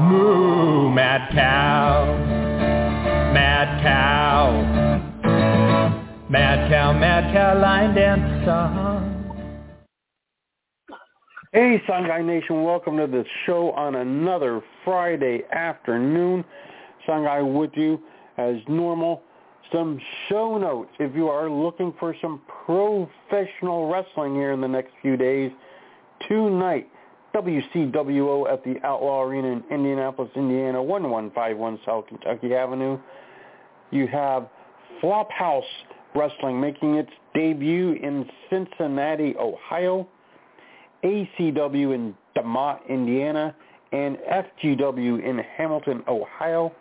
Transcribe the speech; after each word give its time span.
Moo, 0.00 0.90
mad 0.90 1.30
cow, 1.32 2.16
mad 3.32 3.82
cow. 3.82 5.04
Mad 6.28 6.68
cow, 6.68 6.92
mad 6.92 7.32
cow, 7.32 7.60
line 7.60 7.94
dance 7.94 8.44
song. 8.44 9.10
Hey, 11.52 11.80
Sun 11.86 12.08
Guy 12.08 12.22
Nation, 12.22 12.64
welcome 12.64 12.96
to 12.96 13.06
the 13.06 13.24
show 13.46 13.70
on 13.72 13.94
another 13.94 14.60
Friday 14.84 15.42
afternoon. 15.52 16.44
Sun 17.06 17.22
Guy 17.22 17.40
with 17.42 17.70
you 17.74 18.00
as 18.36 18.56
normal. 18.66 19.22
Some 19.72 20.00
show 20.28 20.58
notes 20.58 20.90
if 20.98 21.14
you 21.14 21.28
are 21.28 21.48
looking 21.48 21.94
for 22.00 22.16
some 22.20 22.42
professional 22.66 23.88
wrestling 23.88 24.34
here 24.34 24.50
in 24.50 24.60
the 24.60 24.66
next 24.66 24.90
few 25.02 25.16
days. 25.16 25.52
Tonight, 26.26 26.88
WCWO 27.34 28.52
at 28.52 28.62
the 28.64 28.76
Outlaw 28.84 29.22
Arena 29.22 29.48
in 29.48 29.64
Indianapolis, 29.70 30.30
Indiana, 30.36 30.82
1151 30.82 31.80
South 31.84 32.06
Kentucky 32.06 32.54
Avenue. 32.54 32.98
You 33.90 34.06
have 34.06 34.48
Flophouse 35.02 35.62
Wrestling 36.14 36.60
making 36.60 36.94
its 36.94 37.10
debut 37.34 37.92
in 37.92 38.24
Cincinnati, 38.48 39.34
Ohio, 39.36 40.06
ACW 41.02 41.94
in 41.94 42.14
DeMotte, 42.36 42.88
Indiana, 42.88 43.54
and 43.92 44.16
FGW 44.16 45.24
in 45.24 45.38
Hamilton, 45.56 46.02
Ohio. 46.08 46.72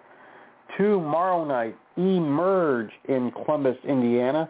Tomorrow 0.77 1.45
night, 1.45 1.75
Emerge 1.97 2.91
in 3.07 3.31
Columbus, 3.31 3.77
Indiana, 3.87 4.49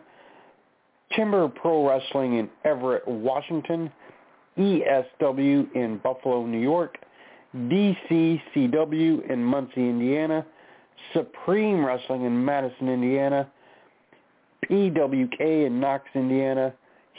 Timber 1.16 1.48
Pro 1.48 1.88
Wrestling 1.88 2.38
in 2.38 2.50
Everett, 2.64 3.08
Washington, 3.08 3.92
ESW 4.58 5.76
in 5.76 6.00
Buffalo, 6.04 6.46
New 6.46 6.60
York, 6.60 6.98
DCCW 7.56 9.30
in 9.30 9.44
Muncie, 9.44 9.90
Indiana, 9.90 10.46
Supreme 11.14 11.86
Wrestling 11.86 12.26
in 12.26 12.44
Madison, 12.44 12.90
Indiana, 12.90 13.50
PWK 14.70 15.68
in 15.68 15.80
Knox, 15.80 16.06
Indiana, 16.16 16.74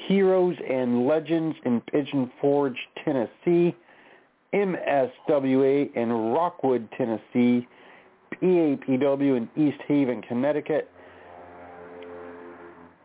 Heroes 0.09 0.57
and 0.69 1.07
Legends 1.07 1.57
in 1.65 1.81
Pigeon 1.83 2.31
Forge, 2.41 2.79
Tennessee, 3.05 3.75
MSWA 4.53 5.95
in 5.95 6.13
Rockwood, 6.33 6.89
Tennessee, 6.97 7.67
PAPW 8.43 9.37
in 9.37 9.49
East 9.57 9.81
Haven, 9.87 10.23
Connecticut, 10.23 10.91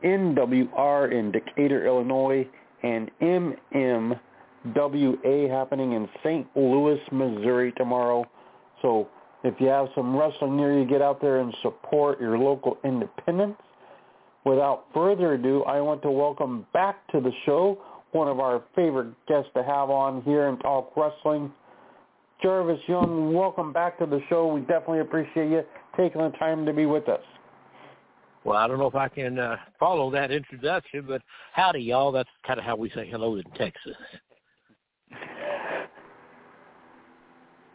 NWR 0.03 1.11
in 1.11 1.31
Decatur, 1.31 1.85
Illinois, 1.85 2.47
and 2.83 3.11
MMWA 3.21 4.19
happening 5.49 5.93
in 5.93 6.09
St. 6.23 6.47
Louis, 6.55 6.99
Missouri 7.11 7.73
tomorrow. 7.77 8.25
So 8.81 9.07
if 9.43 9.53
you 9.59 9.67
have 9.67 9.87
some 9.95 10.15
wrestling 10.15 10.57
near 10.57 10.79
you, 10.79 10.85
get 10.85 11.01
out 11.01 11.21
there 11.21 11.39
and 11.39 11.53
support 11.61 12.19
your 12.19 12.37
local 12.37 12.77
independents. 12.83 13.61
Without 14.45 14.85
further 14.93 15.33
ado, 15.33 15.63
I 15.63 15.81
want 15.81 16.01
to 16.03 16.11
welcome 16.11 16.65
back 16.73 17.05
to 17.11 17.19
the 17.19 17.31
show 17.45 17.77
one 18.11 18.27
of 18.27 18.39
our 18.39 18.63
favorite 18.75 19.13
guests 19.27 19.49
to 19.55 19.63
have 19.63 19.89
on 19.89 20.21
here 20.23 20.47
and 20.47 20.59
talk 20.61 20.91
wrestling. 20.95 21.51
Jarvis 22.41 22.79
Young, 22.87 23.33
welcome 23.33 23.73
back 23.73 23.99
to 23.99 24.05
the 24.05 24.21
show. 24.29 24.47
We 24.47 24.61
definitely 24.61 25.01
appreciate 25.01 25.49
you 25.49 25.61
taking 25.97 26.21
the 26.21 26.29
time 26.39 26.65
to 26.65 26.73
be 26.73 26.85
with 26.85 27.09
us. 27.09 27.21
Well, 28.43 28.57
I 28.57 28.67
don't 28.67 28.79
know 28.79 28.87
if 28.87 28.95
I 28.95 29.09
can 29.09 29.37
uh, 29.37 29.57
follow 29.79 30.09
that 30.11 30.31
introduction, 30.31 31.05
but 31.07 31.21
howdy, 31.53 31.81
y'all. 31.81 32.11
That's 32.11 32.29
kind 32.47 32.59
of 32.59 32.65
how 32.65 32.75
we 32.75 32.89
say 32.91 33.07
hello 33.09 33.35
in 33.35 33.43
Texas. 33.55 33.95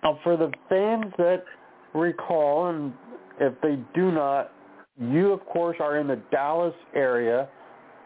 Now, 0.02 0.18
for 0.22 0.36
the 0.36 0.50
fans 0.68 1.12
that 1.18 1.44
recall, 1.94 2.68
and 2.68 2.92
if 3.40 3.54
they 3.62 3.78
do 3.94 4.10
not, 4.10 4.52
you, 5.00 5.32
of 5.32 5.44
course, 5.46 5.76
are 5.80 5.98
in 5.98 6.06
the 6.06 6.20
Dallas 6.30 6.74
area, 6.94 7.48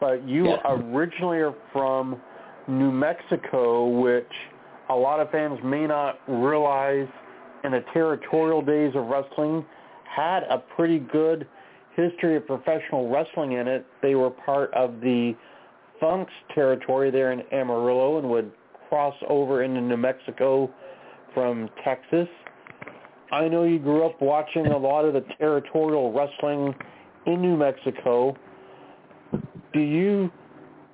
but 0.00 0.26
you 0.26 0.46
Yes. 0.46 0.60
originally 0.64 1.38
are 1.38 1.54
from 1.72 2.20
New 2.66 2.90
Mexico, 2.90 3.88
which 3.88 4.30
a 4.90 4.94
lot 4.94 5.20
of 5.20 5.30
fans 5.30 5.58
may 5.62 5.86
not 5.86 6.20
realize 6.28 7.08
in 7.64 7.72
the 7.72 7.84
territorial 7.92 8.62
days 8.62 8.94
of 8.94 9.06
wrestling 9.06 9.64
had 10.04 10.44
a 10.44 10.58
pretty 10.58 11.00
good 11.00 11.46
history 11.98 12.36
of 12.36 12.46
professional 12.46 13.08
wrestling 13.08 13.52
in 13.52 13.66
it. 13.66 13.84
They 14.02 14.14
were 14.14 14.30
part 14.30 14.72
of 14.72 15.00
the 15.00 15.34
Funks 16.00 16.32
territory 16.54 17.10
there 17.10 17.32
in 17.32 17.42
Amarillo 17.52 18.18
and 18.18 18.30
would 18.30 18.52
cross 18.88 19.14
over 19.28 19.64
into 19.64 19.80
New 19.80 19.96
Mexico 19.96 20.70
from 21.34 21.68
Texas. 21.84 22.28
I 23.32 23.48
know 23.48 23.64
you 23.64 23.78
grew 23.78 24.06
up 24.06 24.22
watching 24.22 24.66
a 24.68 24.78
lot 24.78 25.04
of 25.04 25.12
the 25.12 25.24
territorial 25.38 26.12
wrestling 26.12 26.74
in 27.26 27.42
New 27.42 27.56
Mexico. 27.56 28.34
Do 29.72 29.80
you 29.80 30.30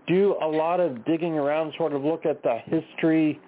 do 0.07 0.37
a 0.43 0.47
lot 0.47 0.81
of 0.81 1.05
digging 1.05 1.35
around, 1.35 1.73
sort 1.77 1.93
of 1.93 2.03
look 2.03 2.27
at 2.27 2.43
the 2.43 2.59
history 2.65 3.39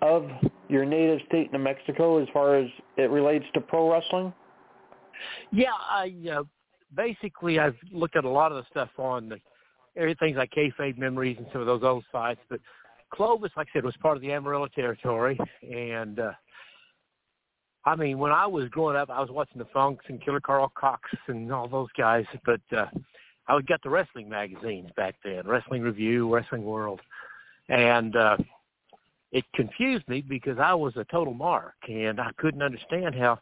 of 0.00 0.28
your 0.68 0.84
native 0.84 1.20
state, 1.26 1.52
New 1.52 1.58
Mexico, 1.58 2.22
as 2.22 2.28
far 2.32 2.56
as 2.56 2.68
it 2.96 3.10
relates 3.10 3.44
to 3.54 3.60
pro 3.60 3.92
wrestling? 3.92 4.32
Yeah, 5.52 5.72
I 5.72 6.14
uh, 6.32 6.42
basically 6.96 7.58
I've 7.58 7.76
looked 7.92 8.16
at 8.16 8.24
a 8.24 8.28
lot 8.28 8.52
of 8.52 8.58
the 8.58 8.64
stuff 8.70 8.90
on 8.98 9.28
the 9.28 9.38
everything's 9.96 10.36
like 10.36 10.50
kayfabe 10.50 10.98
memories 10.98 11.36
and 11.38 11.46
some 11.52 11.60
of 11.60 11.66
those 11.66 11.82
old 11.82 12.04
sites, 12.10 12.40
but 12.48 12.60
Clovis, 13.12 13.52
like 13.56 13.68
I 13.70 13.78
said, 13.78 13.84
was 13.84 13.96
part 14.02 14.16
of 14.16 14.22
the 14.22 14.32
Amarillo 14.32 14.66
territory, 14.66 15.38
and 15.62 16.18
uh, 16.18 16.32
I 17.84 17.96
mean, 17.96 18.18
when 18.18 18.32
I 18.32 18.46
was 18.46 18.68
growing 18.70 18.96
up, 18.96 19.10
I 19.10 19.20
was 19.20 19.30
watching 19.30 19.58
the 19.58 19.66
Funks 19.66 20.04
and 20.08 20.22
Killer 20.22 20.40
Karl 20.40 20.72
Kox 20.76 21.00
and 21.28 21.52
all 21.52 21.68
those 21.68 21.88
guys, 21.96 22.24
but 22.44 22.60
uh, 22.76 22.86
I 23.46 23.54
would 23.54 23.66
get 23.66 23.82
the 23.82 23.90
wrestling 23.90 24.28
magazines 24.28 24.90
back 24.96 25.16
then, 25.22 25.46
Wrestling 25.46 25.82
Review, 25.82 26.32
Wrestling 26.32 26.64
World, 26.64 27.00
and 27.68 28.16
uh, 28.16 28.36
it 29.32 29.44
confused 29.54 30.08
me 30.08 30.22
because 30.26 30.58
I 30.58 30.74
was 30.74 30.96
a 30.96 31.04
total 31.04 31.34
mark, 31.34 31.74
and 31.88 32.20
I 32.20 32.30
couldn't 32.38 32.62
understand 32.62 33.14
how 33.14 33.38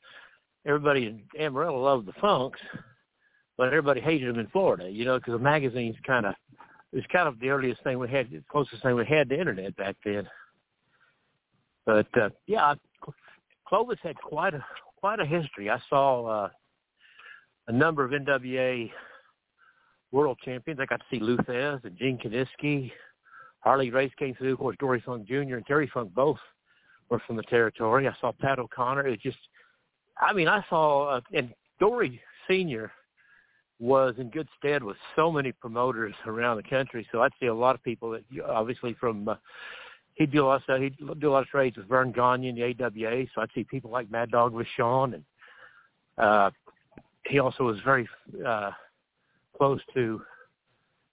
everybody 0.67 1.07
in 1.07 1.23
Amarillo 1.39 1.83
loved 1.83 2.07
the 2.07 2.13
Funks, 2.21 2.61
but 3.63 3.69
everybody 3.69 4.01
hated 4.01 4.29
them 4.29 4.41
in 4.41 4.49
Florida, 4.49 4.91
you 4.91 5.05
know, 5.05 5.21
because 5.21 5.35
the 5.35 5.39
magazines 5.39 5.95
kind 6.05 6.27
of 6.27 6.35
it 6.93 6.97
was 6.97 7.05
kind 7.13 7.29
of 7.29 7.39
the 7.39 7.49
earliest 7.49 7.81
thing 7.85 7.97
we 7.97 8.11
had, 8.11 8.29
the 8.29 8.43
closest 8.51 8.83
thing 8.83 8.97
we 8.97 9.07
had 9.07 9.29
to 9.29 9.39
internet 9.39 9.77
back 9.77 9.95
then. 10.05 10.29
But 11.87 12.09
uh, 12.21 12.31
yeah, 12.49 12.75
Clovis 13.69 14.01
had 14.03 14.17
quite 14.17 14.55
a 14.55 14.65
quite 14.97 15.21
a 15.21 15.25
history. 15.25 15.71
I 15.71 15.79
saw 15.89 16.27
uh, 16.27 16.49
a 17.69 17.73
number 17.73 18.05
of 18.05 18.11
NWA 18.11 18.91
world 20.11 20.41
champions. 20.45 20.81
I 20.81 20.87
got 20.87 20.99
to 20.99 21.07
see 21.09 21.21
Lou 21.21 21.37
Thesz 21.37 21.85
and 21.85 21.97
Gene 21.97 22.19
Kiniski. 22.19 22.91
Harley 23.61 23.93
Race 23.93 24.11
came 24.19 24.35
through. 24.35 24.55
Of 24.55 24.59
course, 24.59 24.77
Dory 24.81 25.01
Funk 25.07 25.29
Jr. 25.29 25.55
and 25.55 25.67
Terry 25.67 25.89
Funk 25.95 26.13
both 26.13 26.39
were 27.11 27.23
from 27.29 27.37
the 27.37 27.45
territory. 27.45 28.09
I 28.09 28.15
saw 28.21 28.33
Pat 28.33 28.59
O'Connor. 28.59 29.07
It 29.07 29.21
just, 29.21 29.39
I 30.21 30.33
mean, 30.33 30.49
I 30.49 30.65
saw, 30.69 31.11
uh, 31.11 31.21
and 31.33 31.55
Dory 31.79 32.21
Sr. 32.49 32.91
was 33.83 34.15
in 34.19 34.31
good 34.31 34.49
stead 34.57 34.85
with 34.85 34.97
so 35.17 35.33
many 35.33 35.51
promoters 35.51 36.15
around 36.27 36.57
the 36.57 36.63
country. 36.63 37.05
So 37.11 37.21
I'd 37.21 37.33
see 37.41 37.47
a 37.47 37.55
lot 37.55 37.75
of 37.75 37.83
people 37.83 38.13
that 38.13 38.23
obviously 38.49 38.95
from, 38.95 39.29
uh, 39.29 39.35
he'd 40.15 40.31
do 40.31 40.45
a 40.45 40.47
lot 40.47 40.63
of. 40.69 40.81
He'd 40.81 40.97
do 41.19 41.29
a 41.29 41.33
lot 41.33 41.43
of 41.43 41.49
trades 41.49 41.77
with 41.77 41.89
Verne 41.89 42.13
Gagne 42.13 42.49
in 42.49 42.55
the 42.55 42.63
AWA. 42.63 43.27
So 43.35 43.41
I'd 43.41 43.51
see 43.53 43.65
people 43.65 43.91
like 43.91 44.09
Mad 44.09 44.31
Dog 44.31 44.55
Vachon 44.55 45.15
and, 45.15 45.25
uh, 46.17 46.51
he 47.27 47.41
also 47.41 47.65
was 47.65 47.79
very, 47.85 48.09
uh, 48.47 48.71
close 49.57 49.81
to 49.95 50.23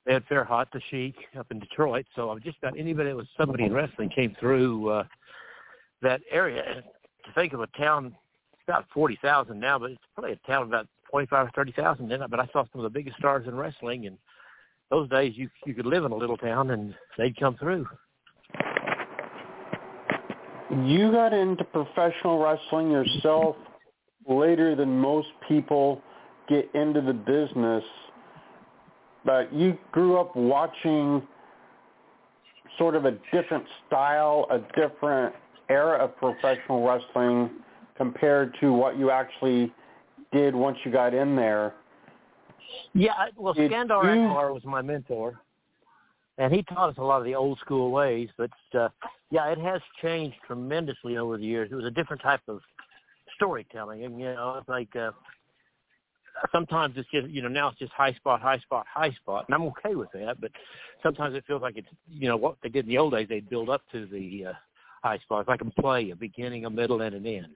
Ed 0.07 0.23
Farhat, 0.29 0.67
the 0.71 0.81
Sheik, 0.91 1.15
up 1.37 1.47
in 1.49 1.59
Detroit. 1.59 2.05
So 2.15 2.37
just 2.43 2.59
about 2.59 2.77
anybody 2.77 3.09
that 3.09 3.15
was 3.15 3.27
somebody 3.35 3.63
in 3.63 3.73
wrestling 3.73 4.09
came 4.09 4.35
through 4.39 4.89
uh, 4.89 5.03
that 6.03 6.21
area. 6.29 6.83
To 7.25 7.33
think 7.33 7.53
of 7.53 7.61
a 7.61 7.67
town, 7.77 8.15
about 8.67 8.85
forty 8.93 9.17
thousand 9.21 9.59
now, 9.59 9.79
but 9.79 9.91
it's 9.91 10.01
probably 10.13 10.33
a 10.33 10.47
town 10.47 10.63
about 10.63 10.87
twenty-five 11.09 11.47
or 11.47 11.51
thirty 11.55 11.71
thousand. 11.71 12.09
Then, 12.09 12.21
but 12.29 12.39
I 12.39 12.47
saw 12.53 12.63
some 12.71 12.81
of 12.81 12.83
the 12.83 12.89
biggest 12.89 13.17
stars 13.17 13.47
in 13.47 13.55
wrestling, 13.55 14.07
and 14.07 14.17
those 14.89 15.09
days 15.09 15.33
you 15.35 15.49
you 15.65 15.73
could 15.73 15.85
live 15.85 16.05
in 16.05 16.11
a 16.11 16.15
little 16.15 16.37
town 16.37 16.71
and 16.71 16.95
they'd 17.17 17.37
come 17.39 17.55
through. 17.57 17.87
You 20.85 21.11
got 21.11 21.33
into 21.33 21.63
professional 21.63 22.37
wrestling 22.39 22.91
yourself 22.91 23.55
later 24.27 24.75
than 24.75 24.99
most 24.99 25.29
people 25.47 26.01
get 26.47 26.69
into 26.75 27.01
the 27.01 27.13
business, 27.13 27.83
but 29.25 29.51
you 29.51 29.77
grew 29.91 30.19
up 30.19 30.35
watching 30.35 31.27
sort 32.77 32.95
of 32.95 33.05
a 33.05 33.17
different 33.33 33.65
style, 33.87 34.47
a 34.51 34.59
different 34.79 35.33
era 35.69 36.03
of 36.03 36.15
professional 36.17 36.85
wrestling 36.87 37.49
compared 37.97 38.55
to 38.59 38.71
what 38.71 38.97
you 38.97 39.11
actually 39.11 39.73
did 40.31 40.55
once 40.55 40.77
you 40.83 40.91
got 40.91 41.13
in 41.13 41.35
there. 41.35 41.73
Yeah, 42.93 43.13
well, 43.35 43.53
Skandar 43.53 44.03
you... 44.03 44.27
Akbar 44.27 44.53
was 44.53 44.63
my 44.63 44.81
mentor, 44.81 45.39
and 46.37 46.53
he 46.53 46.63
taught 46.63 46.89
us 46.89 46.95
a 46.97 47.03
lot 47.03 47.19
of 47.19 47.25
the 47.25 47.35
old 47.35 47.59
school 47.59 47.91
ways. 47.91 48.29
But 48.37 48.51
uh, 48.77 48.89
yeah, 49.31 49.47
it 49.47 49.59
has 49.59 49.81
changed 50.01 50.37
tremendously 50.45 51.17
over 51.17 51.37
the 51.37 51.45
years. 51.45 51.69
It 51.71 51.75
was 51.75 51.85
a 51.85 51.91
different 51.91 52.21
type 52.21 52.41
of 52.47 52.61
storytelling, 53.35 54.03
and 54.03 54.19
you 54.19 54.27
know, 54.27 54.57
it's 54.59 54.69
like 54.69 54.95
uh, 54.95 55.11
sometimes 56.51 56.95
it's 56.97 57.09
just 57.11 57.27
you 57.29 57.41
know 57.41 57.47
now 57.47 57.69
it's 57.69 57.79
just 57.79 57.91
high 57.93 58.13
spot, 58.13 58.41
high 58.41 58.59
spot, 58.59 58.85
high 58.91 59.11
spot, 59.11 59.45
and 59.47 59.55
I'm 59.55 59.63
okay 59.63 59.95
with 59.95 60.11
that. 60.13 60.39
But 60.39 60.51
sometimes 61.03 61.35
it 61.35 61.43
feels 61.47 61.61
like 61.61 61.77
it's 61.77 61.87
you 62.09 62.27
know 62.27 62.37
what 62.37 62.57
they 62.63 62.69
did 62.69 62.85
in 62.85 62.89
the 62.89 62.97
old 62.97 63.13
days. 63.13 63.27
They'd 63.29 63.49
build 63.49 63.69
up 63.69 63.81
to 63.91 64.05
the 64.07 64.47
uh, 64.49 64.53
high 65.03 65.17
spot. 65.19 65.41
It's 65.41 65.49
like 65.49 65.61
a 65.61 65.81
play, 65.81 66.11
a 66.11 66.15
beginning, 66.15 66.65
a 66.65 66.69
middle, 66.69 67.01
and 67.01 67.15
an 67.15 67.25
end. 67.25 67.55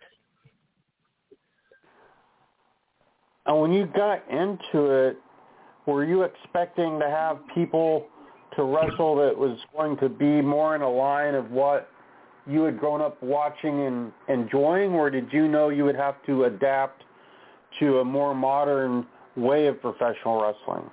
And 3.45 3.59
when 3.59 3.73
you 3.73 3.85
got 3.85 4.23
into 4.29 4.91
it, 4.91 5.17
were 5.85 6.05
you 6.05 6.23
expecting 6.23 6.99
to 6.99 7.09
have 7.09 7.39
people 7.53 8.07
to 8.55 8.63
wrestle 8.63 9.15
that 9.17 9.37
was 9.37 9.57
going 9.75 9.97
to 9.97 10.09
be 10.09 10.41
more 10.41 10.75
in 10.75 10.81
a 10.81 10.89
line 10.89 11.35
of 11.35 11.51
what 11.51 11.89
you 12.47 12.63
had 12.63 12.79
grown 12.79 13.01
up 13.01 13.21
watching 13.21 13.85
and 13.85 14.11
enjoying, 14.27 14.91
or 14.91 15.09
did 15.09 15.31
you 15.31 15.47
know 15.47 15.69
you 15.69 15.85
would 15.85 15.95
have 15.95 16.15
to 16.25 16.45
adapt 16.45 17.03
to 17.79 17.99
a 17.99 18.05
more 18.05 18.35
modern 18.35 19.05
way 19.35 19.67
of 19.67 19.81
professional 19.81 20.41
wrestling? 20.41 20.89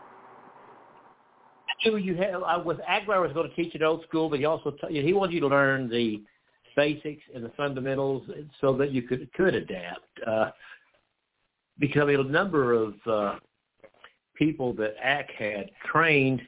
I 1.68 1.88
knew 1.88 1.96
you 1.96 2.14
had. 2.14 2.34
Uh, 2.34 2.62
with 2.64 2.78
Akbar 2.86 3.20
was 3.20 3.32
going 3.32 3.48
to 3.48 3.56
teach 3.56 3.74
it 3.74 3.82
old 3.82 4.04
school, 4.08 4.28
but 4.28 4.38
he 4.38 4.44
also 4.44 4.70
t- 4.70 5.02
he 5.02 5.12
wanted 5.12 5.34
you 5.34 5.40
to 5.40 5.48
learn 5.48 5.88
the 5.88 6.22
basics 6.76 7.22
and 7.34 7.44
the 7.44 7.50
fundamentals 7.56 8.22
so 8.60 8.76
that 8.76 8.90
you 8.92 9.02
could 9.02 9.32
could 9.32 9.54
adapt. 9.54 10.06
Uh, 10.26 10.50
because 11.80 12.08
a 12.08 12.22
number 12.22 12.72
of 12.72 12.94
uh, 13.06 13.34
people 14.36 14.72
that 14.74 14.94
AK 15.02 15.30
had 15.30 15.70
trained 15.90 16.40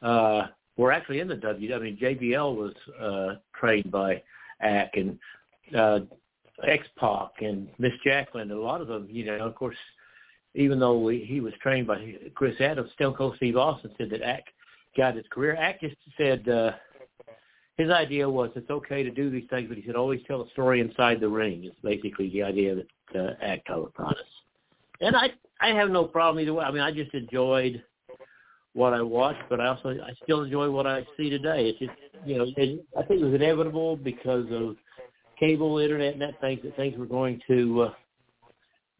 uh, 0.00 0.46
were 0.76 0.92
actually 0.92 1.20
in 1.20 1.28
the 1.28 1.36
W. 1.36 1.74
I 1.74 1.78
mean, 1.78 1.98
JBL 1.98 2.56
was 2.56 2.74
uh, 3.00 3.38
trained 3.54 3.90
by 3.90 4.22
AK 4.62 4.90
and 4.94 5.18
uh, 5.76 6.00
X-Pac 6.66 7.30
and 7.40 7.68
Miss 7.78 7.92
Jacqueline. 8.04 8.50
A 8.50 8.56
lot 8.56 8.80
of 8.80 8.88
them, 8.88 9.06
you 9.10 9.24
know, 9.24 9.38
of 9.38 9.54
course, 9.54 9.76
even 10.54 10.78
though 10.78 10.98
we, 10.98 11.24
he 11.24 11.40
was 11.40 11.52
trained 11.62 11.86
by 11.86 12.14
Chris 12.34 12.60
Adams, 12.60 12.90
Stone 12.94 13.14
Cold 13.14 13.34
Steve 13.36 13.56
Austin 13.56 13.90
said 13.98 14.10
that 14.10 14.22
AK 14.22 14.44
got 14.96 15.16
his 15.16 15.24
career. 15.30 15.54
AK 15.54 15.80
just 15.80 15.96
said 16.16 16.48
uh, 16.48 16.72
his 17.78 17.90
idea 17.90 18.28
was 18.28 18.50
it's 18.54 18.70
okay 18.70 19.02
to 19.02 19.10
do 19.10 19.30
these 19.30 19.48
things, 19.50 19.68
but 19.68 19.78
he 19.78 19.84
said 19.86 19.96
always 19.96 20.20
tell 20.26 20.42
a 20.42 20.50
story 20.50 20.80
inside 20.80 21.20
the 21.20 21.28
ring. 21.28 21.64
Is 21.64 21.72
basically 21.82 22.30
the 22.30 22.42
idea 22.42 22.76
that 22.76 23.18
uh, 23.18 23.52
AK 23.52 23.64
taught 23.64 24.16
us. 24.18 24.41
And 25.02 25.16
I 25.16 25.30
I 25.60 25.68
have 25.68 25.90
no 25.90 26.04
problem 26.04 26.42
either 26.42 26.54
way. 26.54 26.64
I 26.64 26.70
mean, 26.70 26.80
I 26.80 26.92
just 26.92 27.12
enjoyed 27.12 27.82
what 28.72 28.94
I 28.94 29.02
watched, 29.02 29.42
but 29.50 29.60
I 29.60 29.66
also 29.66 29.90
I 29.90 30.12
still 30.22 30.42
enjoy 30.42 30.70
what 30.70 30.86
I 30.86 31.06
see 31.16 31.28
today. 31.28 31.68
It's 31.68 31.78
just 31.78 31.92
you 32.24 32.38
know 32.38 32.46
it, 32.56 32.84
I 32.96 33.02
think 33.02 33.20
it 33.20 33.24
was 33.24 33.34
inevitable 33.34 33.96
because 33.96 34.46
of 34.50 34.76
cable, 35.38 35.78
internet, 35.78 36.12
and 36.14 36.22
that 36.22 36.40
things 36.40 36.60
that 36.62 36.76
things 36.76 36.96
were 36.96 37.06
going 37.06 37.40
to 37.48 37.82
uh, 37.82 37.92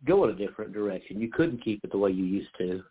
go 0.05 0.25
in 0.25 0.31
a 0.31 0.35
different 0.35 0.73
direction. 0.73 1.21
You 1.21 1.31
couldn't 1.31 1.63
keep 1.65 1.85
it 1.85 1.93
the 1.93 1.99
way 1.99 2.11
you 2.11 2.25
used 2.25 2.51
to. 2.59 2.83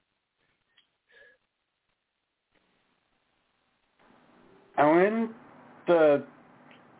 Now, 4.77 4.97
in 5.05 5.29
the 5.85 6.23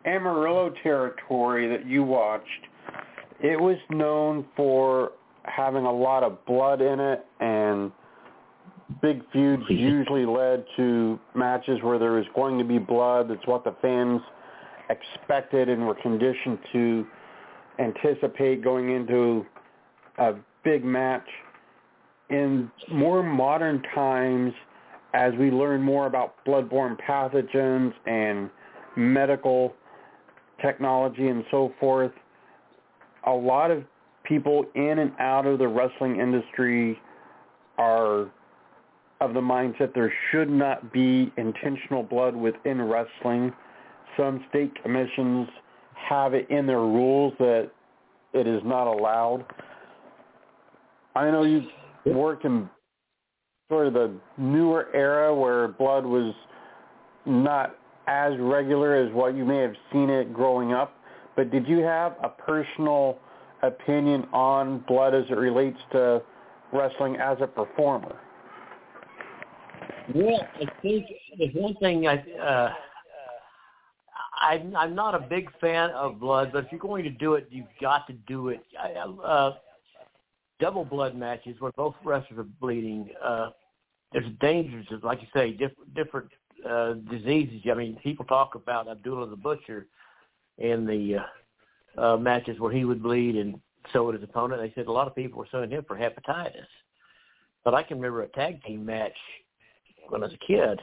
Amarillo 0.04 0.72
territory 0.82 1.68
that 1.68 1.86
you 1.86 2.04
watched, 2.04 2.46
it 3.42 3.58
was 3.58 3.78
known 3.90 4.44
for 4.54 5.12
having 5.44 5.84
a 5.84 5.92
lot 5.92 6.22
of 6.22 6.44
blood 6.46 6.80
in 6.80 7.00
it 7.00 7.24
and 7.40 7.92
big 9.00 9.22
feuds 9.32 9.62
usually 9.68 10.26
led 10.26 10.64
to 10.76 11.18
matches 11.34 11.78
where 11.82 11.98
there 11.98 12.12
was 12.12 12.26
going 12.34 12.58
to 12.58 12.64
be 12.64 12.78
blood. 12.78 13.28
That's 13.30 13.46
what 13.46 13.64
the 13.64 13.74
fans 13.80 14.20
expected 14.90 15.68
and 15.68 15.86
were 15.86 15.94
conditioned 15.94 16.58
to 16.72 17.06
anticipate 17.78 18.62
going 18.62 18.90
into 18.90 19.46
a 20.18 20.34
big 20.64 20.84
match. 20.84 21.26
In 22.30 22.70
more 22.90 23.22
modern 23.22 23.82
times, 23.94 24.52
as 25.14 25.32
we 25.38 25.50
learn 25.50 25.82
more 25.82 26.06
about 26.06 26.44
bloodborne 26.46 26.96
pathogens 27.06 27.92
and 28.06 28.50
medical 28.96 29.74
technology 30.60 31.28
and 31.28 31.44
so 31.50 31.72
forth, 31.78 32.12
a 33.26 33.32
lot 33.32 33.70
of 33.70 33.84
people 34.24 34.64
in 34.74 34.98
and 34.98 35.12
out 35.18 35.46
of 35.46 35.58
the 35.58 35.68
wrestling 35.68 36.20
industry 36.20 36.98
are 37.78 38.30
of 39.20 39.34
the 39.34 39.40
mindset 39.40 39.94
there 39.94 40.12
should 40.30 40.50
not 40.50 40.92
be 40.92 41.32
intentional 41.36 42.02
blood 42.02 42.34
within 42.34 42.82
wrestling. 42.82 43.52
Some 44.16 44.44
state 44.50 44.72
commissions 44.82 45.48
have 46.08 46.34
it 46.34 46.50
in 46.50 46.66
their 46.66 46.80
rules 46.80 47.32
that 47.38 47.70
it 48.32 48.46
is 48.46 48.60
not 48.64 48.88
allowed. 48.88 49.44
I 51.14 51.30
know 51.30 51.44
you 51.44 51.62
worked 52.04 52.44
in 52.44 52.68
sort 53.70 53.86
of 53.86 53.92
the 53.92 54.12
newer 54.38 54.88
era 54.94 55.34
where 55.34 55.68
blood 55.68 56.04
was 56.04 56.34
not 57.24 57.76
as 58.08 58.32
regular 58.40 58.96
as 58.96 59.12
what 59.12 59.36
you 59.36 59.44
may 59.44 59.58
have 59.58 59.74
seen 59.92 60.10
it 60.10 60.32
growing 60.32 60.72
up, 60.72 60.94
but 61.36 61.50
did 61.50 61.68
you 61.68 61.78
have 61.78 62.16
a 62.22 62.28
personal 62.28 63.18
opinion 63.62 64.26
on 64.32 64.84
blood 64.88 65.14
as 65.14 65.24
it 65.30 65.36
relates 65.36 65.78
to 65.92 66.22
wrestling 66.72 67.16
as 67.16 67.38
a 67.40 67.46
performer? 67.46 68.16
Well, 70.14 70.40
I 70.56 70.64
think 70.82 71.06
there's 71.38 71.54
one 71.54 71.74
thing 71.76 72.06
I 72.08 72.16
uh, 72.40 72.72
I'm 74.40 74.74
I'm 74.74 74.94
not 74.94 75.14
a 75.14 75.20
big 75.20 75.48
fan 75.60 75.90
of 75.90 76.18
blood, 76.18 76.50
but 76.52 76.64
if 76.64 76.72
you're 76.72 76.80
going 76.80 77.04
to 77.04 77.10
do 77.10 77.34
it, 77.34 77.46
you've 77.50 77.66
got 77.80 78.06
to 78.08 78.12
do 78.12 78.48
it. 78.48 78.64
Uh, 79.24 79.52
double 80.60 80.84
blood 80.84 81.14
matches 81.14 81.56
where 81.60 81.72
both 81.76 81.94
wrestlers 82.04 82.40
are 82.40 82.48
bleeding. 82.60 83.10
Uh, 83.22 83.50
there's 84.12 84.26
dangers 84.40 84.86
like 85.02 85.20
you 85.20 85.28
say, 85.32 85.52
different 85.52 85.94
different 85.94 86.28
uh, 86.68 86.94
diseases. 87.10 87.60
I 87.70 87.74
mean, 87.74 87.96
people 88.02 88.24
talk 88.24 88.54
about 88.56 88.88
Abdullah 88.88 89.28
the 89.30 89.36
Butcher 89.36 89.86
in 90.58 90.84
the 90.84 91.18
uh, 91.18 91.22
uh, 91.98 92.16
matches 92.16 92.58
where 92.58 92.72
he 92.72 92.84
would 92.84 93.02
bleed 93.02 93.36
and 93.36 93.60
so 93.92 94.04
would 94.04 94.14
his 94.14 94.24
opponent. 94.24 94.62
They 94.62 94.72
said 94.74 94.86
a 94.86 94.92
lot 94.92 95.06
of 95.06 95.14
people 95.14 95.38
were 95.38 95.48
suing 95.50 95.70
him 95.70 95.84
for 95.86 95.96
hepatitis. 95.96 96.66
But 97.64 97.74
I 97.74 97.82
can 97.82 97.98
remember 97.98 98.22
a 98.22 98.28
tag 98.28 98.62
team 98.64 98.84
match 98.84 99.16
when 100.08 100.22
I 100.22 100.26
was 100.26 100.34
a 100.34 100.46
kid. 100.46 100.80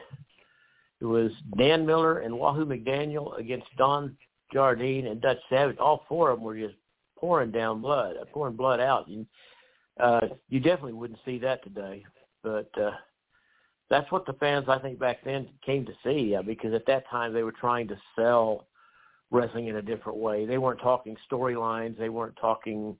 It 1.00 1.04
was 1.04 1.30
Dan 1.56 1.86
Miller 1.86 2.20
and 2.20 2.38
Wahoo 2.38 2.66
McDaniel 2.66 3.38
against 3.38 3.66
Don 3.76 4.16
Jardine 4.52 5.06
and 5.06 5.20
Dutch 5.20 5.38
Savage. 5.48 5.78
All 5.78 6.04
four 6.08 6.30
of 6.30 6.38
them 6.38 6.44
were 6.44 6.58
just 6.58 6.74
pouring 7.16 7.50
down 7.50 7.80
blood, 7.80 8.16
uh, 8.20 8.24
pouring 8.32 8.56
blood 8.56 8.80
out. 8.80 9.08
And, 9.08 9.26
uh, 9.98 10.20
you 10.48 10.60
definitely 10.60 10.94
wouldn't 10.94 11.20
see 11.24 11.38
that 11.38 11.62
today. 11.62 12.04
But 12.42 12.70
uh, 12.78 12.92
that's 13.88 14.10
what 14.10 14.26
the 14.26 14.32
fans, 14.34 14.66
I 14.68 14.78
think, 14.78 14.98
back 14.98 15.24
then 15.24 15.48
came 15.64 15.84
to 15.86 15.92
see 16.04 16.34
uh, 16.34 16.42
because 16.42 16.72
at 16.74 16.86
that 16.86 17.08
time 17.10 17.32
they 17.32 17.42
were 17.42 17.52
trying 17.52 17.88
to 17.88 17.98
sell 18.16 18.66
wrestling 19.30 19.68
in 19.68 19.76
a 19.76 19.82
different 19.82 20.18
way. 20.18 20.46
They 20.46 20.58
weren't 20.58 20.80
talking 20.80 21.16
storylines. 21.30 21.98
They 21.98 22.08
weren't 22.08 22.36
talking 22.40 22.96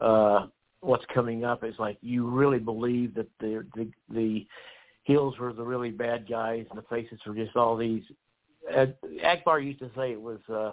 uh, 0.00 0.46
what's 0.80 1.04
coming 1.12 1.44
up. 1.44 1.64
It's 1.64 1.78
like 1.78 1.98
you 2.00 2.28
really 2.28 2.58
believe 2.58 3.14
that 3.14 3.28
the 3.40 3.64
the, 3.74 3.90
the 4.12 4.46
heels 5.04 5.38
were 5.38 5.52
the 5.52 5.64
really 5.64 5.90
bad 5.90 6.28
guys 6.28 6.66
and 6.70 6.78
the 6.78 6.84
faces 6.88 7.18
were 7.26 7.34
just 7.34 7.56
all 7.56 7.76
these. 7.76 8.02
Akbar 9.24 9.60
used 9.60 9.78
to 9.80 9.90
say 9.96 10.12
it 10.12 10.20
was. 10.20 10.40
Uh, 10.52 10.72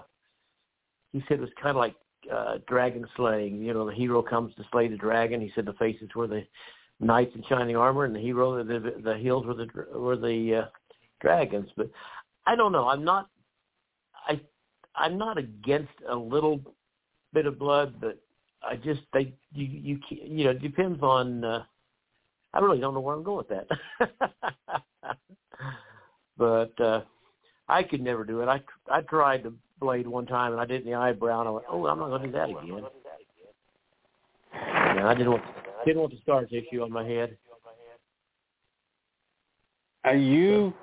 he 1.12 1.24
said 1.28 1.38
it 1.38 1.42
was 1.42 1.50
kind 1.62 1.78
of 1.78 1.78
like 1.78 1.96
uh, 2.32 2.58
dragon 2.68 3.06
slaying. 3.16 3.62
You 3.62 3.74
know, 3.74 3.86
the 3.86 3.94
hero 3.94 4.22
comes 4.22 4.54
to 4.56 4.64
slay 4.72 4.88
the 4.88 4.98
dragon. 4.98 5.42
He 5.42 5.52
said 5.54 5.66
the 5.66 5.74
faces 5.74 6.10
were 6.16 6.28
the 6.28 6.44
knights 7.00 7.36
in 7.36 7.44
shining 7.48 7.76
armor, 7.76 8.06
and 8.06 8.16
the 8.16 8.20
hero, 8.20 8.64
the 8.64 8.94
the 9.04 9.18
heels 9.18 9.46
were 9.46 9.54
the 9.54 9.68
were 9.94 10.18
the 10.18 10.64
uh, 10.64 10.68
dragons. 11.22 11.70
But 11.78 11.90
I 12.46 12.56
don't 12.56 12.72
know. 12.72 12.88
I'm 12.88 13.04
not. 13.04 13.30
I 14.28 14.40
I'm 14.96 15.18
not 15.18 15.38
against 15.38 15.94
a 16.10 16.16
little 16.16 16.62
bit 17.34 17.46
of 17.46 17.58
blood, 17.60 17.96
but 18.00 18.20
I 18.62 18.76
just 18.76 19.02
they 19.14 19.34
you 19.54 19.66
you 19.66 20.00
you 20.10 20.44
know 20.46 20.52
it 20.52 20.62
depends 20.62 21.02
on. 21.02 21.44
uh 21.44 21.64
I 22.56 22.60
really 22.60 22.80
don't 22.80 22.94
know 22.94 23.00
where 23.00 23.16
I'm 23.16 23.24
going 23.24 23.38
with 23.38 23.50
that. 23.50 23.68
but 26.38 26.80
uh 26.80 27.02
I 27.68 27.84
could 27.84 28.02
never 28.02 28.24
do 28.24 28.42
it. 28.42 28.48
I 28.48 28.62
I 28.92 29.02
tried 29.02 29.44
to 29.44 29.54
blade 29.80 30.08
one 30.08 30.26
time 30.26 30.52
and 30.52 30.62
I 30.62 30.66
did 30.66 30.86
the 30.86 30.94
eyebrow 30.94 31.40
and 31.42 31.50
I 31.50 31.52
went, 31.52 31.66
oh, 31.70 31.86
I'm 31.88 32.00
not 32.00 32.10
going 32.10 32.22
to 32.22 32.28
do 32.28 32.34
that 32.34 32.50
again. 32.50 32.86
Yeah, 34.54 35.08
I 35.08 35.14
didn't 35.14 35.32
want 35.32 35.44
didn't 35.86 36.02
want 36.02 36.14
to 36.14 36.22
start 36.22 36.50
this 36.50 36.64
issue 36.64 36.82
on 36.82 36.92
my 36.92 37.06
head. 37.06 37.38
Uh, 40.06 40.12
you 40.12 40.74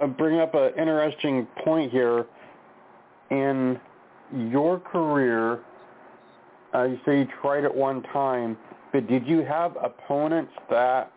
uh, 0.00 0.06
bring 0.06 0.40
up 0.40 0.54
an 0.54 0.72
interesting 0.78 1.46
point 1.64 1.90
here. 1.92 2.26
In 3.30 3.80
your 4.32 4.78
career, 4.78 5.60
uh, 6.74 6.84
you 6.84 6.98
say 7.06 7.18
you 7.20 7.28
tried 7.40 7.64
it 7.64 7.74
one 7.74 8.02
time, 8.12 8.56
but 8.92 9.08
did 9.08 9.26
you 9.26 9.42
have 9.42 9.76
opponents 9.82 10.52
that 10.70 11.12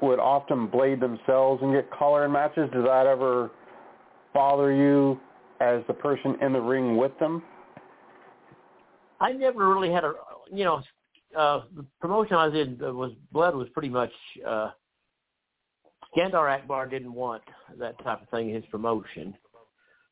would 0.00 0.18
often 0.18 0.66
blade 0.66 1.00
themselves 1.00 1.62
and 1.62 1.72
get 1.72 1.90
color 1.90 2.24
in 2.24 2.32
matches? 2.32 2.68
Does 2.72 2.84
that 2.84 3.06
ever 3.06 3.50
bother 4.32 4.72
you 4.72 5.18
as 5.60 5.82
the 5.88 5.94
person 5.94 6.36
in 6.40 6.52
the 6.52 6.60
ring 6.60 6.96
with 6.96 7.18
them? 7.18 7.42
I 9.20 9.32
never 9.32 9.68
really 9.68 9.90
had 9.90 10.04
a, 10.04 10.12
you 10.52 10.64
know, 10.64 10.82
uh, 11.36 11.62
the 11.76 11.84
promotion 12.00 12.36
I 12.36 12.46
was 12.46 12.54
in 12.54 12.78
was 12.96 13.12
Blood 13.32 13.54
was 13.54 13.68
pretty 13.70 13.88
much 13.88 14.12
uh, 14.46 14.70
Skandar 16.16 16.48
Akbar 16.48 16.86
didn't 16.86 17.12
want 17.12 17.42
that 17.78 18.02
type 18.04 18.22
of 18.22 18.28
thing 18.30 18.48
in 18.48 18.54
his 18.54 18.64
promotion, 18.70 19.34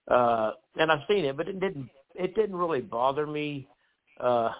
uh, 0.09 0.53
and 0.79 0.91
I've 0.91 1.07
seen 1.09 1.25
it, 1.25 1.37
but 1.37 1.49
it 1.49 1.61
didn't 1.61 1.89
it 2.15 2.35
didn't 2.35 2.57
really 2.57 2.81
bother 2.81 3.27
me. 3.27 3.69
Uh, 4.21 4.51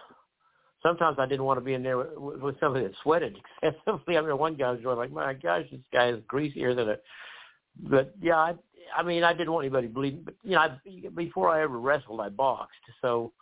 sometimes 0.83 1.19
I 1.19 1.27
didn't 1.27 1.45
want 1.45 1.59
to 1.59 1.65
be 1.65 1.75
in 1.75 1.83
there 1.83 1.99
with, 1.99 2.41
with 2.41 2.61
somebody 2.61 2.87
that 2.87 2.95
sweated 3.03 3.37
excessively. 3.63 4.17
I 4.17 4.21
mean, 4.21 4.37
one 4.39 4.55
guy 4.55 4.71
was 4.71 4.81
going 4.81 4.99
like, 4.99 5.13
"My 5.13 5.35
gosh, 5.35 5.65
this 5.71 5.81
guy 5.93 6.09
is 6.09 6.21
greasier 6.27 6.75
than 6.75 6.91
a." 6.91 6.97
But 7.89 8.15
yeah, 8.21 8.37
I, 8.37 8.55
I 8.97 9.03
mean, 9.03 9.23
I 9.23 9.33
didn't 9.33 9.53
want 9.53 9.65
anybody 9.65 9.89
bleeding. 9.89 10.23
But 10.25 10.35
you 10.43 10.53
know, 10.53 10.61
I, 10.61 11.09
before 11.15 11.51
I 11.51 11.63
ever 11.63 11.79
wrestled, 11.79 12.21
I 12.21 12.29
boxed, 12.29 12.75
so 13.01 13.33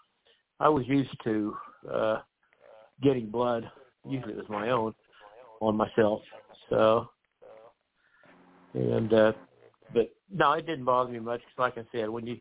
I 0.61 0.69
was 0.69 0.87
used 0.87 1.17
to 1.25 1.57
uh 1.93 2.19
getting 3.03 3.31
blood. 3.31 3.71
Usually, 4.09 4.33
it 4.33 4.39
was 4.39 4.49
my 4.49 4.71
own 4.71 4.95
on 5.61 5.77
myself. 5.77 6.23
So, 6.71 7.09
and 8.75 9.13
uh 9.13 9.33
but 9.95 10.13
no, 10.31 10.53
it 10.53 10.67
didn't 10.67 10.85
bother 10.85 11.11
me 11.11 11.21
much 11.21 11.41
because, 11.41 11.77
like 11.77 11.79
I 11.79 11.89
said, 11.97 12.11
when 12.11 12.27
you 12.27 12.37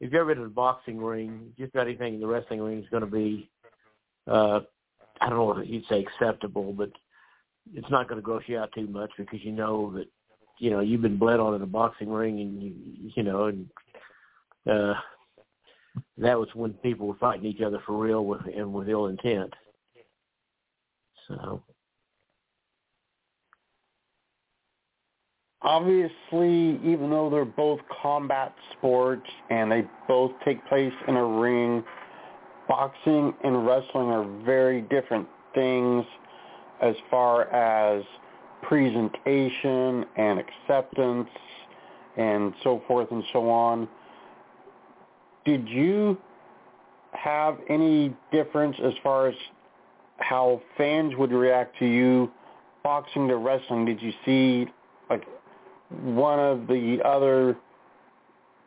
if 0.00 0.10
you're 0.10 0.22
ever 0.22 0.32
in 0.32 0.38
a 0.38 0.48
boxing 0.48 0.98
ring, 0.98 1.52
just 1.58 1.74
about 1.74 1.86
anything 1.86 2.14
in 2.14 2.20
the 2.20 2.26
wrestling 2.26 2.60
ring 2.60 2.78
is 2.78 2.88
going 2.90 3.04
to 3.04 3.10
be 3.10 3.50
uh, 4.26 4.60
I 5.20 5.28
don't 5.28 5.38
know 5.38 5.58
if 5.58 5.68
you'd 5.68 5.84
say 5.88 6.04
acceptable, 6.04 6.72
but 6.72 6.90
it's 7.74 7.90
not 7.90 8.08
going 8.08 8.16
to 8.16 8.22
gross 8.22 8.42
you 8.46 8.58
out 8.58 8.72
too 8.74 8.86
much 8.86 9.10
because 9.16 9.40
you 9.42 9.52
know 9.52 9.92
that 9.94 10.06
you 10.58 10.70
know 10.70 10.80
you've 10.80 11.02
been 11.02 11.18
bled 11.18 11.40
on 11.40 11.54
in 11.54 11.62
a 11.62 11.66
boxing 11.66 12.10
ring, 12.10 12.40
and 12.40 12.62
you 12.62 13.10
you 13.14 13.22
know, 13.22 13.44
and 13.46 13.68
uh, 14.70 14.94
that 16.18 16.38
was 16.38 16.48
when 16.54 16.72
people 16.74 17.06
were 17.06 17.16
fighting 17.16 17.46
each 17.46 17.60
other 17.60 17.80
for 17.86 17.96
real 17.98 18.24
with 18.24 18.42
and 18.46 18.72
with 18.72 18.88
ill 18.88 19.06
intent. 19.06 19.52
So. 21.28 21.62
Obviously, 25.64 26.80
even 26.84 27.10
though 27.10 27.30
they're 27.30 27.44
both 27.44 27.80
combat 28.02 28.54
sports 28.72 29.28
and 29.50 29.70
they 29.70 29.84
both 30.08 30.32
take 30.44 30.64
place 30.66 30.92
in 31.06 31.16
a 31.16 31.24
ring, 31.24 31.84
boxing 32.68 33.32
and 33.44 33.66
wrestling 33.66 34.08
are 34.08 34.26
very 34.44 34.82
different 34.82 35.28
things 35.54 36.04
as 36.80 36.96
far 37.10 37.48
as 37.52 38.02
presentation 38.62 40.04
and 40.16 40.40
acceptance 40.40 41.28
and 42.16 42.52
so 42.64 42.82
forth 42.88 43.08
and 43.12 43.22
so 43.32 43.48
on. 43.48 43.88
Did 45.44 45.68
you 45.68 46.18
have 47.12 47.58
any 47.68 48.14
difference 48.32 48.76
as 48.82 48.94
far 49.02 49.28
as 49.28 49.34
how 50.18 50.60
fans 50.76 51.14
would 51.16 51.30
react 51.30 51.78
to 51.78 51.86
you 51.86 52.30
boxing 52.82 53.28
to 53.28 53.36
wrestling? 53.36 53.84
Did 53.84 54.02
you 54.02 54.12
see 54.24 54.66
one 56.02 56.38
of 56.38 56.66
the 56.66 56.98
other 57.04 57.56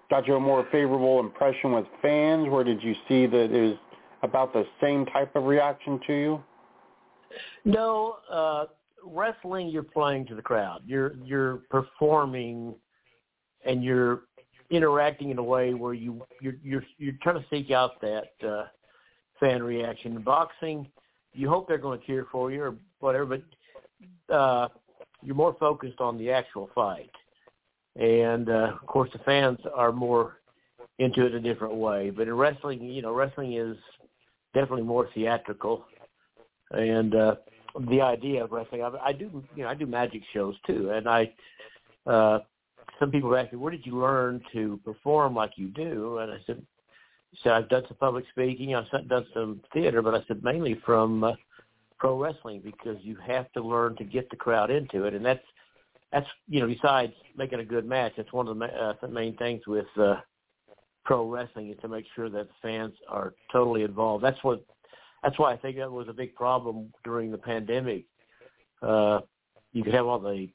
got 0.09 0.27
you 0.27 0.35
a 0.35 0.39
more 0.39 0.67
favorable 0.71 1.19
impression 1.19 1.71
with 1.71 1.85
fans, 2.01 2.47
or 2.49 2.63
did 2.63 2.81
you 2.83 2.93
see 3.07 3.25
that 3.25 3.51
it 3.51 3.61
was 3.69 3.77
about 4.21 4.53
the 4.53 4.65
same 4.81 5.05
type 5.07 5.35
of 5.35 5.43
reaction 5.45 5.99
to 6.07 6.13
you? 6.13 6.43
No, 7.63 8.17
uh, 8.31 8.65
wrestling 9.03 9.69
you're 9.69 9.83
playing 9.83 10.25
to 10.27 10.35
the 10.35 10.41
crowd. 10.41 10.81
You're 10.85 11.15
you're 11.23 11.57
performing, 11.69 12.75
and 13.65 13.83
you're 13.83 14.21
interacting 14.69 15.29
in 15.29 15.37
a 15.37 15.43
way 15.43 15.73
where 15.73 15.93
you 15.93 16.25
you're 16.41 16.55
you're, 16.63 16.83
you're 16.97 17.15
trying 17.21 17.35
to 17.35 17.45
seek 17.49 17.71
out 17.71 17.99
that 18.01 18.47
uh, 18.47 18.65
fan 19.39 19.63
reaction. 19.63 20.15
In 20.15 20.21
boxing, 20.21 20.87
you 21.33 21.49
hope 21.49 21.67
they're 21.67 21.77
going 21.77 21.99
to 21.99 22.05
cheer 22.05 22.27
for 22.31 22.51
you 22.51 22.61
or 22.61 22.75
whatever, 22.99 23.25
but 24.29 24.33
uh, 24.33 24.67
you're 25.25 25.35
more 25.35 25.55
focused 25.59 25.99
on 25.99 26.17
the 26.17 26.31
actual 26.31 26.69
fight. 26.75 27.11
And 27.95 28.49
uh, 28.49 28.73
of 28.81 28.85
course, 28.87 29.09
the 29.13 29.19
fans 29.19 29.59
are 29.73 29.91
more 29.91 30.39
into 30.99 31.25
it 31.25 31.33
a 31.33 31.39
different 31.39 31.75
way. 31.75 32.09
But 32.09 32.27
in 32.27 32.33
wrestling, 32.33 32.83
you 32.83 33.01
know, 33.01 33.13
wrestling 33.13 33.53
is 33.53 33.77
definitely 34.53 34.83
more 34.83 35.09
theatrical, 35.13 35.85
and 36.71 37.15
uh, 37.15 37.35
the 37.89 38.01
idea 38.01 38.43
of 38.43 38.51
wrestling. 38.51 38.81
I, 38.81 38.91
I 39.03 39.13
do, 39.13 39.43
you 39.55 39.63
know, 39.63 39.69
I 39.69 39.73
do 39.73 39.85
magic 39.85 40.21
shows 40.33 40.55
too, 40.67 40.91
and 40.91 41.07
I. 41.07 41.31
Uh, 42.05 42.39
some 42.99 43.11
people 43.11 43.35
ask 43.35 43.51
me, 43.51 43.57
where 43.57 43.71
did 43.71 43.85
you 43.85 43.99
learn 43.99 44.41
to 44.53 44.79
perform 44.85 45.35
like 45.35 45.51
you 45.57 45.67
do? 45.67 46.19
And 46.19 46.31
I 46.31 46.37
said, 46.45 46.61
so 47.43 47.49
I've 47.49 47.67
done 47.67 47.83
some 47.87 47.97
public 47.97 48.25
speaking, 48.31 48.73
I've 48.75 48.89
done 49.09 49.25
some 49.33 49.61
theater, 49.73 50.01
but 50.01 50.15
I 50.15 50.23
said 50.27 50.43
mainly 50.43 50.79
from 50.85 51.23
uh, 51.23 51.33
pro 51.97 52.19
wrestling 52.19 52.61
because 52.63 52.97
you 53.01 53.17
have 53.25 53.51
to 53.53 53.61
learn 53.61 53.95
to 53.97 54.03
get 54.03 54.29
the 54.29 54.35
crowd 54.35 54.71
into 54.71 55.05
it, 55.05 55.13
and 55.13 55.25
that's 55.25 55.43
that's 56.11 56.27
you 56.47 56.59
know 56.59 56.67
besides 56.67 57.13
making 57.37 57.59
a 57.59 57.65
good 57.65 57.85
match, 57.85 58.13
that's 58.17 58.33
one 58.33 58.47
of 58.47 58.57
the 58.57 58.65
uh, 58.65 59.07
main 59.07 59.35
things 59.37 59.61
with 59.67 59.85
uh, 59.99 60.15
pro 61.03 61.29
wrestling 61.29 61.69
is 61.69 61.77
to 61.81 61.87
make 61.87 62.05
sure 62.15 62.29
that 62.29 62.47
fans 62.61 62.93
are 63.07 63.33
totally 63.51 63.83
involved. 63.83 64.23
That's 64.23 64.41
what 64.43 64.65
that's 65.23 65.39
why 65.39 65.53
I 65.53 65.57
think 65.57 65.77
that 65.77 65.91
was 65.91 66.07
a 66.07 66.13
big 66.13 66.35
problem 66.35 66.93
during 67.03 67.31
the 67.31 67.37
pandemic. 67.37 68.05
Uh, 68.81 69.21
you 69.73 69.83
could 69.83 69.93
have 69.93 70.05
all 70.05 70.19
the 70.19 70.49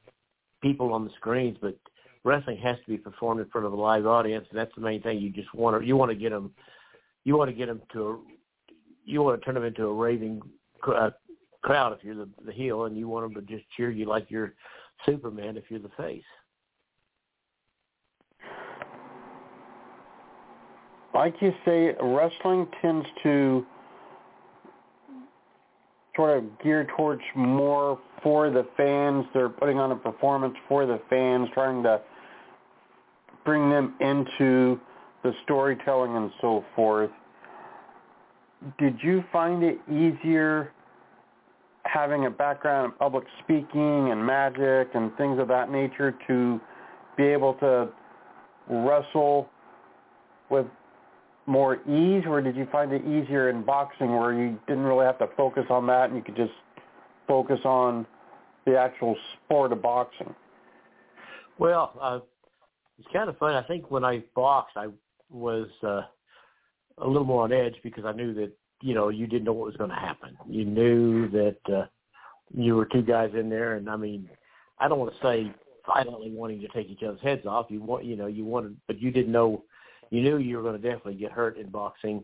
people 0.63 0.93
on 0.93 1.05
the 1.05 1.11
screens, 1.17 1.59
but 1.61 1.77
wrestling 2.25 2.59
has 2.59 2.77
to 2.85 2.91
be 2.91 2.97
performed 2.97 3.41
in 3.41 3.49
front 3.49 3.67
of 3.67 3.73
a 3.73 3.77
live 3.77 4.07
audience, 4.07 4.47
and 4.51 4.59
that's 4.59 4.75
the 4.75 4.81
main 4.81 5.03
thing. 5.03 5.19
You 5.19 5.31
just 5.31 5.53
want 5.55 5.81
to 5.81 5.87
you 5.87 5.97
want 5.97 6.11
to 6.11 6.17
get 6.17 6.31
them 6.31 6.53
you 7.25 7.37
want 7.37 7.51
to 7.51 7.57
get 7.57 7.67
them 7.67 7.83
to 7.93 8.09
a, 8.09 8.19
you 9.05 9.23
want 9.23 9.41
to 9.41 9.45
turn 9.45 9.55
them 9.55 9.65
into 9.65 9.87
a 9.87 9.93
raving 9.93 10.41
uh, 10.87 11.11
crowd 11.63 11.93
if 11.93 12.05
you're 12.05 12.15
the, 12.15 12.29
the 12.45 12.53
heel, 12.53 12.85
and 12.85 12.97
you 12.97 13.09
want 13.09 13.33
them 13.33 13.47
to 13.47 13.53
just 13.53 13.65
cheer 13.77 13.91
you 13.91 14.07
like 14.07 14.27
you're 14.31 14.55
Superman 15.07 15.57
if 15.57 15.65
you're 15.69 15.81
the 15.81 15.91
face. 15.97 16.23
Like 21.15 21.35
you 21.41 21.53
say, 21.65 21.95
wrestling 22.01 22.69
tends 22.81 23.07
to 23.25 23.67
sort 26.17 26.39
of 26.39 26.45
gear 26.63 26.87
towards 26.97 27.23
more 27.35 27.99
for 28.23 28.51
the 28.51 28.67
fans. 28.77 29.27
They're 29.35 29.49
putting 29.49 29.79
on 29.79 29.93
a 29.93 29.97
performance 29.97 30.55
for 30.69 30.87
the 30.87 31.01
fans, 31.11 31.49
trying 31.53 31.83
to 31.83 32.01
bring 33.45 33.71
them 33.71 33.95
into 34.01 34.79
the 35.23 35.33
storytelling 35.45 36.17
and 36.17 36.31
so 36.41 36.65
forth. 36.77 37.11
Did 38.79 38.99
you 39.03 39.25
find 39.33 39.63
it 39.63 39.79
easier 39.91 40.73
having 41.93 42.27
a 42.27 42.31
background 42.31 42.93
in 42.93 42.99
public 42.99 43.25
speaking 43.43 44.11
and 44.11 44.25
magic 44.25 44.89
and 44.95 45.17
things 45.17 45.41
of 45.41 45.49
that 45.49 45.71
nature 45.71 46.17
to 46.27 46.61
be 47.17 47.25
able 47.25 47.55
to 47.55 47.89
wrestle 48.69 49.49
with 50.51 50.67
more 51.47 51.77
ease, 51.89 52.25
or 52.29 52.41
did 52.41 52.55
you 52.55 52.67
find 52.71 52.93
it 52.93 53.03
easier 53.03 53.51
in 53.51 53.65
boxing 53.65 54.13
where 54.17 54.33
you 54.33 54.59
didn't 54.69 54.85
really 54.85 55.05
have 55.05 55.19
to 55.19 55.29
focus 55.37 55.65
on 55.69 55.87
that 55.87 56.11
and 56.11 56.17
you 56.17 56.23
could 56.23 56.37
just 56.37 56.53
focus 57.27 57.59
on 57.65 58.07
the 58.67 58.79
actual 58.79 59.17
sport 59.45 59.73
of 59.73 59.83
boxing? 59.83 60.33
Well, 61.59 61.93
uh, 62.01 62.21
it's 62.99 63.09
kind 63.13 63.29
of 63.29 63.37
fun. 63.39 63.55
I 63.55 63.63
think 63.67 63.91
when 63.91 64.05
I 64.05 64.23
boxed, 64.37 64.77
I 64.77 64.89
was 65.29 65.67
uh, 65.83 66.03
a 66.99 67.07
little 67.07 67.25
more 67.25 67.45
on 67.45 67.53
edge 67.53 67.75
because 67.83 68.05
I 68.05 68.13
knew 68.13 68.33
that 68.35 68.53
you 68.81 68.95
know 68.95 69.09
you 69.09 69.27
didn't 69.27 69.45
know 69.45 69.53
what 69.53 69.67
was 69.67 69.77
going 69.77 69.91
to 69.91 69.97
happen. 69.97 70.37
You 70.49 70.65
knew 70.65 71.29
that 71.31 71.59
uh, 71.73 71.87
you 72.55 72.75
were 72.77 72.87
two 72.87 73.03
guys 73.03 73.31
in 73.35 73.49
there, 73.49 73.75
and 73.75 73.89
I 73.89 73.97
mean, 73.97 74.29
I 74.79 74.89
don't 74.89 74.99
want 74.99 75.13
to 75.13 75.23
say 75.23 75.53
violently 75.87 76.31
wanting 76.31 76.61
to 76.61 76.69
take 76.69 76.89
each 76.89 77.03
other's 77.03 77.21
heads 77.23 77.47
off. 77.47 77.67
You 77.69 77.83
want, 77.83 78.05
you 78.05 78.17
know, 78.17 78.27
you 78.27 78.45
wanted, 78.45 78.77
but 78.87 79.01
you 79.01 79.11
didn't 79.11 79.33
know 79.33 79.65
you 80.11 80.23
knew 80.23 80.39
you 80.39 80.57
were 80.57 80.63
going 80.63 80.81
to 80.81 80.89
definitely 80.89 81.15
get 81.15 81.33
hurt 81.33 81.57
in 81.57 81.69
boxing, 81.69 82.23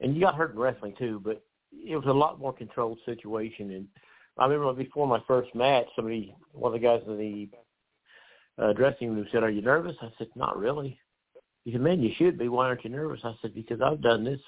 and 0.00 0.14
you 0.14 0.20
got 0.20 0.34
hurt 0.34 0.52
in 0.52 0.58
wrestling 0.58 0.94
too. 0.98 1.20
But 1.24 1.42
it 1.72 1.96
was 1.96 2.06
a 2.06 2.12
lot 2.12 2.38
more 2.38 2.52
controlled 2.52 2.98
situation. 3.06 3.72
And 3.72 3.86
I 4.38 4.46
remember 4.46 4.72
before 4.72 5.06
my 5.06 5.22
first 5.26 5.54
match, 5.54 5.86
somebody, 5.96 6.34
one 6.52 6.74
of 6.74 6.80
the 6.80 6.86
guys 6.86 7.02
in 7.06 7.18
the 7.18 7.48
uh, 8.62 8.72
dressing 8.74 9.14
room 9.14 9.26
said, 9.32 9.42
"Are 9.42 9.50
you 9.50 9.62
nervous?" 9.62 9.96
I 10.02 10.10
said, 10.18 10.28
"Not 10.34 10.58
really." 10.58 10.98
He 11.64 11.72
said, 11.72 11.80
"Man, 11.80 12.02
you 12.02 12.12
should 12.16 12.38
be. 12.38 12.48
Why 12.48 12.66
aren't 12.66 12.84
you 12.84 12.90
nervous?" 12.90 13.20
I 13.24 13.34
said, 13.40 13.54
"Because 13.54 13.80
I've 13.80 14.02
done 14.02 14.24
this 14.24 14.40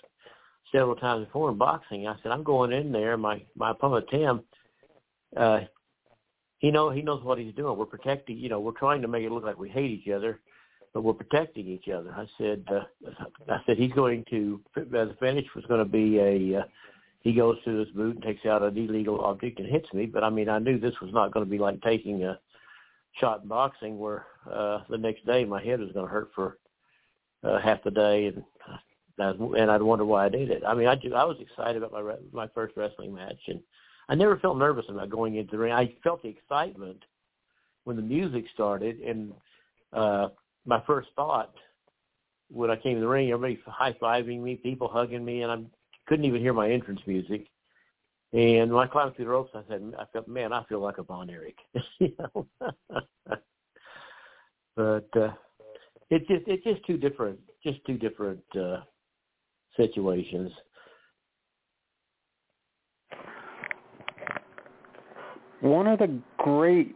several 0.72 0.96
times 0.96 1.26
before 1.26 1.50
in 1.50 1.58
boxing. 1.58 2.06
I 2.06 2.16
said, 2.22 2.32
I'm 2.32 2.42
going 2.42 2.72
in 2.72 2.92
there. 2.92 3.16
My 3.16 3.42
my 3.56 3.70
opponent 3.70 4.06
Tim, 4.10 4.42
uh, 5.37 5.60
he 6.58 6.70
know 6.70 6.90
he 6.90 7.02
knows 7.02 7.22
what 7.22 7.38
he's 7.38 7.54
doing. 7.54 7.76
We're 7.78 7.87
protecting. 7.87 8.38
You 8.38 8.48
know, 8.48 8.60
we're 8.60 8.72
trying 8.72 9.02
to 9.02 9.08
make 9.08 9.25
it 9.25 9.32
look 9.32 9.44
like 9.44 9.58
we 9.58 9.68
hate 9.68 9.90
each 9.90 10.12
other, 10.12 10.40
but 10.92 11.02
we're 11.02 11.12
protecting 11.14 11.66
each 11.66 11.88
other. 11.88 12.12
I 12.16 12.26
said, 12.38 12.64
uh, 12.70 13.10
I 13.48 13.58
said 13.66 13.78
he's 13.78 13.92
going 13.92 14.25
to 14.30 14.60
uh, 14.76 14.80
the 14.90 15.16
finish 15.20 15.46
was 15.54 15.64
going 15.66 15.80
to 15.80 15.90
be 15.90 16.18
a. 16.18 16.60
Uh, 16.60 16.64
he 17.20 17.32
goes 17.32 17.56
to 17.64 17.78
his 17.78 17.88
boot 17.88 18.14
and 18.14 18.22
takes 18.22 18.46
out 18.46 18.62
an 18.62 18.76
illegal 18.78 19.20
object 19.22 19.58
and 19.58 19.68
hits 19.68 19.92
me. 19.92 20.06
But 20.06 20.22
I 20.22 20.30
mean, 20.30 20.48
I 20.48 20.60
knew 20.60 20.78
this 20.78 21.00
was 21.02 21.12
not 21.12 21.32
going 21.32 21.44
to 21.44 21.50
be 21.50 21.58
like 21.58 21.82
taking 21.82 22.25
a 22.25 22.38
shot 23.20 23.42
in 23.42 23.48
boxing 23.48 23.98
where 23.98 24.26
uh, 24.50 24.82
the 24.88 24.98
next 24.98 25.26
day 25.26 25.44
my 25.44 25.62
head 25.62 25.80
was 25.80 25.90
going 25.92 26.06
to 26.06 26.12
hurt 26.12 26.30
for 26.34 26.58
uh, 27.42 27.58
half 27.60 27.82
the 27.82 27.90
day, 27.90 28.26
and 28.26 28.44
and 29.18 29.70
I'd 29.70 29.82
wonder 29.82 30.04
why 30.04 30.26
I 30.26 30.28
did 30.28 30.50
it. 30.50 30.62
I 30.66 30.75
mean, 30.75 30.87
I 30.87 30.94
do, 30.94 31.14
I 31.14 31.25
was 31.25 31.37
excited 31.40 31.82
about 31.82 32.04
my 32.04 32.14
my 32.32 32.48
first 32.54 32.76
wrestling 32.76 33.14
match, 33.14 33.40
and 33.48 33.60
I 34.08 34.14
never 34.14 34.38
felt 34.38 34.58
nervous 34.58 34.87
about 34.88 35.10
going 35.10 35.37
into 35.37 35.52
the 35.52 35.58
ring. 35.58 35.72
I 35.72 35.94
felt 36.02 36.22
the 36.22 36.28
excitement 36.28 37.04
when 37.84 37.96
the 37.96 38.02
music 38.02 38.44
started, 38.54 39.00
and 39.00 39.32
uh, 39.92 40.28
my 40.66 40.82
first 40.87 41.08
thought 41.16 41.54
when 42.50 42.70
I 42.70 42.76
came 42.76 42.96
in 42.96 43.02
the 43.02 43.08
ring, 43.08 43.30
everybody 43.30 43.60
high 43.66 43.92
fiving 43.94 44.40
me, 44.40 44.56
people 44.56 44.88
hugging 44.88 45.25
me, 45.25 45.42
and 45.42 45.52
I 45.52 45.58
couldn't 46.06 46.25
even 46.25 46.40
hear 46.40 46.54
my 46.54 46.70
entrance 46.70 47.00
music. 47.06 47.46
And 48.32 48.72
when 48.72 48.87
I 48.87 48.90
climbed 48.90 49.16
through 49.16 49.25
the 49.26 49.30
ropes, 49.30 49.52
I 49.54 49.62
said, 49.68 49.94
I 49.98 50.04
felt, 50.12 50.28
man, 50.28 50.52
I 50.52 50.64
feel 50.64 50.80
like 50.80 50.98
a 50.98 51.02
Von 51.02 51.30
Erich. 51.30 51.58
you 51.98 52.12
know? 52.18 52.46
but 54.76 55.08
uh, 55.16 55.32
it's 56.10 56.26
just 56.28 56.44
it's 56.46 56.64
just 56.64 56.84
two 56.87 56.96
different 56.96 57.38
just 57.62 57.84
two 57.87 57.98
different 57.98 58.42
uh, 58.54 58.80
situations. 59.78 60.52
One 65.61 65.87
of 65.87 65.99
the 65.99 66.20
great 66.37 66.94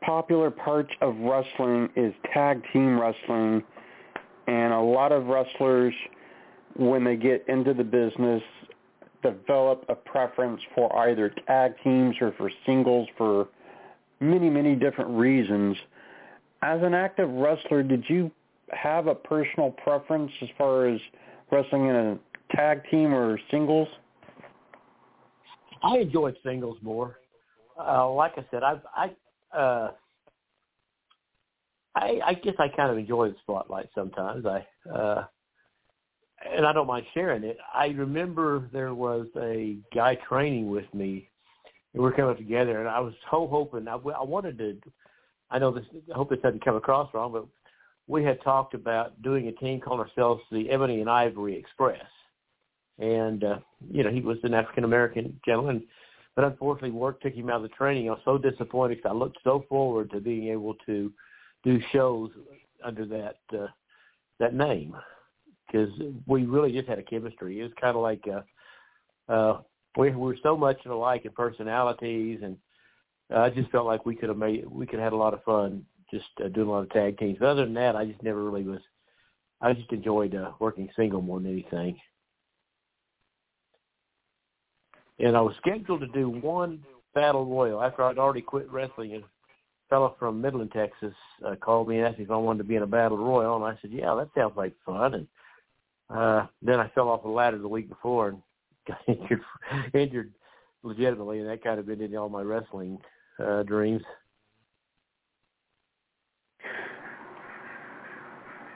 popular 0.00 0.50
parts 0.50 0.90
of 1.00 1.16
wrestling 1.16 1.88
is 1.96 2.14
tag 2.32 2.62
team 2.72 2.98
wrestling, 2.98 3.62
and 4.46 4.72
a 4.72 4.80
lot 4.80 5.12
of 5.12 5.26
wrestlers, 5.26 5.94
when 6.76 7.04
they 7.04 7.16
get 7.16 7.44
into 7.48 7.74
the 7.74 7.84
business, 7.84 8.42
develop 9.22 9.84
a 9.88 9.94
preference 9.94 10.60
for 10.74 10.94
either 11.08 11.34
tag 11.46 11.72
teams 11.82 12.14
or 12.20 12.32
for 12.36 12.50
singles 12.66 13.08
for 13.16 13.48
many, 14.20 14.48
many 14.48 14.74
different 14.74 15.10
reasons. 15.10 15.76
As 16.62 16.80
an 16.82 16.94
active 16.94 17.30
wrestler, 17.30 17.82
did 17.82 18.04
you 18.08 18.30
have 18.70 19.06
a 19.06 19.14
personal 19.14 19.70
preference 19.70 20.32
as 20.42 20.48
far 20.56 20.88
as 20.88 21.00
wrestling 21.50 21.88
in 21.88 21.96
a 21.96 22.18
tag 22.54 22.82
team 22.90 23.14
or 23.14 23.38
singles? 23.50 23.88
I 25.82 25.98
enjoyed 25.98 26.36
singles 26.44 26.78
more. 26.82 27.18
Uh, 27.78 28.10
like 28.10 28.32
I 28.36 28.44
said, 28.50 28.62
I've, 28.62 28.80
I, 28.94 29.56
uh, 29.56 29.90
I, 31.96 32.20
I 32.24 32.34
guess 32.34 32.54
I 32.58 32.68
kind 32.68 32.90
of 32.90 32.98
enjoy 32.98 33.30
the 33.30 33.36
spotlight 33.42 33.88
sometimes. 33.94 34.46
I, 34.46 34.66
uh, 34.90 35.24
and 36.52 36.66
I 36.66 36.72
don't 36.72 36.86
mind 36.86 37.06
sharing 37.14 37.44
it. 37.44 37.58
I 37.72 37.86
remember 37.86 38.68
there 38.72 38.94
was 38.94 39.26
a 39.40 39.76
guy 39.94 40.16
training 40.28 40.70
with 40.70 40.92
me, 40.92 41.28
and 41.92 42.02
we 42.02 42.08
are 42.08 42.12
coming 42.12 42.36
together, 42.36 42.80
and 42.80 42.88
I 42.88 43.00
was 43.00 43.14
so 43.30 43.46
hoping 43.46 43.88
I, 43.88 43.94
I 43.94 44.24
wanted 44.24 44.58
to. 44.58 44.76
I 45.50 45.58
know 45.58 45.70
this. 45.70 45.84
I 46.12 46.16
hope 46.16 46.30
this 46.30 46.40
doesn't 46.42 46.64
come 46.64 46.76
across 46.76 47.12
wrong, 47.14 47.32
but 47.32 47.46
we 48.06 48.22
had 48.22 48.42
talked 48.42 48.74
about 48.74 49.20
doing 49.22 49.48
a 49.48 49.52
team 49.52 49.80
calling 49.80 50.00
ourselves 50.00 50.42
the 50.50 50.68
Ebony 50.70 51.00
and 51.00 51.08
Ivory 51.08 51.56
Express. 51.56 52.04
And, 52.98 53.42
uh, 53.42 53.58
you 53.90 54.04
know, 54.04 54.10
he 54.10 54.20
was 54.20 54.38
an 54.44 54.54
African-American 54.54 55.40
gentleman, 55.44 55.84
but 56.36 56.44
unfortunately 56.44 56.90
work 56.90 57.20
took 57.20 57.32
him 57.32 57.48
out 57.48 57.56
of 57.56 57.62
the 57.62 57.68
training. 57.68 58.08
I 58.08 58.12
was 58.12 58.20
so 58.24 58.38
disappointed 58.38 58.96
because 58.96 59.10
I 59.10 59.14
looked 59.14 59.38
so 59.42 59.64
forward 59.68 60.10
to 60.10 60.20
being 60.20 60.48
able 60.48 60.74
to 60.86 61.12
do 61.64 61.80
shows 61.92 62.30
under 62.84 63.06
that, 63.06 63.38
uh, 63.58 63.66
that 64.38 64.54
name 64.54 64.94
because 65.66 65.90
we 66.26 66.44
really 66.44 66.72
just 66.72 66.88
had 66.88 66.98
a 66.98 67.02
chemistry. 67.02 67.58
It 67.58 67.64
was 67.64 67.72
kind 67.80 67.96
of 67.96 68.02
like, 68.02 68.22
uh, 68.28 69.32
uh, 69.32 69.60
we, 69.96 70.10
we 70.10 70.16
were 70.16 70.36
so 70.42 70.56
much 70.56 70.84
alike 70.84 71.24
in 71.24 71.32
personalities 71.32 72.40
and 72.42 72.56
uh, 73.34 73.40
I 73.40 73.50
just 73.50 73.70
felt 73.70 73.86
like 73.86 74.04
we 74.04 74.14
could 74.14 74.28
have 74.28 74.38
made, 74.38 74.66
we 74.68 74.86
could 74.86 74.98
have 74.98 75.06
had 75.06 75.12
a 75.14 75.16
lot 75.16 75.34
of 75.34 75.42
fun 75.44 75.84
just 76.10 76.26
uh, 76.44 76.48
doing 76.48 76.68
a 76.68 76.70
lot 76.70 76.82
of 76.82 76.90
tag 76.90 77.18
teams. 77.18 77.38
But 77.38 77.48
other 77.48 77.64
than 77.64 77.74
that, 77.74 77.96
I 77.96 78.04
just 78.04 78.22
never 78.22 78.42
really 78.42 78.64
was. 78.64 78.80
I 79.60 79.72
just 79.72 79.92
enjoyed 79.92 80.34
uh, 80.34 80.52
working 80.58 80.88
single 80.96 81.22
more 81.22 81.40
than 81.40 81.52
anything. 81.52 81.98
And 85.18 85.36
I 85.36 85.40
was 85.40 85.54
scheduled 85.58 86.00
to 86.00 86.06
do 86.08 86.28
one 86.28 86.82
battle 87.14 87.46
royal 87.46 87.82
after 87.82 88.02
I'd 88.02 88.18
already 88.18 88.42
quit 88.42 88.70
wrestling. 88.70 89.14
A 89.14 89.20
fellow 89.88 90.16
from 90.18 90.40
Midland, 90.40 90.72
Texas, 90.72 91.14
uh, 91.46 91.54
called 91.54 91.88
me 91.88 91.98
and 91.98 92.06
asked 92.06 92.18
me 92.18 92.24
if 92.24 92.30
I 92.30 92.36
wanted 92.36 92.58
to 92.58 92.64
be 92.64 92.76
in 92.76 92.82
a 92.82 92.86
battle 92.86 93.18
royal, 93.18 93.56
and 93.56 93.64
I 93.64 93.78
said, 93.80 93.92
"Yeah, 93.92 94.14
that 94.14 94.30
sounds 94.34 94.56
like 94.56 94.74
fun." 94.84 95.14
And 95.14 95.28
uh, 96.10 96.46
then 96.62 96.80
I 96.80 96.88
fell 96.88 97.08
off 97.08 97.22
the 97.22 97.28
ladder 97.28 97.58
the 97.58 97.68
week 97.68 97.88
before 97.88 98.28
and 98.28 98.42
got 98.88 98.98
injured, 99.06 99.42
injured 99.94 100.32
legitimately, 100.82 101.40
and 101.40 101.48
that 101.48 101.62
kind 101.62 101.78
of 101.78 101.88
ended 101.88 102.14
all 102.14 102.28
my 102.28 102.42
wrestling 102.42 102.98
uh, 103.42 103.62
dreams. 103.62 104.02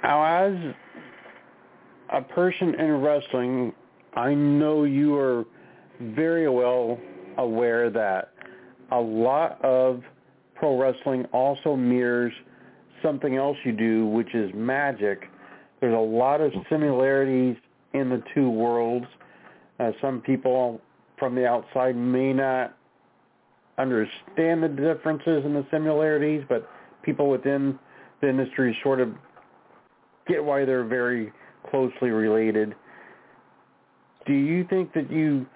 Now, 0.08 0.24
as 0.24 0.74
a 2.08 2.22
person 2.22 2.74
in 2.76 3.02
wrestling, 3.02 3.74
I 4.14 4.32
know 4.32 4.84
you 4.84 5.14
are 5.16 5.44
very 6.00 6.48
well 6.48 6.98
aware 7.36 7.90
that 7.90 8.32
a 8.90 8.98
lot 8.98 9.62
of 9.62 10.02
pro 10.54 10.80
wrestling 10.80 11.26
also 11.26 11.76
mirrors 11.76 12.32
something 13.02 13.36
else 13.36 13.58
you 13.66 13.72
do, 13.72 14.06
which 14.06 14.34
is 14.34 14.50
magic. 14.54 15.28
There's 15.82 15.94
a 15.94 15.98
lot 15.98 16.40
of 16.40 16.52
similarities 16.70 17.56
in 17.92 18.08
the 18.08 18.22
two 18.34 18.48
worlds. 18.48 19.06
Uh, 19.78 19.90
some 20.00 20.22
people 20.22 20.80
from 21.18 21.34
the 21.34 21.46
outside 21.46 21.96
may 21.96 22.32
not 22.32 22.74
understand 23.76 24.62
the 24.62 24.68
differences 24.68 25.44
and 25.44 25.54
the 25.54 25.66
similarities, 25.70 26.44
but 26.48 26.66
people 27.02 27.28
within 27.28 27.78
the 28.22 28.28
industry 28.30 28.74
sort 28.82 29.00
of 29.00 29.10
get 30.28 30.42
why 30.42 30.64
they're 30.64 30.84
very 30.84 31.32
closely 31.70 32.10
related. 32.10 32.74
Do 34.26 34.34
you 34.34 34.64
think 34.68 34.92
that 34.94 35.10
you 35.10 35.46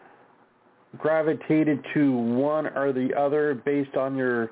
gravitated 0.98 1.84
to 1.94 2.12
one 2.12 2.66
or 2.66 2.92
the 2.92 3.10
other 3.18 3.54
based 3.54 3.96
on 3.96 4.16
your 4.16 4.50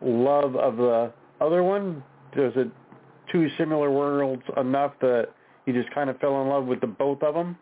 love 0.00 0.56
of 0.56 0.76
the 0.76 1.12
other 1.40 1.62
one? 1.62 2.02
Does 2.36 2.52
it 2.56 2.68
two 3.30 3.48
similar 3.58 3.90
worlds 3.90 4.42
enough 4.56 4.92
that 5.00 5.28
you 5.66 5.72
just 5.72 5.92
kind 5.94 6.10
of 6.10 6.18
fell 6.18 6.42
in 6.42 6.48
love 6.48 6.66
with 6.66 6.80
the 6.80 6.86
both 6.86 7.22
of 7.22 7.34
them? 7.34 7.56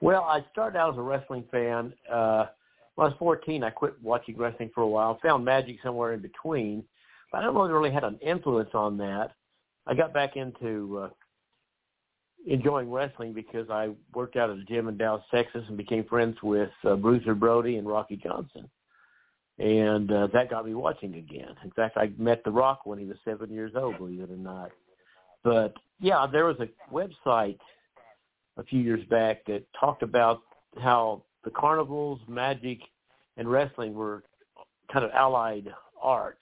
Well, 0.00 0.22
I 0.22 0.44
started 0.52 0.78
out 0.78 0.92
as 0.92 0.98
a 0.98 1.02
wrestling 1.02 1.44
fan. 1.50 1.92
Uh, 2.10 2.46
when 2.94 3.06
I 3.06 3.08
was 3.08 3.16
14, 3.18 3.64
I 3.64 3.70
quit 3.70 3.94
watching 4.02 4.36
wrestling 4.36 4.70
for 4.74 4.82
a 4.82 4.86
while. 4.86 5.18
Found 5.22 5.44
magic 5.44 5.78
somewhere 5.82 6.12
in 6.12 6.20
between, 6.20 6.84
but 7.32 7.38
I 7.38 7.42
don't 7.42 7.54
know 7.54 7.64
if 7.64 7.70
it 7.70 7.74
really 7.74 7.90
had 7.90 8.04
an 8.04 8.18
influence 8.24 8.70
on 8.74 8.96
that. 8.98 9.32
I 9.86 9.94
got 9.94 10.14
back 10.14 10.36
into 10.36 11.04
uh, 11.04 11.08
enjoying 12.46 12.90
wrestling 12.90 13.32
because 13.32 13.68
I 13.70 13.90
worked 14.14 14.36
out 14.36 14.50
at 14.50 14.56
a 14.56 14.64
gym 14.64 14.88
in 14.88 14.96
Dallas, 14.96 15.22
Texas, 15.30 15.64
and 15.68 15.76
became 15.76 16.04
friends 16.04 16.36
with 16.42 16.70
uh, 16.84 16.96
Bruiser 16.96 17.34
Brody 17.34 17.76
and 17.76 17.86
Rocky 17.86 18.16
Johnson, 18.16 18.68
and 19.58 20.10
uh, 20.10 20.28
that 20.32 20.50
got 20.50 20.66
me 20.66 20.74
watching 20.74 21.14
again. 21.14 21.54
In 21.62 21.70
fact, 21.72 21.96
I 21.96 22.12
met 22.18 22.42
The 22.44 22.50
Rock 22.50 22.86
when 22.86 22.98
he 22.98 23.04
was 23.04 23.16
seven 23.24 23.50
years 23.50 23.72
old, 23.76 23.98
believe 23.98 24.20
it 24.20 24.30
or 24.30 24.36
not. 24.36 24.70
But 25.42 25.74
yeah, 26.00 26.26
there 26.30 26.46
was 26.46 26.56
a 26.60 26.68
website 26.92 27.58
a 28.56 28.64
few 28.64 28.80
years 28.80 29.04
back 29.10 29.44
that 29.46 29.64
talked 29.78 30.02
about 30.02 30.42
how 30.78 31.22
the 31.44 31.50
carnivals, 31.50 32.20
magic, 32.28 32.78
and 33.36 33.50
wrestling 33.50 33.94
were 33.94 34.24
kind 34.92 35.04
of 35.04 35.10
allied 35.12 35.72
arts, 36.00 36.38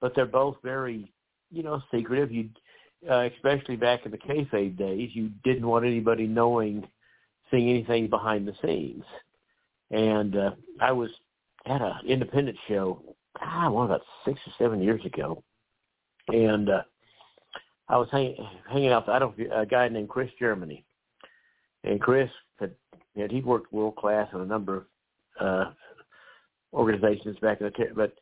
but 0.00 0.12
they're 0.14 0.26
both 0.26 0.56
very 0.62 1.12
you 1.52 1.62
know, 1.62 1.82
secretive. 1.92 2.32
You, 2.32 2.48
uh, 3.08 3.28
especially 3.34 3.76
back 3.76 4.04
in 4.04 4.10
the 4.10 4.18
kayfabe 4.18 4.76
days, 4.76 5.10
you 5.12 5.30
didn't 5.44 5.66
want 5.66 5.84
anybody 5.84 6.26
knowing, 6.26 6.86
seeing 7.50 7.68
anything 7.68 8.08
behind 8.08 8.46
the 8.46 8.54
scenes. 8.62 9.04
And 9.90 10.36
uh, 10.36 10.50
I 10.80 10.92
was 10.92 11.10
at 11.66 11.82
an 11.82 11.94
independent 12.06 12.56
show, 12.68 13.02
ah, 13.40 13.68
one 13.70 13.86
about 13.86 14.02
six 14.24 14.40
or 14.46 14.52
seven 14.58 14.82
years 14.82 15.04
ago, 15.04 15.42
and 16.28 16.70
uh, 16.70 16.82
I 17.88 17.98
was 17.98 18.08
hang, 18.10 18.34
hanging 18.70 18.90
out. 18.90 19.08
I 19.08 19.18
don't 19.18 19.38
a 19.52 19.66
guy 19.66 19.88
named 19.88 20.08
Chris 20.08 20.30
Germany, 20.38 20.84
and 21.84 22.00
Chris 22.00 22.30
had, 22.58 22.72
had 23.16 23.30
he 23.30 23.42
worked 23.42 23.72
world 23.72 23.96
class 23.96 24.28
in 24.32 24.40
a 24.40 24.46
number 24.46 24.86
of 25.38 25.46
uh, 25.46 25.70
organizations 26.72 27.36
back 27.40 27.60
in 27.60 27.66
the 27.66 27.84
but 27.94 28.14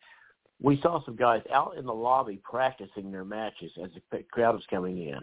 we 0.63 0.81
saw 0.83 1.05
some 1.05 1.17
guys 1.17 1.43
out 1.53 1.77
in 1.79 1.87
the 1.87 1.93
lobby 1.93 2.41
practicing 2.43 3.11
their 3.11 3.25
matches 3.25 3.73
as 3.83 3.91
the 4.11 4.23
crowd 4.31 4.55
was 4.55 4.65
coming 4.69 5.09
in. 5.09 5.21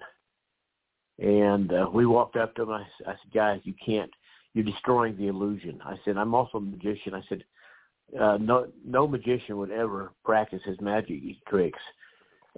And 1.20 1.72
uh, 1.72 1.90
we 1.92 2.06
walked 2.06 2.36
up 2.36 2.56
to 2.56 2.66
them. 2.66 2.74
I, 2.74 2.86
I 3.06 3.14
said, 3.14 3.34
guys, 3.34 3.62
you 3.64 3.74
can't. 3.84 4.12
You're 4.54 4.66
destroying 4.66 5.18
the 5.18 5.28
illusion. 5.28 5.80
I 5.86 5.96
said, 6.04 6.18
I'm 6.18 6.34
also 6.34 6.58
a 6.58 6.62
magician. 6.62 7.14
I 7.14 7.22
said, 7.30 7.44
uh, 8.20 8.38
no 8.40 8.68
no 8.86 9.08
magician 9.08 9.58
would 9.58 9.72
ever 9.72 10.14
practice 10.24 10.62
his 10.64 10.80
magic 10.80 11.20
tricks 11.48 11.80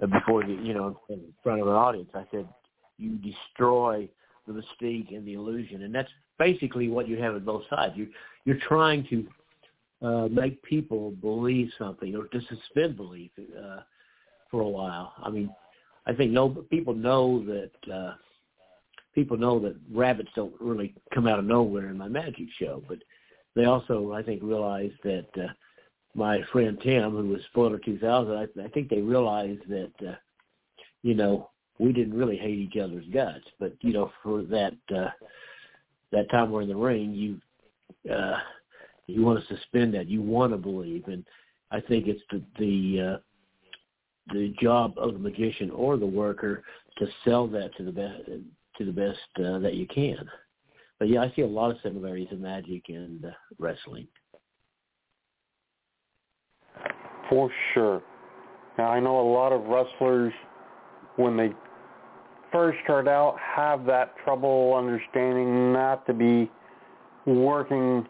uh, 0.02 0.06
before 0.06 0.44
the 0.44 0.52
you 0.52 0.72
know 0.72 1.00
in 1.08 1.20
front 1.42 1.60
of 1.60 1.66
an 1.66 1.74
audience. 1.74 2.08
I 2.14 2.24
said 2.30 2.46
you 2.98 3.16
destroy 3.16 4.08
the 4.46 4.52
mystique 4.52 5.14
and 5.14 5.26
the 5.26 5.34
illusion, 5.34 5.82
and 5.82 5.94
that's 5.94 6.10
basically 6.38 6.88
what 6.88 7.08
you 7.08 7.20
have 7.20 7.34
at 7.34 7.44
both 7.44 7.64
sides. 7.68 7.94
You 7.96 8.08
you're 8.44 8.60
trying 8.68 9.06
to 9.10 9.26
uh, 10.02 10.28
make 10.30 10.62
people 10.62 11.10
believe 11.12 11.70
something 11.78 12.16
or 12.16 12.26
to 12.28 12.40
suspend 12.48 12.96
belief 12.96 13.30
uh, 13.38 13.80
for 14.50 14.62
a 14.62 14.68
while. 14.68 15.12
I 15.22 15.30
mean, 15.30 15.50
I 16.06 16.14
think 16.14 16.32
no 16.32 16.48
people 16.48 16.94
know 16.94 17.44
that 17.44 17.92
uh, 17.92 18.14
people 19.14 19.36
know 19.36 19.58
that 19.60 19.76
rabbits 19.92 20.30
don't 20.34 20.54
really 20.60 20.94
come 21.14 21.26
out 21.26 21.38
of 21.38 21.44
nowhere 21.44 21.88
in 21.88 21.98
my 21.98 22.08
magic 22.08 22.46
show, 22.58 22.82
but 22.88 22.98
they 23.54 23.64
also, 23.64 24.12
I 24.12 24.22
think, 24.22 24.42
realized 24.42 24.94
that 25.04 25.28
uh, 25.36 25.48
my 26.14 26.40
friend 26.52 26.78
Tim, 26.82 27.10
who 27.10 27.28
was 27.28 27.42
Spoiler 27.50 27.78
2000, 27.78 28.32
I, 28.32 28.64
I 28.64 28.68
think 28.68 28.88
they 28.88 29.00
realized 29.00 29.68
that, 29.68 29.92
uh, 30.08 30.14
you 31.02 31.14
know, 31.14 31.50
we 31.78 31.92
didn't 31.92 32.16
really 32.16 32.36
hate 32.36 32.58
each 32.58 32.76
other's 32.76 33.06
guts, 33.12 33.44
but 33.58 33.72
you 33.80 33.92
know, 33.92 34.12
for 34.22 34.42
that 34.42 34.74
uh, 34.94 35.08
that 36.12 36.30
time 36.30 36.50
we're 36.50 36.62
in 36.62 36.68
the 36.68 36.76
ring, 36.76 37.14
you 37.14 38.12
uh, 38.12 38.38
you 39.10 39.22
want 39.22 39.46
to 39.46 39.56
suspend 39.56 39.94
that, 39.94 40.08
you 40.08 40.22
want 40.22 40.52
to 40.52 40.56
believe, 40.56 41.04
and 41.08 41.24
I 41.70 41.80
think 41.80 42.06
it's 42.06 42.22
the 42.30 42.42
the 42.58 43.14
uh, 43.14 43.18
the 44.32 44.54
job 44.60 44.94
of 44.96 45.12
the 45.12 45.18
magician 45.18 45.70
or 45.70 45.96
the 45.96 46.06
worker 46.06 46.62
to 46.98 47.06
sell 47.24 47.46
that 47.48 47.74
to 47.76 47.84
the 47.84 47.92
best 47.92 48.26
to 48.78 48.84
the 48.84 48.92
best 48.92 49.18
uh, 49.44 49.58
that 49.58 49.74
you 49.74 49.86
can 49.86 50.28
but 51.00 51.08
yeah, 51.08 51.22
I 51.22 51.32
see 51.34 51.42
a 51.42 51.46
lot 51.46 51.70
of 51.70 51.78
similarities 51.82 52.28
in 52.30 52.42
magic 52.42 52.84
and 52.88 53.24
uh, 53.24 53.30
wrestling. 53.58 54.06
For 57.30 57.50
sure. 57.72 58.02
Now 58.76 58.90
I 58.90 59.00
know 59.00 59.18
a 59.18 59.28
lot 59.32 59.52
of 59.52 59.62
wrestlers 59.62 60.32
when 61.16 61.38
they 61.38 61.52
first 62.52 62.78
start 62.84 63.08
out 63.08 63.36
have 63.38 63.86
that 63.86 64.14
trouble 64.24 64.74
understanding 64.76 65.72
not 65.72 66.06
to 66.06 66.12
be 66.12 66.50
working 67.24 68.06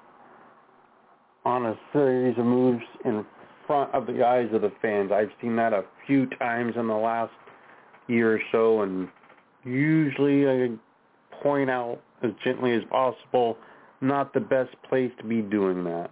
on 1.44 1.66
a 1.66 1.78
series 1.92 2.36
of 2.38 2.44
moves 2.44 2.84
in 3.04 3.24
front 3.66 3.92
of 3.94 4.06
the 4.06 4.24
eyes 4.24 4.48
of 4.52 4.62
the 4.62 4.72
fans. 4.82 5.10
I've 5.12 5.30
seen 5.40 5.56
that 5.56 5.72
a 5.72 5.84
few 6.06 6.26
times 6.26 6.74
in 6.76 6.86
the 6.86 6.94
last 6.94 7.32
year 8.08 8.34
or 8.34 8.40
so 8.52 8.82
and 8.82 9.08
usually 9.64 10.48
I 10.48 10.70
point 11.42 11.70
out 11.70 12.00
as 12.22 12.30
gently 12.44 12.74
as 12.74 12.82
possible, 12.90 13.56
not 14.00 14.32
the 14.34 14.40
best 14.40 14.70
place 14.88 15.10
to 15.18 15.24
be 15.24 15.40
doing 15.40 15.84
that. 15.84 16.10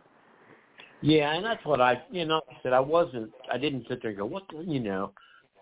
Yeah, 1.01 1.35
and 1.35 1.45
that's 1.45 1.65
what 1.65 1.81
I, 1.81 2.03
you 2.11 2.25
know, 2.25 2.41
I 2.51 2.57
said 2.63 2.73
I 2.73 2.81
wasn't, 2.81 3.31
I 3.53 3.59
didn't 3.59 3.87
sit 3.89 4.03
there 4.03 4.11
and 4.11 4.19
go, 4.19 4.27
what, 4.27 4.45
you 4.67 4.81
know, 4.81 5.13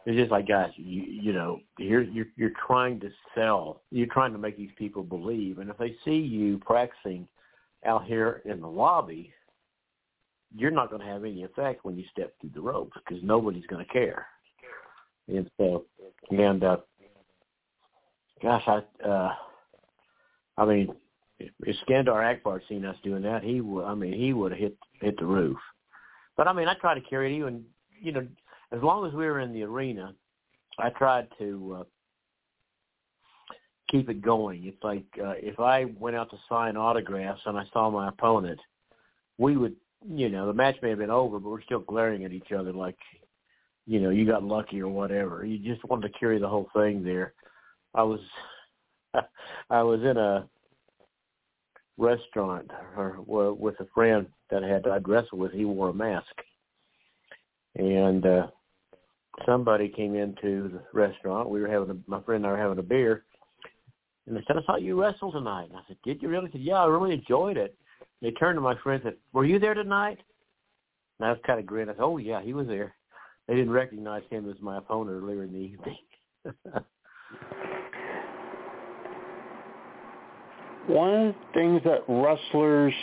it's 0.07 0.17
just 0.17 0.31
like, 0.31 0.47
guys, 0.47 0.71
you, 0.77 1.03
you 1.03 1.33
know, 1.33 1.59
you're 1.79 2.03
you're 2.03 2.29
you're 2.37 2.53
trying 2.65 3.01
to 3.01 3.11
sell, 3.35 3.83
you're 3.91 4.07
trying 4.07 4.33
to 4.33 4.39
make 4.39 4.57
these 4.57 4.71
people 4.79 5.03
believe, 5.03 5.59
and 5.59 5.69
if 5.69 5.77
they 5.79 5.97
see 6.05 6.15
you 6.15 6.59
practicing 6.59 7.27
out 7.85 8.05
here 8.05 8.41
in 8.45 8.61
the 8.61 8.69
lobby, 8.69 9.33
you're 10.57 10.71
not 10.71 10.91
going 10.91 11.03
to 11.03 11.09
have 11.09 11.25
any 11.25 11.43
effect 11.45 11.85
when 11.85 11.97
you 11.97 12.05
step 12.11 12.35
through 12.41 12.51
the 12.55 12.61
ropes 12.61 12.97
because 13.05 13.23
nobody's 13.23 13.67
going 13.67 13.85
to 13.85 13.93
care. 13.93 14.27
And 15.29 15.51
so, 15.57 15.85
and 16.31 16.63
uh, 16.65 16.77
gosh, 18.43 18.63
I. 18.67 19.07
uh 19.07 19.35
I 20.59 20.65
mean, 20.65 20.95
if 21.39 21.77
Skandar 21.87 22.25
Akbar 22.25 22.63
seen 22.69 22.85
us 22.85 22.97
doing 23.05 23.23
that, 23.23 23.43
he 23.43 23.61
would. 23.61 23.85
I 23.85 23.95
mean, 23.95 24.15
he 24.15 24.33
would 24.33 24.53
have 24.53 24.61
hit 24.61 24.77
hit 25.01 25.19
the 25.19 25.27
roof. 25.27 25.59
But 26.37 26.49
I 26.49 26.53
mean, 26.53 26.69
I 26.69 26.75
tried 26.75 26.95
to 26.95 27.01
carry 27.03 27.35
it 27.35 27.39
even. 27.39 27.65
You 28.01 28.13
know, 28.13 28.27
as 28.73 28.83
long 28.83 29.07
as 29.07 29.13
we 29.13 29.27
were 29.27 29.41
in 29.41 29.53
the 29.53 29.63
arena, 29.63 30.15
I 30.79 30.91
tried 30.91 31.29
to 31.39 31.79
uh, 31.81 31.85
keep 33.91 34.09
it 34.09 34.23
going. 34.23 34.65
It's 34.67 34.83
like 34.83 35.05
uh, 35.23 35.35
if 35.37 35.61
I 35.61 35.87
went 35.99 36.17
out 36.17 36.31
to 36.31 36.39
sign 36.49 36.77
autographs 36.77 37.41
and 37.47 37.59
I 37.59 37.65
saw 37.73 37.91
my 37.91 38.09
opponent, 38.09 38.61
we 39.39 39.57
would, 39.57 39.77
you 40.09 40.29
know, 40.29 40.47
the 40.47 40.53
match 40.53 40.77
may 40.83 40.91
have 40.91 40.99
been 40.99 41.11
over, 41.11 41.39
but 41.39 41.51
we're 41.51 41.63
still 41.63 41.81
glaring 41.81 42.25
at 42.25 42.33
each 42.33 42.53
other 42.53 42.73
like, 42.73 42.99
you 43.87 44.01
know, 44.01 44.11
you 44.11 44.27
got 44.27 44.43
lucky 44.43 44.81
or 44.81 44.89
whatever. 44.89 45.45
You 45.45 45.59
just 45.59 45.85
wanted 45.85 46.13
to 46.13 46.19
carry 46.19 46.39
the 46.39 46.49
whole 46.49 46.69
thing 46.75 47.03
there. 47.03 47.35
I 47.95 48.03
was 48.03 48.21
I 49.71 49.83
was 49.83 50.01
in 50.03 50.17
a 50.17 50.47
restaurant 51.97 52.71
or, 52.97 53.19
with 53.53 53.81
a 53.81 53.87
friend 53.95 54.27
that 54.51 54.63
I 54.63 54.69
had 54.69 54.87
I'd 54.87 55.07
with. 55.33 55.53
He 55.53 55.65
wore 55.65 55.91
a 55.91 55.95
mask, 55.95 56.27
and 57.77 58.27
uh, 58.27 58.47
somebody 59.47 59.89
came 59.89 60.15
into 60.15 60.69
the 60.69 60.83
restaurant. 60.93 61.49
We 61.49 61.61
were 61.61 61.69
having 61.69 61.91
a, 61.91 62.11
my 62.11 62.21
friend 62.23 62.45
and 62.45 62.47
I 62.47 62.57
were 62.57 62.63
having 62.63 62.79
a 62.79 62.83
beer, 62.83 63.25
and 64.27 64.37
they 64.37 64.43
said, 64.47 64.57
"I 64.57 64.63
saw 64.67 64.77
you 64.77 65.01
wrestle 65.01 65.33
tonight." 65.33 65.69
And 65.69 65.79
I 65.79 65.83
said, 65.89 65.97
"Did 66.05 66.21
you 66.23 66.29
really?" 66.29 66.49
I 66.49 66.53
said, 66.53 66.61
"Yeah, 66.61 66.83
I 66.83 66.87
really 66.87 67.15
enjoyed 67.15 67.57
it." 67.57 67.77
They 68.23 68.31
turned 68.33 68.57
to 68.57 68.61
my 68.61 68.77
friend 68.83 69.03
and 69.03 69.13
said, 69.13 69.21
"Were 69.33 69.45
you 69.45 69.59
there 69.59 69.75
tonight?" 69.75 70.19
And 71.19 71.27
I 71.27 71.33
was 71.33 71.41
kind 71.47 71.61
of 71.61 71.67
grinning. 71.67 71.95
I 71.95 71.99
said, 71.99 72.03
"Oh 72.03 72.19
yeah, 72.19 72.41
he 72.43 72.55
was 72.55 72.67
there." 72.67 72.95
They 73.47 73.55
didn't 73.55 73.73
recognize 73.73 74.23
him 74.31 74.51
as 74.51 74.61
my 74.61 74.79
opponent 74.79 75.23
earlier 75.23 75.45
in 75.45 75.53
the 75.53 75.59
evening. 75.59 75.99
one 80.89 81.29
of 81.29 81.35
the 81.35 81.41
things 81.55 81.83
that 81.85 82.03
wrestlers 82.09 82.95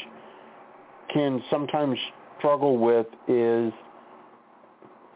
can 1.13 1.43
sometimes 1.49 1.97
struggle 2.39 2.77
with 2.77 3.07
is 3.27 3.71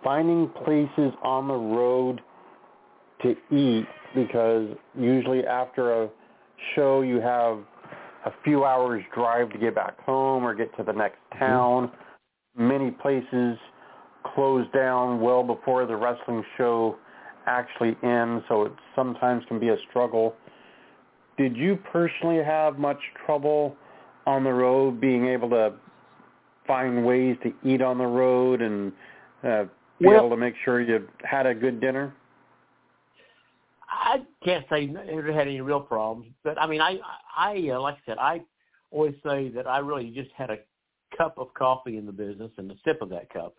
finding 0.04 0.50
places 0.64 1.14
on 1.24 1.48
the 1.48 1.54
road 1.54 2.22
to 3.22 3.36
eat 3.52 3.88
because 4.16 4.70
usually 4.98 5.46
after 5.46 6.04
a 6.04 6.10
show 6.76 7.02
you 7.02 7.20
have 7.20 7.60
a 8.26 8.32
few 8.44 8.66
hours 8.66 9.04
drive 9.14 9.52
to 9.52 9.58
get 9.58 9.76
back 9.76 10.00
home 10.02 10.44
or 10.44 10.54
get 10.54 10.76
to 10.78 10.84
the 10.84 10.94
next 10.94 11.20
town. 11.38 11.92
Many 12.58 12.92
places 12.92 13.58
close 14.36 14.66
down 14.74 15.22
well 15.22 15.44
before 15.44 15.86
the 15.86 15.96
wrestling 15.96 16.44
show 16.58 16.98
actually 17.46 17.96
ends, 18.04 18.44
so 18.50 18.64
it 18.64 18.74
sometimes 18.96 19.44
can 19.48 19.60
be 19.60 19.70
a 19.70 19.78
struggle 19.90 20.36
did 21.38 21.56
you 21.56 21.78
personally 21.92 22.44
have 22.44 22.80
much 22.80 23.00
trouble 23.26 23.76
on 24.26 24.44
the 24.44 24.52
road 24.52 25.00
being 25.00 25.28
able 25.28 25.50
to 25.52 25.74
find 26.66 27.06
ways 27.06 27.38
to 27.44 27.54
eat 27.64 27.82
on 27.82 27.98
the 27.98 28.06
road 28.06 28.62
and 28.62 28.92
uh, 29.44 29.64
be 30.00 30.08
well, 30.08 30.18
able 30.18 30.30
to 30.32 30.38
make 30.38 30.56
sure 30.66 30.82
you 30.82 31.08
had 31.24 31.46
a 31.46 31.54
good 31.54 31.80
dinner? 31.80 32.14
I 34.08 34.22
can't 34.44 34.66
say 34.70 34.90
it 34.92 35.34
had 35.34 35.48
any 35.48 35.62
real 35.62 35.82
problems, 35.82 36.32
but 36.44 36.60
I 36.60 36.68
mean, 36.68 36.82
I, 36.82 37.00
I, 37.38 37.70
uh, 37.74 37.82
like 37.82 37.96
I 37.96 38.00
said, 38.06 38.18
I 38.20 38.42
always 38.92 39.16
say 39.26 39.50
that 39.50 39.68
I 39.68 39.80
really 39.80 40.12
just 40.12 40.30
had 40.36 40.50
a 40.50 40.58
cup 41.18 41.38
of 41.38 41.54
coffee 41.54 41.98
in 41.98 42.06
the 42.06 42.12
business 42.12 42.52
and 42.58 42.72
a 42.72 42.76
sip 42.86 43.02
of 43.02 43.10
that 43.10 43.30
cup. 43.30 43.56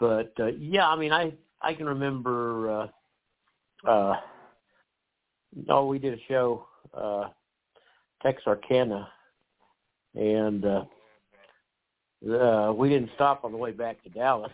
But 0.00 0.32
uh, 0.40 0.46
yeah, 0.58 0.88
I 0.88 0.96
mean, 0.96 1.12
I 1.12 1.32
I 1.60 1.74
can 1.74 1.86
remember. 1.86 2.88
uh 3.86 3.88
uh 3.88 4.16
Oh, 5.68 5.86
we 5.86 5.98
did 5.98 6.14
a 6.14 6.22
show 6.28 6.66
uh, 6.94 7.28
Texarkana, 8.22 9.08
and 10.14 10.64
uh, 10.64 10.84
uh, 12.30 12.72
we 12.72 12.88
didn't 12.88 13.10
stop 13.14 13.44
on 13.44 13.52
the 13.52 13.58
way 13.58 13.72
back 13.72 14.02
to 14.02 14.08
Dallas. 14.08 14.52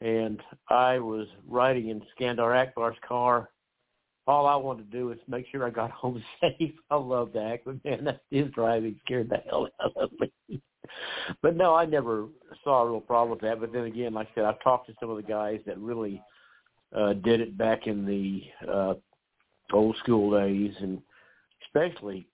And 0.00 0.40
I 0.70 0.98
was 0.98 1.26
riding 1.46 1.90
in 1.90 2.02
Skandar 2.18 2.56
Akbar's 2.56 2.96
car. 3.06 3.50
All 4.26 4.46
I 4.46 4.56
wanted 4.56 4.90
to 4.90 4.96
do 4.96 5.06
was 5.06 5.18
make 5.28 5.46
sure 5.50 5.66
I 5.66 5.70
got 5.70 5.90
home 5.90 6.22
safe. 6.40 6.74
I 6.90 6.96
love 6.96 7.32
that, 7.34 7.60
but 7.64 7.84
man, 7.84 8.04
that 8.04 8.20
his 8.30 8.50
driving 8.52 8.98
scared 9.04 9.30
the 9.30 9.42
hell 9.48 9.68
out 9.82 9.92
of 9.96 10.10
me. 10.20 10.60
but 11.42 11.56
no, 11.56 11.74
I 11.74 11.84
never 11.84 12.26
saw 12.64 12.82
a 12.82 12.90
real 12.90 13.00
problem 13.00 13.30
with 13.30 13.40
that. 13.40 13.60
But 13.60 13.72
then 13.72 13.84
again, 13.84 14.14
like 14.14 14.28
I 14.32 14.34
said, 14.34 14.44
I've 14.44 14.62
talked 14.62 14.88
to 14.88 14.94
some 15.00 15.10
of 15.10 15.16
the 15.16 15.22
guys 15.22 15.60
that 15.66 15.78
really 15.78 16.22
uh, 16.96 17.14
did 17.14 17.40
it 17.40 17.56
back 17.56 17.86
in 17.86 18.04
the 18.04 18.42
uh, 18.68 18.94
old 19.72 19.96
school 19.98 20.30
days, 20.38 20.74
and 20.80 21.00
especially 21.66 22.26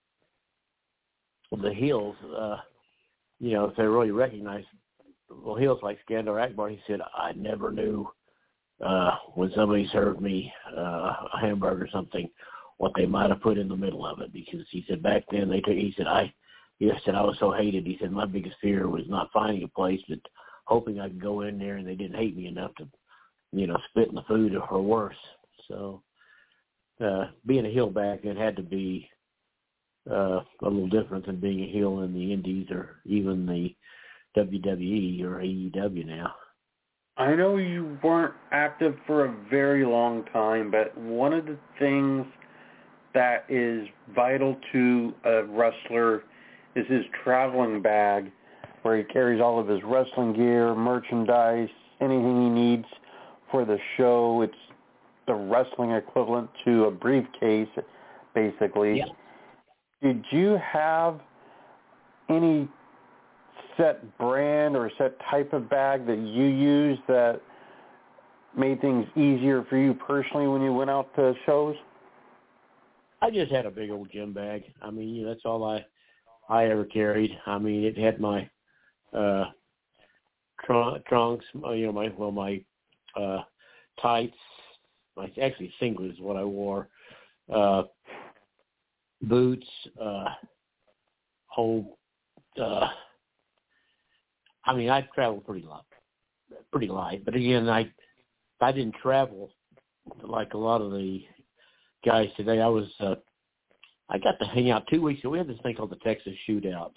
the 1.62 1.72
heels, 1.72 2.16
uh, 2.37 2.57
you 3.38 3.53
know, 3.53 3.66
if 3.66 3.77
they 3.77 3.85
really 3.85 4.11
recognize 4.11 4.64
well 5.31 5.57
heels 5.57 5.81
like 5.83 5.99
Skandar 6.09 6.42
Akbar, 6.42 6.68
he 6.68 6.81
said, 6.87 7.01
I 7.16 7.33
never 7.33 7.70
knew 7.70 8.09
uh 8.85 9.12
when 9.35 9.51
somebody 9.55 9.89
served 9.93 10.21
me 10.21 10.53
uh 10.77 11.15
a 11.35 11.39
hamburger 11.41 11.85
or 11.85 11.89
something 11.93 12.29
what 12.79 12.93
they 12.95 13.07
might 13.07 13.31
have 13.31 13.41
put 13.41 13.57
in 13.57 13.69
the 13.69 13.77
middle 13.77 14.05
of 14.05 14.21
it 14.21 14.33
because 14.33 14.67
he 14.71 14.85
said 14.89 15.03
back 15.03 15.25
then 15.31 15.49
they 15.49 15.61
took 15.61 15.75
he 15.75 15.95
said 15.97 16.07
I 16.07 16.33
he 16.79 16.91
said 17.05 17.15
I 17.15 17.23
was 17.23 17.37
so 17.41 17.53
hated. 17.53 17.87
He 17.87 17.97
said 17.99 18.12
my 18.12 18.27
biggest 18.27 18.57
fear 18.61 18.87
was 18.87 19.05
not 19.09 19.31
finding 19.33 19.62
a 19.62 19.69
place 19.69 20.01
but 20.09 20.19
hoping 20.65 21.01
I 21.01 21.09
could 21.09 21.23
go 21.23 21.41
in 21.41 21.59
there 21.59 21.77
and 21.77 21.87
they 21.87 21.95
didn't 21.95 22.19
hate 22.19 22.37
me 22.37 22.49
enough 22.49 22.75
to 22.75 22.87
you 23.53 23.67
know, 23.67 23.79
spit 23.91 24.09
in 24.09 24.15
the 24.15 24.23
food 24.23 24.55
or 24.71 24.83
worse. 24.83 25.17
So 25.69 26.03
uh, 27.03 27.27
being 27.47 27.67
a 27.67 27.71
heel 27.71 27.91
back 27.91 28.23
then 28.23 28.37
had 28.37 28.57
to 28.57 28.62
be 28.62 29.09
uh, 30.11 30.41
a 30.62 30.65
little 30.65 30.89
different 30.89 31.27
than 31.27 31.41
being 31.41 31.65
a 31.65 31.73
heel 31.73 32.01
in 32.01 32.12
the 32.12 32.33
Indies 32.33 32.69
or 32.71 32.97
even 33.05 33.47
the 33.47 33.75
WWE 34.37 35.23
or 35.25 35.41
AEW 35.41 36.07
now. 36.07 36.35
I 37.19 37.35
know 37.35 37.57
you 37.57 37.99
weren't 38.03 38.35
active 38.53 38.95
for 39.07 39.25
a 39.25 39.35
very 39.51 39.87
long 39.87 40.25
time, 40.33 40.71
but 40.71 40.97
one 40.99 41.33
of 41.33 41.47
the 41.47 41.57
things 41.79 42.27
that 43.15 43.47
is 43.49 43.89
vital 44.15 44.57
to 44.73 45.15
a 45.25 45.45
wrestler 45.45 46.25
is 46.75 46.87
his 46.89 47.05
traveling 47.25 47.81
bag 47.81 48.31
where 48.83 48.99
he 48.99 49.05
carries 49.05 49.41
all 49.41 49.59
of 49.59 49.67
his 49.67 49.81
wrestling 49.83 50.35
gear, 50.35 50.75
merchandise, 50.75 51.71
anything 52.03 52.43
he 52.43 52.51
needs 52.51 52.85
for 53.51 53.65
the 53.65 53.79
show. 53.97 54.43
It's 54.43 54.55
the 55.27 55.35
wrestling 55.35 55.93
equivalent 55.93 56.51
to 56.67 56.85
a 56.85 56.91
briefcase, 56.91 57.69
basically. 58.35 58.99
Yeah. 58.99 59.05
Did 60.03 60.23
you 60.31 60.59
have 60.63 61.21
any 62.29 62.69
set 63.77 64.19
brand 64.19 64.77
or 64.77 64.87
a 64.87 64.91
set 64.99 65.19
type 65.31 65.53
of 65.53 65.69
bag 65.69 66.07
that 66.07 66.19
you 66.19 66.45
use 66.45 66.99
that 67.09 67.41
made 68.57 68.81
things 68.81 69.07
easier 69.17 69.65
for 69.69 69.77
you 69.77 69.95
personally 69.95 70.47
when 70.47 70.62
you 70.62 70.73
went 70.73 70.91
out 70.91 71.15
to 71.17 71.35
shows? 71.45 71.77
I 73.23 73.31
just 73.31 73.51
had 73.51 73.67
a 73.67 73.71
big 73.71 73.91
old 73.91 74.11
gym 74.12 74.33
bag. 74.33 74.65
I 74.83 74.91
mean, 74.91 75.15
you 75.15 75.23
know, 75.23 75.29
that's 75.29 75.45
all 75.45 75.65
I 75.65 75.85
I 76.49 76.67
ever 76.67 76.85
carried. 76.85 77.37
I 77.47 77.59
mean, 77.59 77.85
it 77.85 77.97
had 77.97 78.21
my 78.21 78.49
uh 79.12 79.47
trunk, 80.65 81.05
trunks, 81.07 81.45
you 81.55 81.87
know, 81.87 81.93
my 81.93 82.12
well 82.17 82.31
my 82.31 82.62
uh 83.17 83.43
tights, 84.01 84.37
my 85.17 85.31
actually 85.43 85.73
singlet 85.81 86.12
is 86.12 86.21
what 86.21 86.37
I 86.37 86.45
wore. 86.45 86.89
Uh 87.53 87.85
boots, 89.23 89.67
uh 90.01 90.27
whole 91.49 91.99
uh 92.61 92.89
I 94.67 94.75
mean, 94.75 94.91
I 94.91 95.03
traveled 95.15 95.47
pretty 95.47 95.67
light, 95.67 95.85
pretty 96.73 96.89
light. 96.89 97.25
But 97.25 97.37
again, 97.37 97.69
I 97.69 97.91
I 98.61 98.73
didn't 98.73 98.97
travel 99.03 99.51
like 100.23 100.55
a 100.55 100.59
lot 100.59 100.81
of 100.81 100.93
the 100.93 101.23
guys 102.05 102.29
today. 102.37 102.61
I 102.61 102.69
was 102.69 102.89
uh, 103.01 103.15
I 104.09 104.19
got 104.19 104.39
to 104.41 104.47
hang 104.47 104.71
out 104.71 104.87
two 104.89 105.03
weeks 105.03 105.21
ago. 105.21 105.31
We 105.31 105.39
had 105.39 105.49
this 105.49 105.59
thing 105.63 105.77
called 105.77 105.91
the 105.91 105.97
Texas 105.97 106.35
Shootout 106.49 106.93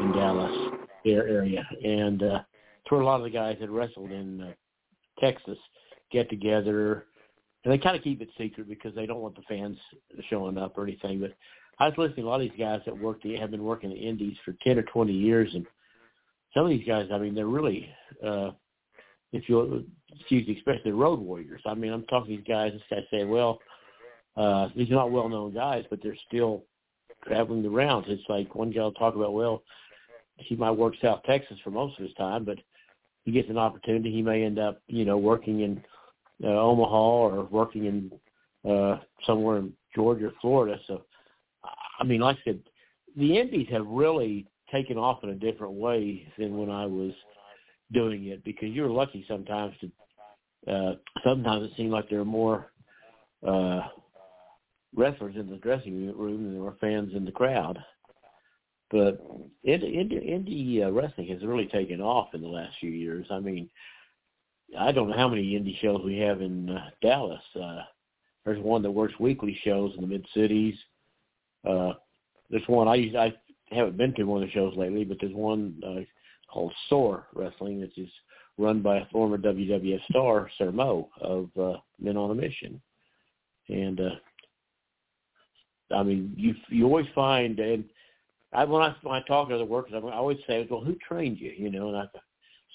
in 0.00 0.12
Dallas 0.12 0.72
area, 1.06 1.66
and 1.84 2.22
uh, 2.22 2.40
it's 2.80 2.90
where 2.90 3.00
a 3.00 3.04
lot 3.04 3.20
of 3.20 3.24
the 3.24 3.30
guys 3.30 3.56
that 3.60 3.70
wrestled 3.70 4.12
in 4.12 4.40
uh, 4.40 4.52
Texas 5.18 5.58
get 6.12 6.28
together. 6.30 7.06
And 7.64 7.72
they 7.72 7.78
kind 7.78 7.96
of 7.96 8.02
keep 8.02 8.22
it 8.22 8.30
secret 8.38 8.68
because 8.68 8.94
they 8.94 9.04
don't 9.04 9.20
want 9.20 9.36
the 9.36 9.42
fans 9.46 9.76
showing 10.30 10.56
up 10.56 10.78
or 10.78 10.84
anything. 10.84 11.20
But 11.20 11.34
I 11.78 11.88
was 11.88 11.98
listening 11.98 12.24
to 12.24 12.28
a 12.28 12.30
lot 12.30 12.40
of 12.40 12.48
these 12.48 12.58
guys 12.58 12.80
that 12.86 12.98
work 12.98 13.22
have 13.38 13.50
been 13.50 13.64
working 13.64 13.90
the 13.90 13.96
Indies 13.96 14.36
for 14.44 14.54
ten 14.62 14.78
or 14.78 14.82
twenty 14.82 15.12
years, 15.12 15.50
and 15.54 15.66
some 16.54 16.64
of 16.64 16.70
these 16.70 16.86
guys, 16.86 17.08
I 17.12 17.18
mean, 17.18 17.34
they're 17.34 17.46
really, 17.46 17.88
uh, 18.24 18.50
if 19.32 19.48
you 19.48 19.84
excuse 20.18 20.46
the 20.46 20.52
expression, 20.52 20.96
road 20.96 21.20
warriors. 21.20 21.62
I 21.66 21.74
mean, 21.74 21.92
I'm 21.92 22.04
talking 22.06 22.32
to 22.32 22.36
these 22.36 22.46
guys. 22.46 22.72
This 22.72 22.82
guy 22.90 23.06
saying, 23.10 23.28
well, 23.28 23.60
uh, 24.36 24.68
these 24.76 24.90
are 24.90 24.94
not 24.94 25.10
well-known 25.10 25.54
guys, 25.54 25.84
but 25.90 26.00
they're 26.02 26.16
still 26.26 26.64
traveling 27.26 27.62
the 27.62 27.70
rounds. 27.70 28.06
It's 28.08 28.22
like 28.28 28.54
one 28.54 28.70
guy 28.70 28.80
will 28.80 28.92
talk 28.92 29.14
about, 29.14 29.34
well, 29.34 29.62
he 30.36 30.56
might 30.56 30.70
work 30.70 30.94
South 31.02 31.22
Texas 31.24 31.58
for 31.62 31.70
most 31.70 31.98
of 31.98 32.04
his 32.04 32.14
time, 32.14 32.44
but 32.44 32.58
he 33.24 33.32
gets 33.32 33.50
an 33.50 33.58
opportunity. 33.58 34.10
He 34.10 34.22
may 34.22 34.44
end 34.44 34.58
up, 34.58 34.80
you 34.88 35.04
know, 35.04 35.18
working 35.18 35.60
in 35.60 35.82
uh, 36.42 36.48
Omaha 36.48 36.96
or 36.96 37.44
working 37.44 37.84
in 37.84 38.70
uh, 38.70 38.98
somewhere 39.26 39.58
in 39.58 39.72
Georgia 39.94 40.26
or 40.26 40.32
Florida. 40.40 40.80
So, 40.86 41.02
I 41.98 42.04
mean, 42.04 42.20
like 42.20 42.38
I 42.38 42.44
said, 42.44 42.60
the 43.16 43.38
Indies 43.38 43.68
have 43.70 43.86
really 43.86 44.46
taken 44.70 44.96
off 44.98 45.22
in 45.22 45.30
a 45.30 45.34
different 45.34 45.74
way 45.74 46.26
than 46.38 46.56
when 46.56 46.70
I 46.70 46.86
was 46.86 47.12
doing 47.92 48.26
it 48.26 48.44
because 48.44 48.70
you're 48.70 48.88
lucky 48.90 49.24
sometimes 49.26 49.74
to 49.80 49.90
uh 50.70 50.94
sometimes 51.24 51.64
it 51.64 51.72
seemed 51.76 51.90
like 51.90 52.08
there 52.08 52.18
were 52.18 52.24
more 52.24 52.70
uh 53.46 53.80
wrestlers 54.94 55.36
in 55.36 55.48
the 55.48 55.56
dressing 55.56 56.06
room 56.16 56.44
than 56.44 56.54
there 56.54 56.62
were 56.62 56.76
fans 56.80 57.12
in 57.14 57.24
the 57.24 57.32
crowd. 57.32 57.78
But 58.90 59.24
indie, 59.64 60.28
indie, 60.28 60.84
uh, 60.84 60.90
wrestling 60.90 61.28
has 61.28 61.44
really 61.44 61.66
taken 61.66 62.00
off 62.00 62.34
in 62.34 62.40
the 62.40 62.48
last 62.48 62.74
few 62.80 62.90
years. 62.90 63.24
I 63.30 63.38
mean, 63.38 63.70
I 64.78 64.90
don't 64.90 65.08
know 65.08 65.16
how 65.16 65.28
many 65.28 65.52
indie 65.52 65.78
shows 65.80 66.02
we 66.04 66.18
have 66.18 66.40
in 66.40 66.70
uh, 66.70 66.90
Dallas. 67.00 67.40
Uh, 67.54 67.82
there's 68.44 68.62
one 68.62 68.82
that 68.82 68.90
works 68.90 69.14
weekly 69.20 69.58
shows 69.64 69.92
in 69.94 70.00
the 70.00 70.06
mid 70.08 70.26
cities. 70.34 70.74
Uh, 71.68 71.92
there's 72.50 72.66
one 72.66 72.88
I 72.88 72.96
used, 72.96 73.14
I 73.14 73.32
haven't 73.70 73.96
been 73.96 74.14
to 74.14 74.24
one 74.24 74.42
of 74.42 74.48
the 74.48 74.52
shows 74.52 74.76
lately, 74.76 75.04
but 75.04 75.18
there's 75.20 75.34
one 75.34 75.80
uh, 75.86 76.00
called 76.52 76.72
SOAR 76.88 77.26
Wrestling, 77.34 77.80
which 77.80 77.96
is 77.98 78.08
run 78.58 78.82
by 78.82 78.98
a 78.98 79.06
former 79.06 79.38
WWF 79.38 80.04
star, 80.10 80.50
Sir 80.58 80.72
Mo 80.72 81.08
of 81.20 81.48
uh, 81.60 81.78
Men 82.00 82.16
on 82.16 82.30
a 82.30 82.34
Mission. 82.34 82.80
And 83.68 84.00
uh, 84.00 85.94
I 85.94 86.02
mean, 86.02 86.34
you 86.36 86.54
you 86.68 86.84
always 86.86 87.06
find, 87.14 87.58
and 87.58 87.84
I 88.52 88.64
when 88.64 88.82
I 88.82 88.94
when 89.02 89.14
I 89.14 89.26
talk 89.26 89.48
to 89.48 89.54
other 89.54 89.64
workers, 89.64 89.92
I 89.94 90.10
always 90.10 90.38
say, 90.46 90.66
well, 90.70 90.80
who 90.80 90.96
trained 91.06 91.38
you? 91.38 91.52
You 91.56 91.70
know, 91.70 91.88
and 91.88 91.96
I, 91.96 92.04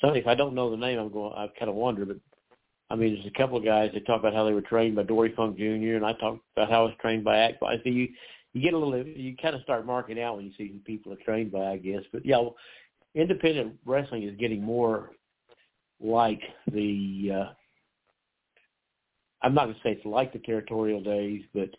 so 0.02 0.10
if 0.10 0.28
I 0.28 0.36
don't 0.36 0.56
know 0.56 0.72
the 0.72 0.78
name, 0.78 1.00
I'm 1.00 1.12
going, 1.12 1.34
I 1.36 1.48
kind 1.60 1.70
of 1.70 1.76
wonder, 1.76 2.06
but. 2.06 2.18
I 2.88 2.94
mean, 2.94 3.16
there's 3.16 3.26
a 3.26 3.36
couple 3.36 3.58
of 3.58 3.66
guys 3.66 3.90
that 3.96 4.06
talk 4.06 4.20
about 4.20 4.36
how 4.36 4.46
they 4.46 4.54
were 4.54 4.62
trained 4.62 4.96
by 4.96 5.02
Dory 5.02 5.34
Funk 5.36 5.58
Jr. 5.58 5.96
and 5.96 6.06
I 6.06 6.14
talk 6.14 6.40
about 6.56 6.70
how 6.70 6.82
I 6.82 6.86
was 6.86 6.94
trained 7.02 7.24
by 7.24 7.36
Act. 7.36 7.64
I 7.64 7.82
see 7.84 7.90
you 7.90 8.08
you 8.56 8.62
get 8.62 8.74
a 8.74 8.78
little 8.78 9.06
you 9.06 9.36
kind 9.36 9.54
of 9.54 9.62
start 9.64 9.86
marking 9.86 10.20
out 10.20 10.38
when 10.38 10.46
you 10.46 10.52
see 10.58 10.70
who 10.70 10.80
people 10.80 11.12
are 11.12 11.18
trained 11.18 11.52
by, 11.52 11.72
I 11.72 11.78
guess. 11.78 12.04
But 12.14 12.26
yeah, 12.26 12.42
independent 13.14 13.76
wrestling 13.86 14.24
is 14.24 14.36
getting 14.40 14.64
more 14.64 15.12
like 16.00 16.40
the. 16.72 17.32
uh 17.36 17.54
I'm 19.42 19.54
not 19.54 19.66
going 19.66 19.76
to 19.76 19.82
say 19.82 19.92
it's 19.92 20.06
like 20.06 20.32
the 20.32 20.40
territorial 20.40 21.04
days, 21.04 21.44
but 21.54 21.70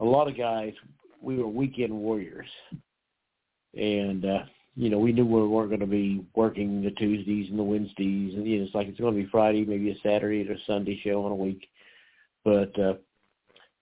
a 0.00 0.04
lot 0.04 0.28
of 0.28 0.36
guys 0.36 0.74
we 1.22 1.36
were 1.36 1.46
weekend 1.46 1.92
warriors, 1.92 2.48
and 3.74 4.24
uh, 4.24 4.42
you 4.74 4.90
know 4.90 4.98
we 4.98 5.12
knew 5.12 5.24
we 5.24 5.46
weren't 5.46 5.70
going 5.70 5.78
to 5.78 5.86
be 5.86 6.26
working 6.34 6.82
the 6.82 6.90
Tuesdays 6.90 7.48
and 7.50 7.58
the 7.58 7.62
Wednesdays, 7.62 8.34
and 8.34 8.44
you 8.48 8.58
know 8.58 8.64
it's 8.64 8.74
like 8.74 8.88
it's 8.88 8.98
going 8.98 9.14
to 9.14 9.22
be 9.22 9.30
Friday, 9.30 9.64
maybe 9.64 9.92
a 9.92 10.00
Saturday 10.02 10.44
or 10.50 10.56
Sunday 10.66 11.00
show 11.04 11.24
in 11.26 11.32
a 11.32 11.36
week, 11.36 11.68
but 12.44 12.76
uh, 12.80 12.94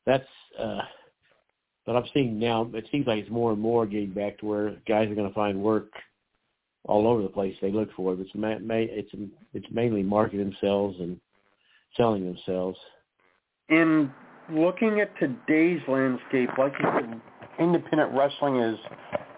that's. 0.05 0.29
uh 0.61 0.83
but 1.88 1.96
I'm 1.96 2.05
seeing 2.12 2.38
now 2.38 2.70
it 2.74 2.87
seems 2.92 3.07
like 3.07 3.18
it's 3.18 3.31
more 3.31 3.51
and 3.51 3.59
more 3.59 3.87
getting 3.87 4.11
back 4.11 4.38
to 4.40 4.46
where 4.46 4.70
guys 4.87 5.11
are 5.11 5.14
going 5.14 5.27
to 5.27 5.35
find 5.35 5.59
work 5.59 5.90
all 6.85 7.09
over 7.09 7.22
the 7.22 7.31
place 7.31 7.57
they 7.62 7.72
look 7.72 7.88
for. 7.96 8.14
But 8.14 8.27
it's 8.27 8.35
ma- 8.35 8.59
ma- 8.59 8.74
it's 8.74 9.09
it's 9.55 9.66
mainly 9.70 10.03
marketing 10.03 10.51
themselves 10.51 10.98
and 11.01 11.18
selling 11.96 12.27
themselves. 12.27 12.77
In 13.70 14.12
looking 14.53 15.01
at 15.01 15.18
today's 15.18 15.81
landscape, 15.88 16.51
like 16.59 16.74
you 16.79 16.90
said, 16.94 17.22
independent 17.59 18.12
wrestling 18.12 18.57
is 18.57 18.79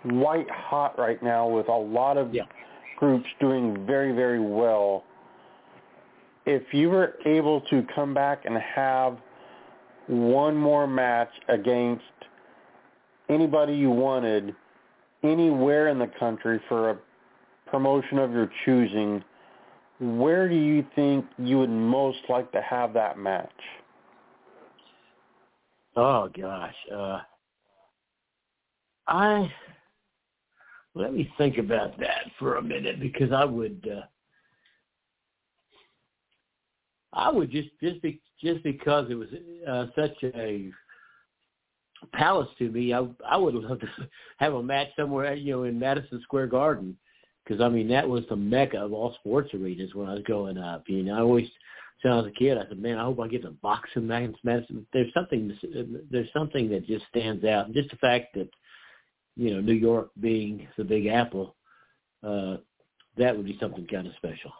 white 0.03 0.51
hot 0.51 0.99
right 0.99 1.23
now 1.23 1.47
with 1.47 1.69
a 1.69 1.73
lot 1.73 2.17
of 2.17 2.35
yeah. 2.35 2.43
groups 2.99 3.27
doing 3.39 3.87
very 3.87 4.11
very 4.13 4.41
well. 4.41 5.05
If 6.47 6.75
you 6.75 6.91
were 6.91 7.15
able 7.27 7.61
to 7.71 7.87
come 7.95 8.13
back 8.13 8.45
and 8.45 8.59
have 8.59 9.19
one 10.09 10.57
more 10.57 10.89
match 10.89 11.31
against 11.49 12.03
anybody 13.31 13.75
you 13.75 13.91
wanted 13.91 14.55
anywhere 15.23 15.89
in 15.89 15.99
the 15.99 16.11
country 16.19 16.61
for 16.69 16.91
a 16.91 16.99
promotion 17.71 18.19
of 18.19 18.33
your 18.33 18.51
choosing, 18.65 19.23
where 20.01 20.49
do 20.49 20.55
you 20.55 20.85
think 20.95 21.25
you 21.39 21.59
would 21.59 21.71
most 21.71 22.19
like 22.29 22.51
to 22.53 22.61
have 22.63 22.93
that 22.95 23.19
match? 23.19 23.51
Oh 25.97 26.29
gosh, 26.29 26.75
uh, 26.95 27.21
I 29.07 29.51
let 30.95 31.13
me 31.13 31.31
think 31.39 31.59
about 31.59 31.99
that 31.99 32.27
for 32.39 32.57
a 32.57 32.63
minute 32.63 33.01
because 33.01 33.33
I 33.33 33.45
would, 33.45 33.89
uh, 33.91 34.07
I 37.13 37.31
would 37.31 37.51
just 37.51 37.69
just 37.83 38.01
be 38.03 38.21
just 38.43 38.63
because 38.63 39.11
it 39.11 39.15
was 39.15 39.29
uh, 39.69 39.87
such 39.95 40.17
a 40.23 40.71
Palace 42.13 42.49
to 42.59 42.71
me, 42.71 42.93
I 42.93 43.07
I 43.29 43.37
would 43.37 43.55
love 43.55 43.81
to 43.81 43.89
have 44.39 44.55
a 44.55 44.63
match 44.63 44.89
somewhere, 44.97 45.35
you 45.35 45.53
know, 45.53 45.63
in 45.65 45.79
Madison 45.79 46.21
Square 46.23 46.49
Garden, 46.49 46.97
because 47.45 47.61
I 47.61 47.69
mean 47.69 47.89
that 47.89 48.09
was 48.09 48.25
the 48.29 48.37
mecca 48.37 48.79
of 48.79 48.93
all 48.93 49.15
sports 49.15 49.53
arenas 49.55 49.95
when 49.95 50.09
I 50.09 50.15
was 50.15 50.23
growing 50.23 50.59
up. 50.59 50.85
You 50.89 51.03
know, 51.03 51.17
I 51.17 51.21
always, 51.21 51.49
when 52.03 52.13
I 52.13 52.17
was 52.17 52.27
a 52.27 52.39
kid, 52.39 52.59
I 52.59 52.67
said, 52.69 52.81
man, 52.81 52.99
I 52.99 53.05
hope 53.05 53.21
I 53.21 53.29
get 53.29 53.43
to 53.43 53.51
box 53.51 53.91
in 53.97 54.07
Madison. 54.07 54.87
There's 54.93 55.13
something, 55.13 55.57
there's 56.11 56.33
something 56.33 56.71
that 56.71 56.87
just 56.87 57.07
stands 57.09 57.45
out, 57.45 57.73
just 57.73 57.91
the 57.91 57.97
fact 57.97 58.35
that, 58.35 58.49
you 59.37 59.55
know, 59.55 59.61
New 59.61 59.75
York 59.75 60.11
being 60.21 60.67
the 60.77 60.85
Big 60.85 61.07
Apple, 61.07 61.55
uh, 62.27 62.57
that 63.17 63.37
would 63.37 63.47
be 63.47 63.59
something 63.61 63.87
kind 63.87 64.07
of 64.07 64.15
special. 64.17 64.53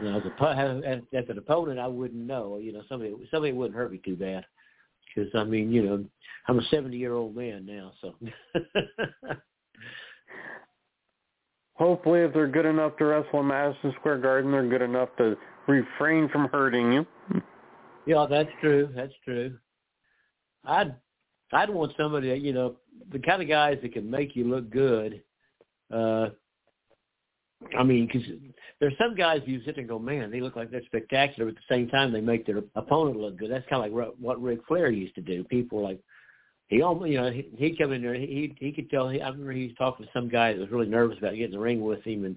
You 0.00 0.10
know, 0.10 0.18
as 0.18 0.24
a 0.24 1.02
as 1.14 1.24
an 1.28 1.38
opponent, 1.38 1.78
I 1.78 1.86
wouldn't 1.86 2.26
know. 2.26 2.56
You 2.56 2.72
know, 2.72 2.82
somebody 2.88 3.14
somebody 3.30 3.52
wouldn't 3.52 3.76
hurt 3.76 3.92
me 3.92 4.00
too 4.02 4.16
bad 4.16 4.44
because 5.14 5.30
I 5.34 5.44
mean, 5.44 5.70
you 5.70 5.82
know, 5.82 6.04
I'm 6.48 6.58
a 6.58 6.64
70 6.70 6.96
year 6.96 7.14
old 7.14 7.36
man 7.36 7.66
now, 7.66 7.92
so. 8.00 8.14
Hopefully, 11.74 12.20
if 12.20 12.32
they're 12.32 12.48
good 12.48 12.66
enough 12.66 12.96
to 12.98 13.04
wrestle 13.06 13.40
in 13.40 13.46
Madison 13.48 13.92
Square 13.98 14.18
Garden, 14.18 14.52
they're 14.52 14.68
good 14.68 14.82
enough 14.82 15.08
to 15.18 15.36
refrain 15.66 16.28
from 16.28 16.48
hurting 16.48 16.92
you. 16.92 17.06
Yeah, 18.06 18.26
that's 18.28 18.50
true. 18.60 18.90
That's 18.94 19.14
true. 19.24 19.56
I'd 20.64 20.94
I'd 21.52 21.70
want 21.70 21.92
somebody, 21.96 22.28
you 22.28 22.52
know, 22.52 22.76
the 23.10 23.18
kind 23.18 23.42
of 23.42 23.48
guys 23.48 23.78
that 23.82 23.92
can 23.92 24.10
make 24.10 24.36
you 24.36 24.44
look 24.44 24.70
good. 24.70 25.22
Uh 25.92 26.30
I 27.78 27.82
mean, 27.82 28.06
because 28.06 28.28
there's 28.80 28.96
some 28.98 29.14
guys 29.14 29.42
you 29.46 29.60
sit 29.64 29.78
and 29.78 29.88
go, 29.88 29.98
man, 29.98 30.30
they 30.30 30.40
look 30.40 30.56
like 30.56 30.70
they're 30.70 30.84
spectacular, 30.86 31.50
but 31.50 31.56
at 31.56 31.62
the 31.68 31.74
same 31.74 31.88
time 31.88 32.12
they 32.12 32.20
make 32.20 32.46
their 32.46 32.58
opponent 32.74 33.18
look 33.18 33.38
good. 33.38 33.50
That's 33.50 33.66
kind 33.68 33.84
of 33.84 33.92
like 33.92 34.14
what 34.18 34.42
Ric 34.42 34.60
Flair 34.66 34.90
used 34.90 35.14
to 35.14 35.20
do. 35.20 35.44
People 35.44 35.82
like, 35.82 36.00
he 36.68 36.82
almost, 36.82 37.10
you 37.10 37.20
know, 37.20 37.30
he, 37.30 37.48
he'd 37.56 37.78
come 37.78 37.92
in 37.92 38.02
there. 38.02 38.14
He 38.14 38.54
he 38.58 38.72
could 38.72 38.88
tell. 38.90 39.08
He, 39.08 39.20
I 39.20 39.28
remember 39.28 39.52
he 39.52 39.66
was 39.66 39.76
talking 39.76 40.06
to 40.06 40.12
some 40.12 40.28
guy 40.28 40.52
that 40.52 40.60
was 40.60 40.70
really 40.70 40.88
nervous 40.88 41.18
about 41.18 41.32
getting 41.32 41.44
in 41.46 41.50
the 41.52 41.58
ring 41.58 41.82
with 41.82 42.02
him, 42.02 42.24
and 42.24 42.36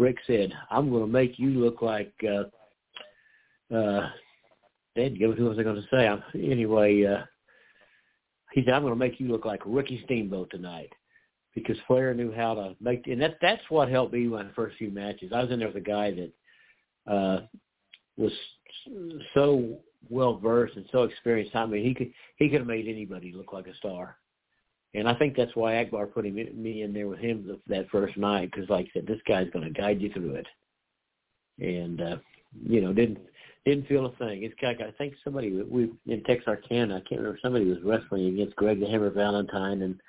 Ric 0.00 0.16
said, 0.26 0.52
"I'm 0.70 0.90
going 0.90 1.06
to 1.06 1.12
make 1.12 1.38
you 1.38 1.50
look 1.50 1.80
like." 1.80 2.12
uh 2.24 3.74
uh 3.74 4.08
Dad, 4.96 5.16
who 5.16 5.44
was 5.44 5.58
I 5.60 5.62
going 5.62 5.76
to 5.76 5.88
say? 5.92 6.08
I'm, 6.08 6.22
anyway, 6.34 7.04
uh 7.04 7.24
he 8.52 8.64
said, 8.64 8.74
"I'm 8.74 8.82
going 8.82 8.94
to 8.94 8.98
make 8.98 9.20
you 9.20 9.28
look 9.28 9.44
like 9.44 9.62
Ricky 9.64 10.02
Steamboat 10.04 10.50
tonight." 10.50 10.92
Because 11.58 11.82
Flair 11.86 12.14
knew 12.14 12.32
how 12.32 12.54
to 12.54 12.76
make, 12.80 13.06
and 13.06 13.20
that 13.20 13.38
that's 13.40 13.62
what 13.68 13.88
helped 13.88 14.12
me 14.12 14.26
my 14.26 14.46
first 14.54 14.76
few 14.76 14.90
matches. 14.90 15.32
I 15.34 15.42
was 15.42 15.50
in 15.50 15.58
there 15.58 15.68
with 15.68 15.76
a 15.76 15.80
guy 15.80 16.12
that 16.12 17.12
uh 17.12 17.40
was 18.16 18.32
so 19.34 19.78
well 20.10 20.38
versed 20.38 20.76
and 20.76 20.86
so 20.92 21.02
experienced. 21.02 21.54
I 21.54 21.66
mean, 21.66 21.84
he 21.84 21.94
could 21.94 22.12
he 22.36 22.48
could 22.48 22.60
have 22.60 22.66
made 22.66 22.88
anybody 22.88 23.32
look 23.32 23.52
like 23.52 23.66
a 23.66 23.74
star. 23.76 24.16
And 24.94 25.08
I 25.08 25.14
think 25.14 25.36
that's 25.36 25.54
why 25.54 25.80
Akbar 25.80 26.06
put 26.06 26.24
him 26.24 26.34
me 26.34 26.82
in 26.82 26.92
there 26.94 27.08
with 27.08 27.18
him 27.18 27.58
that 27.66 27.90
first 27.90 28.16
night 28.16 28.50
because, 28.50 28.70
like 28.70 28.86
I 28.86 28.90
said, 28.94 29.06
this 29.06 29.20
guy's 29.28 29.50
going 29.50 29.64
to 29.64 29.80
guide 29.80 30.00
you 30.00 30.10
through 30.12 30.34
it. 30.34 30.46
And 31.60 32.00
uh, 32.00 32.16
you 32.62 32.80
know, 32.80 32.92
didn't 32.92 33.18
didn't 33.66 33.86
feel 33.86 34.06
a 34.06 34.12
thing. 34.16 34.44
It's 34.44 34.54
kind 34.60 34.80
of, 34.80 34.88
I 34.88 34.90
think 34.92 35.14
somebody 35.22 35.62
we 35.62 35.90
in 36.06 36.22
Texarkana, 36.24 36.96
I 36.96 37.00
can't 37.00 37.20
remember 37.20 37.38
somebody 37.42 37.66
was 37.66 37.82
wrestling 37.84 38.28
against 38.28 38.56
Greg 38.56 38.80
the 38.80 38.86
Hammer 38.86 39.10
Valentine, 39.10 39.82
and 39.82 40.00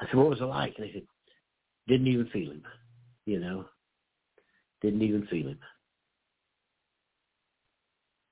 I 0.00 0.06
said, 0.06 0.14
"What 0.14 0.30
was 0.30 0.40
it 0.40 0.44
like?" 0.44 0.74
And 0.78 0.88
they 0.88 0.92
said, 0.92 1.06
"Didn't 1.86 2.06
even 2.06 2.26
feel 2.26 2.50
him." 2.50 2.62
You 3.26 3.40
know, 3.40 3.66
didn't 4.82 5.02
even 5.02 5.26
feel 5.26 5.48
him. 5.48 5.58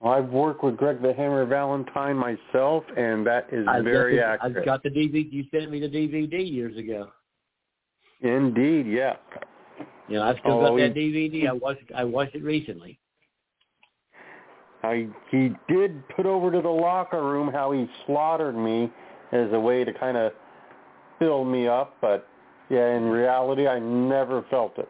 I've 0.04 0.30
worked 0.30 0.64
with 0.64 0.76
Greg 0.76 1.00
the 1.00 1.12
Hammer 1.12 1.46
Valentine 1.46 2.16
myself, 2.16 2.84
and 2.96 3.24
that 3.26 3.46
is 3.52 3.66
I've 3.68 3.84
very 3.84 4.16
the, 4.16 4.24
accurate. 4.24 4.56
I've 4.56 4.64
got 4.64 4.82
the 4.82 4.90
DVD. 4.90 5.30
You 5.30 5.44
sent 5.52 5.70
me 5.70 5.80
the 5.80 5.88
DVD 5.88 6.50
years 6.50 6.76
ago. 6.76 7.10
Indeed, 8.20 8.86
yeah. 8.86 9.16
Yeah, 10.08 10.22
I've 10.22 10.38
still 10.38 10.58
oh, 10.58 10.76
got 10.76 10.76
that 10.76 10.94
DVD. 10.94 11.48
I 11.48 11.52
watched. 11.52 11.84
I 11.94 12.04
watched 12.04 12.34
it 12.34 12.42
recently. 12.42 12.98
I 14.82 15.08
he 15.30 15.50
did 15.68 16.06
put 16.08 16.26
over 16.26 16.50
to 16.50 16.60
the 16.60 16.68
locker 16.68 17.22
room 17.22 17.48
how 17.52 17.70
he 17.70 17.86
slaughtered 18.06 18.56
me 18.56 18.90
as 19.30 19.52
a 19.52 19.60
way 19.60 19.84
to 19.84 19.92
kind 19.92 20.16
of 20.16 20.32
fill 21.22 21.44
me 21.44 21.68
up, 21.68 21.94
but 22.00 22.26
yeah, 22.68 22.96
in 22.96 23.04
reality, 23.04 23.68
I 23.68 23.78
never 23.78 24.44
felt 24.50 24.76
it. 24.76 24.88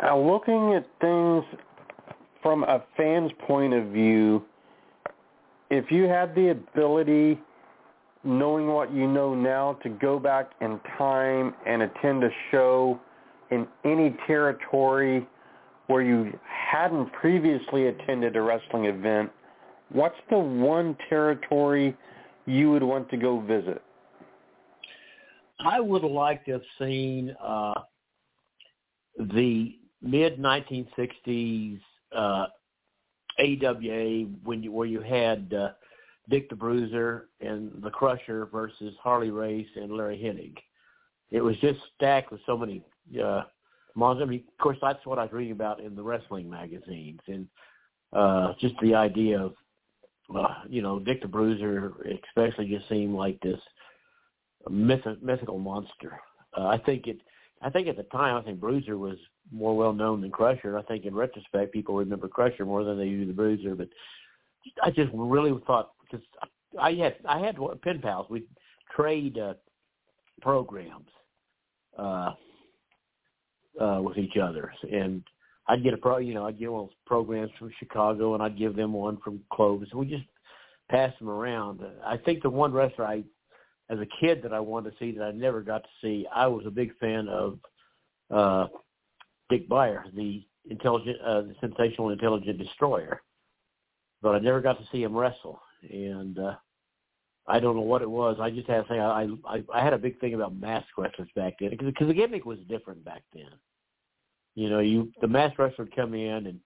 Now, 0.00 0.18
looking 0.18 0.74
at 0.74 0.86
things 1.00 1.44
from 2.42 2.62
a 2.64 2.82
fan's 2.96 3.32
point 3.46 3.74
of 3.74 3.88
view, 3.88 4.44
if 5.70 5.90
you 5.90 6.04
had 6.04 6.34
the 6.34 6.50
ability, 6.50 7.38
knowing 8.24 8.68
what 8.68 8.90
you 8.94 9.06
know 9.06 9.34
now, 9.34 9.74
to 9.82 9.90
go 9.90 10.18
back 10.18 10.52
in 10.62 10.80
time 10.96 11.54
and 11.66 11.82
attend 11.82 12.24
a 12.24 12.30
show 12.50 12.98
in 13.50 13.66
any 13.84 14.16
territory 14.26 15.26
where 15.88 16.00
you 16.00 16.32
hadn't 16.70 17.12
previously 17.12 17.88
attended 17.88 18.36
a 18.36 18.40
wrestling 18.40 18.86
event, 18.86 19.30
what's 19.92 20.18
the 20.30 20.38
one 20.38 20.96
territory 21.08 21.96
you 22.46 22.70
would 22.70 22.82
want 22.82 23.10
to 23.10 23.16
go 23.16 23.40
visit? 23.40 23.82
I 25.60 25.80
would 25.80 26.04
like 26.04 26.44
to 26.44 26.52
have 26.52 26.62
seen 26.78 27.34
uh, 27.42 27.74
the 29.18 29.76
mid 30.00 30.38
1960s 30.38 31.80
uh, 32.14 32.46
AWA 33.38 34.26
when 34.44 34.62
you 34.62 34.72
where 34.72 34.86
you 34.86 35.00
had 35.00 35.52
uh, 35.52 35.70
Dick 36.28 36.48
the 36.48 36.56
Bruiser 36.56 37.28
and 37.40 37.70
the 37.82 37.90
Crusher 37.90 38.46
versus 38.46 38.94
Harley 39.02 39.30
Race 39.30 39.68
and 39.76 39.92
Larry 39.92 40.18
Hennig. 40.18 40.56
It 41.30 41.40
was 41.40 41.56
just 41.58 41.78
stacked 41.96 42.30
with 42.30 42.40
so 42.46 42.56
many 42.56 42.82
uh, 43.22 43.42
monsters. 43.94 44.26
I 44.26 44.30
mean, 44.30 44.44
of 44.48 44.62
course, 44.62 44.78
that's 44.80 45.04
what 45.04 45.18
I 45.18 45.24
was 45.24 45.32
reading 45.32 45.52
about 45.52 45.80
in 45.80 45.94
the 45.94 46.02
wrestling 46.02 46.48
magazines, 46.48 47.20
and 47.26 47.46
uh, 48.12 48.54
just 48.60 48.74
the 48.80 48.94
idea 48.94 49.40
of 49.40 49.54
uh, 50.34 50.62
you 50.68 50.82
know 50.82 50.98
Dick 50.98 51.22
the 51.22 51.28
Bruiser, 51.28 51.92
especially, 52.26 52.68
just 52.68 52.88
seemed 52.88 53.14
like 53.14 53.40
this 53.40 53.60
myth- 54.68 55.22
mythical 55.22 55.58
monster. 55.58 56.20
Uh, 56.56 56.66
I 56.66 56.78
think 56.78 57.06
it. 57.06 57.20
I 57.60 57.70
think 57.70 57.88
at 57.88 57.96
the 57.96 58.04
time, 58.04 58.36
I 58.36 58.42
think 58.42 58.60
Bruiser 58.60 58.98
was 58.98 59.16
more 59.50 59.76
well 59.76 59.92
known 59.92 60.20
than 60.20 60.30
Crusher. 60.30 60.78
I 60.78 60.82
think 60.82 61.04
in 61.04 61.14
retrospect, 61.14 61.72
people 61.72 61.96
remember 61.96 62.28
Crusher 62.28 62.64
more 62.64 62.84
than 62.84 62.98
they 62.98 63.08
do 63.08 63.26
the 63.26 63.32
Bruiser. 63.32 63.74
But 63.74 63.88
I 64.82 64.90
just 64.90 65.10
really 65.12 65.58
thought 65.66 65.92
because 66.00 66.24
I 66.80 66.92
had 66.92 67.16
I 67.26 67.38
had 67.40 67.56
pen 67.82 68.00
pals. 68.00 68.26
We 68.30 68.44
trade 68.94 69.38
uh, 69.38 69.54
programs 70.40 71.08
uh, 71.98 72.32
uh, 73.80 74.00
with 74.02 74.18
each 74.18 74.36
other, 74.36 74.72
and 74.90 75.22
I'd 75.68 75.82
get 75.82 75.94
a 75.94 75.98
pro. 75.98 76.18
You 76.18 76.34
know, 76.34 76.46
I'd 76.46 76.58
get 76.58 76.72
one 76.72 76.84
of 76.84 76.90
programs 77.06 77.50
from 77.58 77.70
Chicago, 77.78 78.34
and 78.34 78.42
I'd 78.42 78.58
give 78.58 78.74
them 78.74 78.92
one 78.92 79.18
from 79.18 79.40
Clovis. 79.52 79.92
We 79.94 80.06
just 80.06 80.24
pass 80.90 81.12
them 81.18 81.28
around. 81.28 81.80
I 82.04 82.16
think 82.16 82.42
the 82.42 82.50
one 82.50 82.72
wrestler 82.72 83.06
I, 83.06 83.22
as 83.90 83.98
a 83.98 84.06
kid, 84.20 84.42
that 84.42 84.54
I 84.54 84.60
wanted 84.60 84.90
to 84.90 84.96
see 84.98 85.12
that 85.12 85.24
I 85.24 85.30
never 85.32 85.60
got 85.60 85.82
to 85.82 85.88
see. 86.00 86.26
I 86.34 86.46
was 86.46 86.64
a 86.66 86.70
big 86.70 86.96
fan 86.98 87.28
of 87.28 87.58
uh, 88.30 88.66
Dick 89.50 89.68
Beyer, 89.68 90.04
the 90.14 90.44
intelligent, 90.70 91.20
uh, 91.20 91.42
the 91.42 91.54
sensational 91.60 92.10
intelligent 92.10 92.58
destroyer. 92.58 93.20
But 94.22 94.34
I 94.34 94.38
never 94.38 94.60
got 94.60 94.78
to 94.78 94.88
see 94.90 95.02
him 95.02 95.16
wrestle, 95.16 95.60
and 95.88 96.38
uh, 96.38 96.54
I 97.46 97.60
don't 97.60 97.76
know 97.76 97.82
what 97.82 98.02
it 98.02 98.10
was. 98.10 98.38
I 98.40 98.50
just 98.50 98.68
had 98.68 98.86
to 98.86 98.88
say 98.88 98.98
I 98.98 99.28
I, 99.46 99.62
I 99.72 99.84
had 99.84 99.92
a 99.92 99.98
big 99.98 100.18
thing 100.18 100.34
about 100.34 100.58
mask 100.58 100.86
wrestlers 100.96 101.28
back 101.36 101.54
then 101.60 101.70
because 101.78 102.08
the 102.08 102.14
gimmick 102.14 102.44
was 102.44 102.58
different 102.68 103.04
back 103.04 103.22
then. 103.32 103.50
You 104.58 104.70
know, 104.70 104.80
you 104.80 105.12
the 105.20 105.28
mask 105.28 105.58
wrestler 105.58 105.84
would 105.84 105.94
come 105.94 106.14
in 106.14 106.46
and 106.46 106.60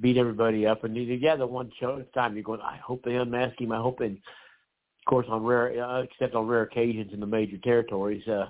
beat 0.00 0.16
everybody 0.16 0.66
up, 0.66 0.84
and 0.84 0.96
yeah, 0.96 1.36
the 1.36 1.46
one 1.46 1.70
show 1.78 1.96
at 1.96 2.00
a 2.00 2.04
time 2.04 2.34
you're 2.34 2.44
going, 2.44 2.60
I 2.60 2.76
hope 2.76 3.02
they 3.04 3.16
unmask 3.16 3.60
him. 3.60 3.72
I 3.72 3.80
hope, 3.80 4.00
and 4.00 4.16
of 4.16 5.04
course, 5.08 5.26
on 5.28 5.42
rare, 5.42 5.82
uh, 5.82 6.02
except 6.02 6.34
on 6.34 6.46
rare 6.46 6.62
occasions 6.62 7.12
in 7.12 7.20
the 7.20 7.26
major 7.26 7.58
territories, 7.58 8.26
uh, 8.28 8.46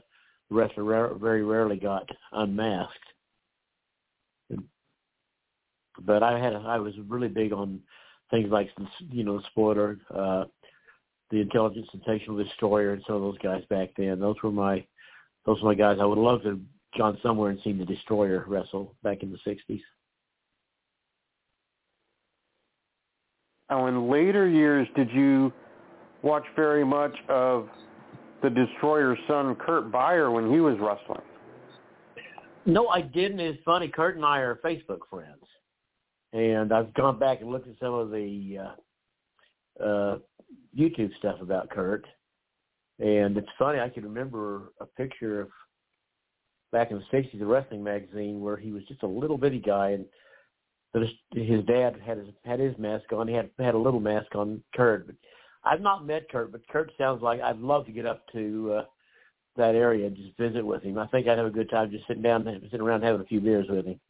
the 0.48 0.54
wrestler 0.54 0.84
rare, 0.84 1.14
very 1.14 1.42
rarely 1.42 1.76
got 1.76 2.08
unmasked 2.32 3.10
but 6.04 6.22
I 6.22 6.38
had 6.38 6.54
I 6.54 6.78
was 6.78 6.94
really 7.08 7.28
big 7.28 7.52
on 7.52 7.80
things 8.30 8.50
like 8.50 8.70
you 9.10 9.24
know 9.24 9.40
Spoiler, 9.50 9.98
uh, 10.14 10.44
the 11.30 11.40
Intelligent 11.40 11.86
Sensational 11.90 12.42
Destroyer, 12.42 12.92
and 12.92 13.02
some 13.06 13.16
of 13.16 13.22
those 13.22 13.38
guys 13.38 13.62
back 13.70 13.90
then. 13.96 14.20
Those 14.20 14.36
were 14.42 14.50
my 14.50 14.84
those 15.46 15.60
were 15.62 15.70
my 15.70 15.74
guys. 15.74 15.98
I 16.00 16.04
would 16.04 16.18
love 16.18 16.42
to 16.42 16.60
gone 16.96 17.18
somewhere 17.22 17.50
and 17.50 17.60
seen 17.62 17.78
the 17.78 17.84
Destroyer 17.84 18.44
wrestle 18.46 18.94
back 19.02 19.22
in 19.22 19.30
the 19.30 19.38
'60s. 19.46 19.80
Now, 23.68 23.86
in 23.86 24.10
later 24.10 24.48
years, 24.48 24.88
did 24.96 25.10
you 25.12 25.52
watch 26.22 26.44
very 26.56 26.84
much 26.84 27.14
of 27.28 27.68
the 28.42 28.50
Destroyer's 28.50 29.18
son, 29.28 29.54
Kurt 29.54 29.92
Beyer, 29.92 30.30
when 30.30 30.50
he 30.50 30.60
was 30.60 30.76
wrestling? 30.80 31.22
No, 32.66 32.88
I 32.88 33.00
didn't. 33.00 33.38
It's 33.40 33.62
funny. 33.64 33.88
Kurt 33.88 34.16
and 34.16 34.24
I 34.24 34.38
are 34.38 34.56
Facebook 34.56 35.00
friends 35.08 35.44
and 36.32 36.72
I've 36.72 36.92
gone 36.94 37.18
back 37.18 37.40
and 37.40 37.50
looked 37.50 37.68
at 37.68 37.78
some 37.80 37.94
of 37.94 38.10
the 38.10 38.58
uh, 39.80 39.84
uh, 39.84 40.18
YouTube 40.78 41.10
stuff 41.18 41.40
about 41.40 41.70
Kurt, 41.70 42.06
and 42.98 43.36
it's 43.36 43.48
funny. 43.58 43.80
I 43.80 43.88
can 43.88 44.04
remember 44.04 44.72
a 44.80 44.86
picture 44.86 45.40
of 45.40 45.48
back 46.72 46.90
in 46.90 46.98
the 46.98 47.16
'60s, 47.16 47.40
a 47.40 47.46
wrestling 47.46 47.82
magazine 47.82 48.40
where 48.40 48.56
he 48.56 48.72
was 48.72 48.82
just 48.84 49.02
a 49.02 49.06
little 49.06 49.38
bitty 49.38 49.60
guy, 49.60 49.90
and 49.90 50.04
his 51.32 51.64
dad 51.64 51.96
had 52.04 52.18
his 52.18 52.28
had 52.44 52.60
his 52.60 52.76
mask 52.78 53.12
on. 53.12 53.28
He 53.28 53.34
had 53.34 53.50
had 53.58 53.74
a 53.74 53.78
little 53.78 54.00
mask 54.00 54.34
on 54.34 54.62
Kurt. 54.74 55.06
But 55.06 55.16
I've 55.64 55.80
not 55.80 56.06
met 56.06 56.28
Kurt, 56.30 56.52
but 56.52 56.66
Kurt 56.68 56.92
sounds 56.98 57.22
like 57.22 57.40
I'd 57.40 57.58
love 57.58 57.86
to 57.86 57.92
get 57.92 58.06
up 58.06 58.22
to 58.32 58.72
uh, 58.78 58.84
that 59.56 59.74
area 59.74 60.06
and 60.06 60.16
just 60.16 60.36
visit 60.36 60.64
with 60.64 60.82
him. 60.82 60.98
I 60.98 61.06
think 61.08 61.28
I'd 61.28 61.38
have 61.38 61.46
a 61.46 61.50
good 61.50 61.70
time 61.70 61.90
just 61.90 62.06
sitting 62.06 62.22
down, 62.22 62.44
sitting 62.70 62.80
around 62.80 63.02
having 63.02 63.20
a 63.20 63.24
few 63.24 63.40
beers 63.40 63.66
with 63.68 63.86
him. 63.86 64.00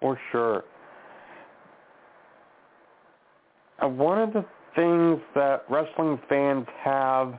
For 0.00 0.18
sure. 0.30 0.64
Uh, 3.82 3.88
one 3.88 4.20
of 4.20 4.32
the 4.32 4.44
things 4.76 5.20
that 5.34 5.64
wrestling 5.68 6.20
fans 6.28 6.66
have 6.82 7.34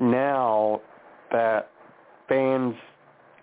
now 0.00 0.80
that 1.32 1.70
fans 2.28 2.74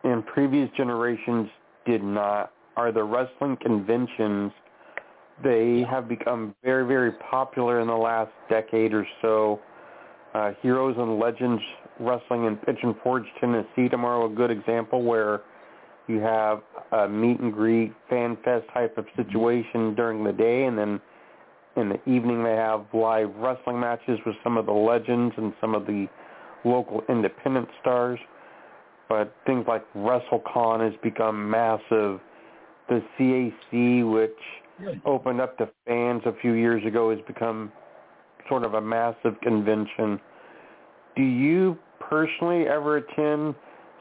in 0.04 0.24
previous 0.24 0.70
generations 0.78 1.50
did 1.86 2.04
not 2.04 2.52
are 2.76 2.92
the 2.92 3.04
wrestling 3.04 3.58
conventions. 3.62 4.52
They 5.44 5.84
have 5.90 6.08
become 6.08 6.56
very, 6.64 6.86
very 6.88 7.12
popular 7.12 7.82
in 7.82 7.88
the 7.88 7.94
last 7.94 8.32
decade 8.50 8.94
or 8.94 9.06
so. 9.22 9.60
Uh, 10.34 10.52
Heroes 10.62 10.96
and 10.98 11.20
Legends 11.20 11.62
Wrestling 12.00 12.46
in 12.46 12.56
Pigeon 12.58 12.96
Forge, 13.04 13.26
Tennessee 13.42 13.90
tomorrow, 13.90 14.32
a 14.32 14.34
good 14.34 14.52
example 14.52 15.04
where 15.04 15.42
you 16.08 16.20
have 16.20 16.62
a 16.92 17.08
meet 17.08 17.40
and 17.40 17.54
greet 17.54 17.94
fan 18.10 18.38
fest 18.44 18.66
type 18.74 18.98
of 18.98 19.06
situation 19.16 19.94
during 19.96 20.24
the 20.24 20.32
day 20.32 20.66
and 20.66 20.78
then 20.78 21.00
in 21.78 21.90
the 21.90 22.00
evening 22.10 22.44
they 22.44 22.56
have 22.56 22.86
live 22.94 23.30
wrestling 23.36 23.80
matches 23.80 24.20
with 24.26 24.36
some 24.44 24.58
of 24.58 24.66
the 24.66 24.72
legends 24.72 25.34
and 25.38 25.54
some 25.62 25.76
of 25.76 25.86
the 25.86 26.08
local 26.66 27.04
independent 27.10 27.68
stars. 27.82 28.20
But 29.08 29.34
things 29.46 29.66
like 29.68 29.84
WrestleCon 29.96 30.82
has 30.86 30.94
become 31.02 31.50
massive. 31.50 32.20
The 32.90 33.02
CAC, 33.18 34.12
which 34.12 34.96
opened 35.06 35.42
up 35.42 35.58
to 35.58 35.70
fans 35.88 36.22
a 36.26 36.34
few 36.42 36.54
years 36.54 36.86
ago, 36.86 37.10
has 37.10 37.20
become 37.28 37.72
sort 38.48 38.64
of 38.64 38.76
a 38.76 38.82
massive 38.82 39.40
convention. 39.42 40.20
Do 41.16 41.24
you 41.24 41.78
personally 42.00 42.68
ever 42.68 42.98
attend 42.98 43.56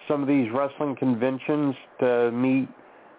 some 0.06 0.22
of 0.22 0.28
these 0.28 0.50
wrestling 0.52 0.96
conventions 0.96 1.74
to 2.00 2.30
meet 2.32 2.68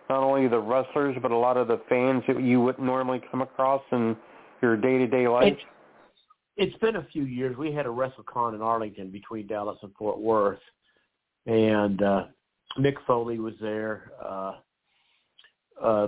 not 0.10 0.24
only 0.24 0.48
the 0.48 0.60
wrestlers 0.60 1.16
but 1.22 1.32
a 1.32 1.38
lot 1.38 1.56
of 1.58 1.68
the 1.68 1.80
fans 1.88 2.24
that 2.28 2.42
you 2.42 2.62
wouldn't 2.62 2.86
normally 2.86 3.22
come 3.30 3.42
across 3.42 3.82
in 3.92 4.16
your 4.62 4.76
day-to-day 4.76 5.28
life? 5.28 5.54
It's, 5.54 5.62
it's 6.60 6.78
been 6.80 6.98
a 6.98 7.08
few 7.12 7.24
years. 7.24 7.56
We 7.56 7.72
had 7.72 7.86
a 7.86 7.90
WrestleCon 7.90 8.54
in 8.54 8.62
Arlington 8.62 9.10
between 9.12 9.48
Dallas 9.48 9.78
and 9.82 9.94
Fort 9.98 10.20
Worth, 10.20 10.60
and 11.46 12.04
uh, 12.04 12.26
Mick 12.78 12.96
Foley 13.08 13.40
was 13.40 13.54
there. 13.62 14.12
Uh, 14.24 14.54
uh, 15.82 16.08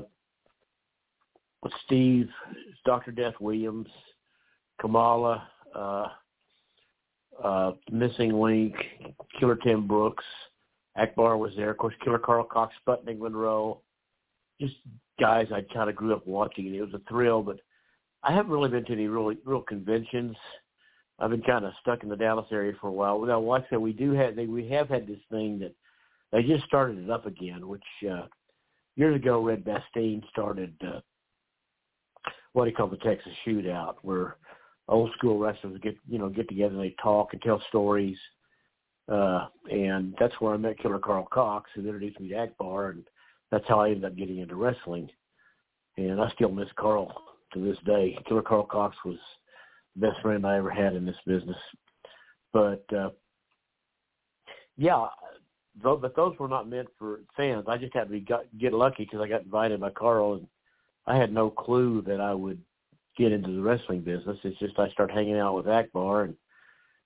Steve, 1.86 2.28
Dr. 2.86 3.12
Death 3.12 3.36
Williams, 3.40 3.88
Kamala, 4.82 5.48
uh, 5.74 6.08
uh, 7.42 7.72
Missing 7.90 8.34
Link, 8.34 8.76
Killer 9.40 9.56
Tim 9.56 9.88
Brooks, 9.88 10.26
Akbar 10.98 11.38
was 11.38 11.54
there. 11.56 11.70
Of 11.70 11.78
course, 11.78 11.96
Killer 12.04 12.20
Karl 12.20 12.44
Kox, 12.44 12.74
Sputnik 12.86 13.20
Monroe, 13.20 13.82
just 14.60 14.76
guys 15.18 15.48
I 15.54 15.62
kind 15.74 15.90
of 15.90 15.96
grew 15.96 16.14
up 16.14 16.28
watching. 16.28 16.66
And 16.66 16.76
it 16.76 16.82
was 16.82 16.94
a 16.94 17.10
thrill, 17.10 17.42
but 17.42 17.58
I 18.24 18.34
haven't 18.34 18.52
really 18.52 18.70
been 18.70 18.86
to 18.86 18.94
any 18.94 19.08
really 19.08 19.38
real 19.46 19.62
conventions. 19.62 20.36
I've 21.20 21.32
been 21.32 21.42
kind 21.42 21.66
of 21.66 21.74
stuck 21.82 22.04
in 22.04 22.10
the 22.10 22.16
Dallas 22.16 22.48
area 22.52 22.74
for 22.80 22.88
a 22.88 22.94
while. 22.94 23.20
Now, 23.22 23.40
like 23.40 23.66
I 23.66 23.70
said, 23.70 23.80
we 23.80 23.94
do 23.94 24.12
have 24.14 24.36
they, 24.36 24.46
we 24.46 24.68
have 24.70 24.90
had 24.90 25.08
this 25.08 25.20
thing 25.30 25.60
that 25.60 25.74
they 26.32 26.44
just 26.44 26.66
started 26.66 27.04
it 27.04 27.10
up 27.10 27.26
again, 27.26 27.68
which 27.68 27.84
uh, 28.10 28.26
years 28.96 29.16
ago 29.16 29.42
Red 29.42 29.64
Bastien 29.64 30.24
started 30.30 30.74
uh, 30.86 31.00
what 32.54 32.68
he 32.68 32.74
called 32.74 32.92
the 32.92 32.98
Texas 32.98 33.34
Shootout, 33.46 33.96
where 34.02 34.38
old 34.88 35.12
school 35.18 35.38
wrestlers 35.38 35.80
get 35.82 35.96
you 36.08 36.20
know 36.20 36.30
get 36.30 36.50
together 36.50 36.76
and 36.76 36.84
they 36.84 36.96
talk 37.02 37.34
and 37.34 37.42
tell 37.42 37.62
stories. 37.70 38.18
Uh, 39.12 39.48
and 39.70 40.16
that's 40.20 40.34
where 40.40 40.54
I 40.54 40.58
met 40.58 40.80
Killer 40.80 41.00
Karl 41.00 41.28
Kox, 41.32 41.70
who 41.76 41.82
introduced 41.82 42.20
me 42.20 42.30
to 42.30 42.36
Akbar, 42.36 42.92
and 42.92 43.04
that's 43.52 43.68
how 43.68 43.80
I 43.80 43.88
ended 43.88 44.06
up 44.06 44.16
getting 44.16 44.38
into 44.38 44.56
wrestling. 44.56 45.10
And 45.98 46.22
I 46.22 46.32
still 46.32 46.52
miss 46.52 46.70
Karl 46.78 47.14
to 47.54 47.60
this 47.60 47.78
day. 47.86 48.18
Killer 48.28 48.42
Karl 48.42 48.66
Kox 48.66 48.96
was 49.06 49.18
the 49.96 50.08
best 50.08 50.22
friend 50.22 50.46
I 50.46 50.58
ever 50.58 50.70
had 50.70 50.96
in 50.96 51.06
this 51.06 51.18
business. 51.26 51.58
But 52.54 52.84
uh, 52.96 53.10
yeah, 54.78 55.08
though, 55.82 55.98
but 55.98 56.16
those 56.16 56.38
were 56.40 56.48
not 56.48 56.70
meant 56.70 56.88
for 56.98 57.22
fans. 57.36 57.66
I 57.68 57.78
just 57.78 57.94
had 57.94 58.10
to 58.10 58.20
got, 58.20 58.46
get 58.60 58.74
lucky 58.74 59.04
because 59.04 59.22
I 59.22 59.28
got 59.28 59.44
invited 59.44 59.80
by 59.80 59.90
Karl, 59.92 60.34
and 60.34 60.48
I 61.08 61.18
had 61.18 61.34
no 61.34 61.50
clue 61.50 62.02
that 62.08 62.20
I 62.20 62.34
would 62.34 62.60
get 63.18 63.32
into 63.32 63.52
the 63.52 63.62
wrestling 63.62 64.02
business. 64.02 64.38
It's 64.44 64.60
just 64.60 64.80
I 64.80 64.90
started 64.90 65.14
hanging 65.14 65.38
out 65.38 65.56
with 65.56 65.68
Akbar 65.68 66.24
and 66.24 66.36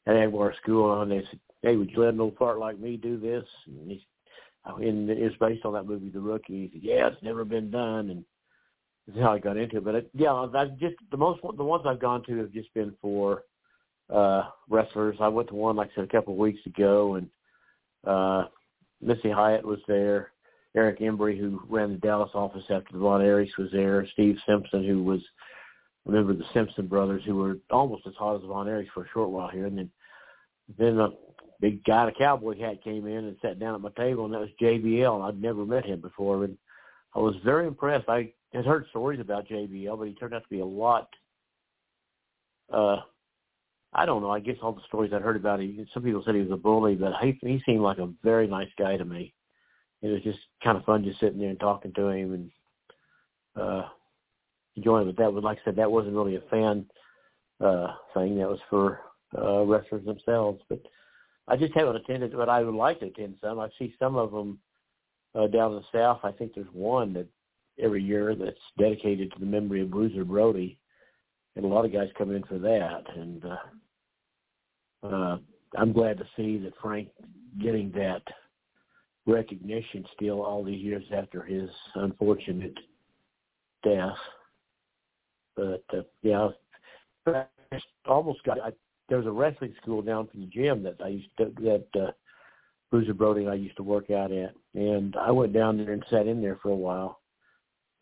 at 0.08 0.16
Akbar 0.16 0.54
school, 0.62 1.02
and 1.02 1.12
they 1.12 1.24
said, 1.30 1.40
"Hey, 1.62 1.76
would 1.76 1.92
you 1.92 2.02
let 2.02 2.14
an 2.14 2.22
old 2.22 2.38
fart 2.38 2.60
like 2.60 2.80
me 2.80 2.98
do 2.98 3.20
this?" 3.20 3.46
And, 3.68 3.92
he, 3.92 4.06
and 4.66 5.10
it 5.10 5.20
was 5.20 5.34
based 5.40 5.66
on 5.66 5.74
that 5.74 5.88
movie, 5.88 6.10
The 6.10 6.20
Rookie. 6.20 6.68
He 6.68 6.70
said, 6.74 6.84
"Yeah, 6.84 7.08
it's 7.08 7.24
never 7.24 7.44
been 7.44 7.72
done," 7.72 8.10
and 8.10 8.26
is 9.08 9.22
how 9.22 9.34
I 9.34 9.40
got 9.40 9.58
into 9.58 9.78
it. 9.78 9.86
But 9.86 9.96
it, 9.96 10.10
yeah, 10.14 10.32
I 10.32 10.66
just 10.80 10.96
the 11.12 11.18
most 11.18 11.42
the 11.42 11.64
ones 11.64 11.84
I've 11.86 12.00
gone 12.00 12.24
to 12.26 12.38
have 12.38 12.52
just 12.52 12.74
been 12.74 12.94
for 13.02 13.44
uh 14.14 14.44
wrestlers. 14.70 15.18
I 15.20 15.28
went 15.28 15.50
to 15.50 15.56
one 15.56 15.76
like 15.76 15.90
I 15.92 15.96
said 15.96 16.04
a 16.06 16.08
couple 16.08 16.34
of 16.34 16.40
weeks 16.40 16.66
ago, 16.66 17.16
and 17.16 17.30
uh 18.06 18.46
Missy 19.02 19.32
Hyatt 19.32 19.66
was 19.66 19.80
there. 19.88 20.32
Eric 20.76 21.00
Embry, 21.00 21.40
who 21.40 21.62
ran 21.70 21.94
the 21.94 21.98
Dallas 21.98 22.32
office 22.34 22.66
after 22.70 22.92
the 22.92 23.00
Von 23.00 23.22
Erichs, 23.22 23.58
was 23.58 23.72
there. 23.72 24.06
Steve 24.12 24.38
Simpson, 24.46 24.86
who 24.86 25.04
was 25.04 25.22
remember 26.06 26.34
the 26.34 26.44
Simpson 26.54 26.88
brothers, 26.88 27.24
who 27.26 27.36
were 27.36 27.58
almost 27.72 28.06
as 28.08 28.14
hot 28.16 28.36
as 28.36 28.42
Von 28.48 28.68
Erichs 28.68 28.90
for 28.94 29.06
a 29.06 29.10
short 29.14 29.30
while 29.30 29.50
here, 29.50 29.66
and 29.66 29.78
then 29.78 29.90
then 30.78 31.00
a 31.00 31.10
big 31.62 31.84
guy 31.84 32.04
in 32.04 32.10
a 32.10 32.14
cowboy 32.14 32.60
hat 32.60 32.84
came 32.84 33.08
in 33.08 33.26
and 33.26 33.38
sat 33.42 33.60
down 33.60 33.76
at 33.76 33.82
my 33.82 33.90
table, 33.92 34.26
and 34.26 34.34
that 34.34 34.42
was 34.42 34.50
JBL, 34.62 35.16
and 35.16 35.24
I'd 35.24 35.42
never 35.42 35.66
met 35.66 35.86
him 35.86 36.02
before, 36.02 36.44
and 36.44 36.58
I 37.16 37.20
was 37.20 37.36
very 37.44 37.68
impressed. 37.68 38.10
I 38.10 38.34
had 38.56 38.66
heard 38.66 38.86
stories 38.90 39.20
about 39.20 39.48
JBL, 39.48 39.98
but 39.98 40.08
he 40.08 40.14
turned 40.14 40.34
out 40.34 40.44
to 40.44 40.50
be 40.50 40.60
a 40.60 40.66
lot. 40.66 41.10
Uh, 42.72 42.98
I 43.94 44.06
don't 44.06 44.22
know. 44.22 44.32
I 44.32 44.40
guess 44.40 44.58
all 44.62 44.74
the 44.74 44.82
stories 44.88 45.14
I 45.14 45.20
heard 45.20 45.36
about 45.36 45.62
him. 45.62 45.88
Some 45.94 46.04
people 46.04 46.22
said 46.26 46.36
he 46.36 46.42
was 46.42 46.52
a 46.52 46.58
bully, 46.58 46.96
but 46.96 47.14
he 47.22 47.38
he 47.42 47.62
seemed 47.66 47.82
like 47.82 47.98
a 47.98 48.12
very 48.24 48.48
nice 48.48 48.70
guy 48.78 48.98
to 48.98 49.06
me. 49.06 49.34
It 50.02 50.10
was 50.10 50.22
just 50.22 50.40
kind 50.64 50.78
of 50.78 50.84
fun 50.84 51.04
just 51.04 51.20
sitting 51.20 51.40
there 51.40 51.50
and 51.50 51.60
talking 51.60 51.94
to 51.94 52.10
him 52.10 52.34
and 52.34 52.52
uh 53.56 53.88
enjoying. 54.76 55.08
But 55.08 55.18
that 55.18 55.32
was, 55.32 55.44
like 55.44 55.60
I 55.60 55.66
said, 55.66 55.78
that 55.78 55.92
wasn't 55.92 56.16
really 56.16 56.36
a 56.36 56.42
fan 56.52 56.86
uh 57.64 57.88
thing. 58.14 58.38
That 58.38 58.50
was 58.50 58.60
for 58.70 59.00
uh 59.38 59.64
wrestlers 59.64 60.06
themselves. 60.06 60.62
But 60.68 60.82
I 61.48 61.56
just 61.56 61.74
haven't 61.74 61.96
attended, 61.96 62.34
but 62.34 62.50
I 62.50 62.64
would 62.64 62.76
like 62.76 63.00
to 63.00 63.08
attend 63.08 63.36
some. 63.42 63.60
I 63.60 63.70
see 63.80 63.96
some 64.00 64.16
of 64.16 64.32
them 64.32 64.60
uh, 65.36 65.48
down 65.48 65.74
in 65.74 65.78
the 65.78 65.98
south. 65.98 66.20
I 66.24 66.32
think 66.32 66.54
there's 66.56 66.68
one 66.74 67.14
that 67.14 67.28
every 67.82 68.04
year 68.04 68.36
that's 68.36 68.58
dedicated 68.78 69.32
to 69.32 69.40
the 69.40 69.46
memory 69.46 69.82
of 69.82 69.92
Bruiser 69.92 70.24
Brody, 70.24 70.78
and 71.56 71.66
a 71.66 71.68
lot 71.68 71.86
of 71.86 71.94
guys 71.94 72.10
come 72.18 72.32
in 72.32 72.44
for 72.44 72.58
that. 72.60 73.04
And 73.16 73.44
uh, 73.46 75.08
uh, 75.08 75.38
I'm 75.78 75.94
glad 75.94 76.18
to 76.18 76.28
see 76.36 76.58
that 76.60 76.74
Frank 76.82 77.10
getting 77.62 77.92
that 77.92 78.22
recognition 79.26 80.06
still 80.16 80.42
all 80.42 80.64
these 80.64 80.84
years 80.84 81.04
after 81.16 81.44
his 81.44 81.70
unfortunate 81.96 82.78
death. 83.84 84.18
But 85.56 85.84
uh, 85.94 86.02
yeah, 86.22 86.50
I 87.28 87.46
almost 88.06 88.44
got. 88.44 88.60
I, 88.60 88.72
there 89.08 89.18
was 89.20 89.28
a 89.28 89.32
wrestling 89.32 89.74
school 89.82 90.02
down 90.02 90.28
from 90.28 90.42
the 90.42 90.48
gym 90.48 90.82
that 90.84 90.98
I 91.04 91.10
used 91.10 91.30
to 91.38 91.54
that 91.62 91.86
uh, 92.00 92.12
Bruiser 92.92 93.14
Brody 93.14 93.42
and 93.42 93.52
I 93.52 93.56
used 93.56 93.78
to 93.78 93.84
work 93.84 94.12
out 94.12 94.32
at, 94.32 94.54
and 94.74 95.16
I 95.16 95.32
went 95.32 95.54
down 95.54 95.78
there 95.78 95.94
and 95.94 96.04
sat 96.10 96.28
in 96.28 96.42
there 96.42 96.60
for 96.62 96.70
a 96.70 96.76
while 96.76 97.20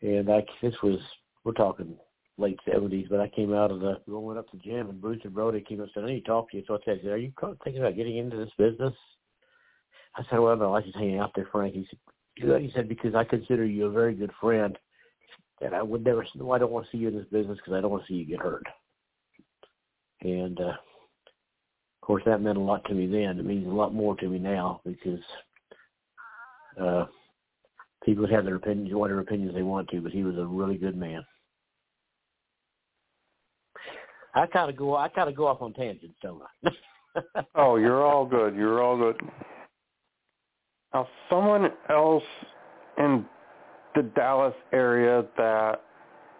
and 0.04 0.30
I 0.30 0.44
this 0.62 0.74
was 0.82 0.98
we're 1.44 1.52
talking 1.52 1.96
late 2.36 2.58
seventies, 2.70 3.06
but 3.10 3.20
I 3.20 3.28
came 3.28 3.54
out 3.54 3.70
of 3.70 3.80
the 3.80 4.00
going 4.08 4.38
up 4.38 4.50
to 4.50 4.56
gym 4.58 4.90
and 4.90 5.00
Bruce 5.00 5.20
and 5.24 5.34
Brody 5.34 5.60
came 5.60 5.80
up 5.80 5.84
and 5.84 5.90
said, 5.94 6.04
I 6.04 6.08
need 6.08 6.20
to 6.20 6.26
talk 6.26 6.50
to 6.50 6.56
you. 6.56 6.64
So 6.66 6.74
I 6.74 6.78
said, 6.84 7.04
Are 7.06 7.16
you 7.16 7.32
thinking 7.62 7.82
about 7.82 7.96
getting 7.96 8.18
into 8.18 8.36
this 8.36 8.50
business? 8.58 8.94
I 10.16 10.22
said, 10.30 10.38
Well 10.38 10.56
no, 10.56 10.66
I 10.66 10.78
was 10.78 10.84
just 10.84 10.96
hanging 10.96 11.18
out 11.18 11.32
there, 11.34 11.48
Frank. 11.50 11.74
He 11.74 11.86
said, 11.90 11.98
Good. 12.40 12.62
He 12.62 12.72
said, 12.74 12.88
Because 12.88 13.14
I 13.14 13.24
consider 13.24 13.64
you 13.64 13.86
a 13.86 13.90
very 13.90 14.14
good 14.14 14.32
friend 14.40 14.76
and 15.60 15.74
I 15.74 15.82
would 15.82 16.04
never 16.04 16.26
well, 16.36 16.52
I 16.52 16.58
don't 16.58 16.72
want 16.72 16.86
to 16.86 16.92
see 16.92 16.98
you 16.98 17.08
in 17.08 17.16
this 17.16 17.26
business 17.30 17.58
because 17.58 17.74
I 17.76 17.80
don't 17.80 17.90
want 17.90 18.04
to 18.06 18.12
see 18.12 18.18
you 18.18 18.26
get 18.26 18.40
hurt. 18.40 18.66
And 20.22 20.60
uh 20.60 20.74
of 22.02 22.06
course 22.06 22.22
that 22.26 22.42
meant 22.42 22.58
a 22.58 22.60
lot 22.60 22.84
to 22.86 22.94
me 22.94 23.06
then. 23.06 23.38
It 23.38 23.46
means 23.46 23.66
a 23.66 23.70
lot 23.70 23.94
more 23.94 24.16
to 24.16 24.28
me 24.28 24.38
now 24.38 24.80
because 24.84 25.20
uh 26.80 27.06
people 28.04 28.26
have 28.26 28.44
their 28.44 28.56
opinions, 28.56 28.94
whatever 28.94 29.20
opinions 29.20 29.54
they 29.54 29.62
want 29.62 29.88
to, 29.88 30.00
but 30.00 30.12
he 30.12 30.22
was 30.22 30.36
a 30.36 30.44
really 30.44 30.76
good 30.76 30.96
man. 30.96 31.24
I 34.34 34.46
kind 34.46 34.68
of 34.68 34.76
go, 34.76 34.96
I 34.96 35.08
kind 35.08 35.28
of 35.28 35.36
go 35.36 35.46
off 35.46 35.62
on 35.62 35.72
tangents, 35.74 36.16
don't 36.22 36.42
I? 36.64 36.70
oh, 37.54 37.76
you're 37.76 38.04
all 38.04 38.26
good. 38.26 38.56
You're 38.56 38.82
all 38.82 38.96
good. 38.96 39.20
Now, 40.92 41.08
someone 41.30 41.70
else 41.88 42.24
in 42.98 43.24
the 43.94 44.02
Dallas 44.02 44.54
area 44.72 45.24
that 45.36 45.82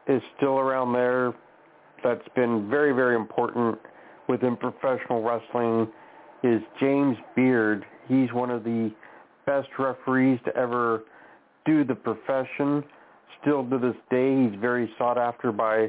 is 0.09 0.23
still 0.37 0.59
around 0.59 0.93
there 0.93 1.35
that's 2.03 2.27
been 2.35 2.69
very, 2.69 2.93
very 2.93 3.17
important 3.17 3.79
within 4.29 4.57
professional 4.57 5.23
wrestling 5.23 5.89
is 6.43 6.61
James 6.81 7.17
Beard. 7.35 7.85
He's 8.09 8.33
one 8.33 8.51
of 8.51 8.65
the 8.65 8.93
best 9.47 9.69
referees 9.79 10.39
to 10.45 10.57
ever 10.57 11.05
do 11.65 11.85
the 11.85 11.95
profession. 11.95 12.85
Still 13.41 13.69
to 13.69 13.79
this 13.79 13.97
day, 14.11 14.49
he's 14.49 14.59
very 14.61 14.91
sought 14.99 15.19
after 15.19 15.53
by 15.53 15.89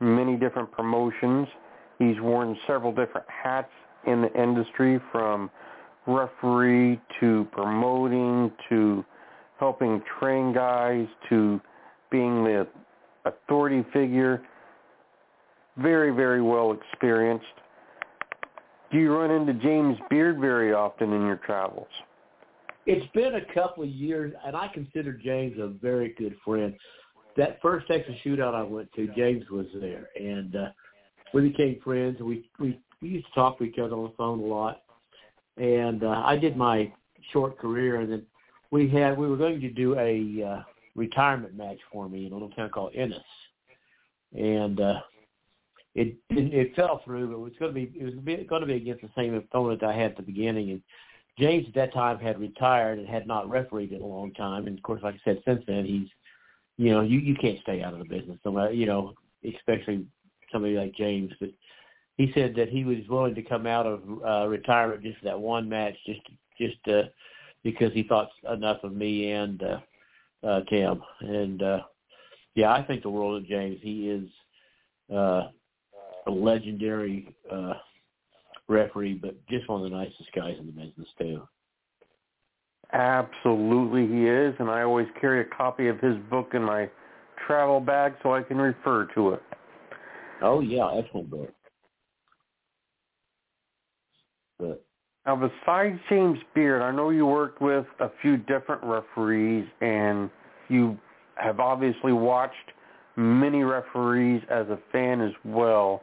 many 0.00 0.36
different 0.36 0.70
promotions. 0.72 1.48
He's 1.98 2.20
worn 2.20 2.56
several 2.66 2.92
different 2.92 3.26
hats 3.28 3.70
in 4.06 4.22
the 4.22 4.32
industry 4.40 5.00
from 5.12 5.50
referee 6.06 7.00
to 7.20 7.46
promoting 7.52 8.52
to 8.68 9.04
helping 9.58 10.02
train 10.18 10.52
guys 10.52 11.06
to 11.28 11.60
being 12.10 12.44
the 12.44 12.66
authority 13.24 13.84
figure. 13.92 14.42
Very, 15.78 16.10
very 16.10 16.42
well 16.42 16.72
experienced. 16.72 17.46
Do 18.92 18.98
you 18.98 19.12
run 19.12 19.30
into 19.30 19.54
James 19.54 19.96
Beard 20.10 20.38
very 20.38 20.72
often 20.72 21.12
in 21.12 21.26
your 21.26 21.36
travels? 21.36 21.88
It's 22.86 23.10
been 23.12 23.36
a 23.36 23.54
couple 23.54 23.82
of 23.82 23.88
years, 23.88 24.34
and 24.46 24.54
I 24.54 24.68
consider 24.68 25.12
James 25.12 25.58
a 25.58 25.68
very 25.68 26.14
good 26.18 26.36
friend. 26.44 26.74
That 27.36 27.60
first 27.62 27.86
Texas 27.88 28.14
shootout 28.24 28.54
I 28.54 28.62
went 28.62 28.92
to, 28.92 29.08
James 29.16 29.48
was 29.50 29.66
there, 29.80 30.08
and 30.16 30.54
uh, 30.54 30.68
we 31.32 31.48
became 31.48 31.80
friends. 31.82 32.20
We 32.20 32.48
we 32.60 32.78
we 33.00 33.08
used 33.08 33.26
to 33.26 33.32
talk 33.34 33.58
to 33.58 33.64
each 33.64 33.78
other 33.78 33.94
on 33.94 34.04
the 34.04 34.12
phone 34.16 34.38
a 34.38 34.42
lot, 34.42 34.82
and 35.56 36.04
uh, 36.04 36.22
I 36.24 36.36
did 36.36 36.56
my 36.56 36.92
short 37.32 37.58
career, 37.58 38.00
and 38.00 38.12
then 38.12 38.26
we 38.70 38.88
had 38.88 39.18
we 39.18 39.28
were 39.28 39.36
going 39.36 39.60
to 39.60 39.70
do 39.70 39.98
a 39.98 40.44
uh, 40.46 40.62
retirement 40.94 41.56
match 41.56 41.78
for 41.90 42.08
me 42.08 42.26
in 42.26 42.32
a 42.32 42.34
little 42.34 42.50
town 42.50 42.70
called 42.70 42.92
Ennis, 42.94 43.18
and 44.32 44.80
uh, 44.80 45.00
it, 45.94 46.16
it 46.30 46.76
fell 46.76 47.00
through. 47.04 47.28
But 47.28 47.34
it 47.34 47.40
was 47.40 47.52
going 47.58 47.74
to 47.74 47.74
be 47.74 47.98
it 47.98 48.04
was 48.04 48.14
going 48.48 48.60
to 48.60 48.66
be 48.66 48.74
against 48.74 49.02
the 49.02 49.10
same 49.16 49.34
opponent 49.34 49.82
I 49.82 49.94
had 49.94 50.12
at 50.12 50.16
the 50.18 50.22
beginning, 50.22 50.70
and 50.70 50.82
James 51.38 51.66
at 51.66 51.74
that 51.74 51.92
time 51.92 52.18
had 52.18 52.38
retired 52.38 52.98
and 52.98 53.08
had 53.08 53.26
not 53.26 53.48
refereed 53.48 53.92
in 53.92 54.02
a 54.02 54.06
long 54.06 54.32
time. 54.34 54.66
And 54.66 54.78
of 54.78 54.82
course, 54.82 55.02
like 55.02 55.14
I 55.14 55.20
said, 55.24 55.42
since 55.44 55.62
then 55.66 55.84
he's, 55.84 56.08
you 56.76 56.92
know, 56.92 57.00
you 57.00 57.18
you 57.18 57.34
can't 57.34 57.60
stay 57.60 57.82
out 57.82 57.92
of 57.92 57.98
the 57.98 58.04
business. 58.04 58.38
So, 58.42 58.68
you 58.68 58.86
know, 58.86 59.14
especially 59.44 60.06
somebody 60.52 60.74
like 60.74 60.94
James. 60.94 61.32
But 61.40 61.50
he 62.16 62.30
said 62.34 62.54
that 62.56 62.68
he 62.68 62.84
was 62.84 62.98
willing 63.08 63.34
to 63.34 63.42
come 63.42 63.66
out 63.66 63.86
of 63.86 64.02
uh, 64.24 64.48
retirement 64.48 65.02
just 65.02 65.18
for 65.18 65.24
that 65.24 65.40
one 65.40 65.68
match, 65.68 65.94
just 66.06 66.20
just 66.58 66.76
uh, 66.88 67.08
because 67.62 67.92
he 67.92 68.04
thought 68.04 68.28
enough 68.52 68.84
of 68.84 68.94
me 68.94 69.32
and 69.32 69.62
uh, 69.62 69.80
uh, 70.46 70.60
Tim. 70.70 71.02
And 71.20 71.62
uh, 71.62 71.80
yeah, 72.54 72.72
I 72.72 72.82
think 72.82 73.02
the 73.02 73.10
world 73.10 73.42
of 73.42 73.48
James. 73.48 73.78
He 73.82 74.08
is 74.08 74.28
uh, 75.12 75.48
a 76.26 76.30
legendary. 76.30 77.34
Uh, 77.50 77.74
referee, 78.68 79.14
but 79.14 79.34
just 79.48 79.68
one 79.68 79.84
of 79.84 79.90
the 79.90 79.96
nicest 79.96 80.30
guys 80.34 80.56
in 80.58 80.66
the 80.66 80.72
business 80.72 81.08
too. 81.18 81.42
Absolutely, 82.92 84.06
he 84.06 84.26
is, 84.26 84.54
and 84.58 84.70
I 84.70 84.82
always 84.82 85.06
carry 85.20 85.40
a 85.40 85.56
copy 85.56 85.88
of 85.88 85.98
his 86.00 86.16
book 86.30 86.50
in 86.54 86.62
my 86.62 86.88
travel 87.46 87.80
bag 87.80 88.14
so 88.22 88.34
I 88.34 88.42
can 88.42 88.58
refer 88.58 89.06
to 89.14 89.30
it. 89.30 89.42
Oh 90.42 90.60
yeah, 90.60 90.90
excellent 90.98 91.30
book. 91.30 91.52
But 94.58 94.84
now, 95.26 95.36
besides 95.36 95.98
James 96.08 96.38
Beard, 96.54 96.82
I 96.82 96.92
know 96.92 97.10
you 97.10 97.26
worked 97.26 97.60
with 97.60 97.86
a 98.00 98.10
few 98.20 98.36
different 98.36 98.82
referees, 98.84 99.66
and 99.80 100.30
you 100.68 100.98
have 101.36 101.60
obviously 101.60 102.12
watched 102.12 102.72
many 103.16 103.62
referees 103.62 104.42
as 104.50 104.66
a 104.68 104.78
fan 104.92 105.20
as 105.20 105.32
well. 105.44 106.02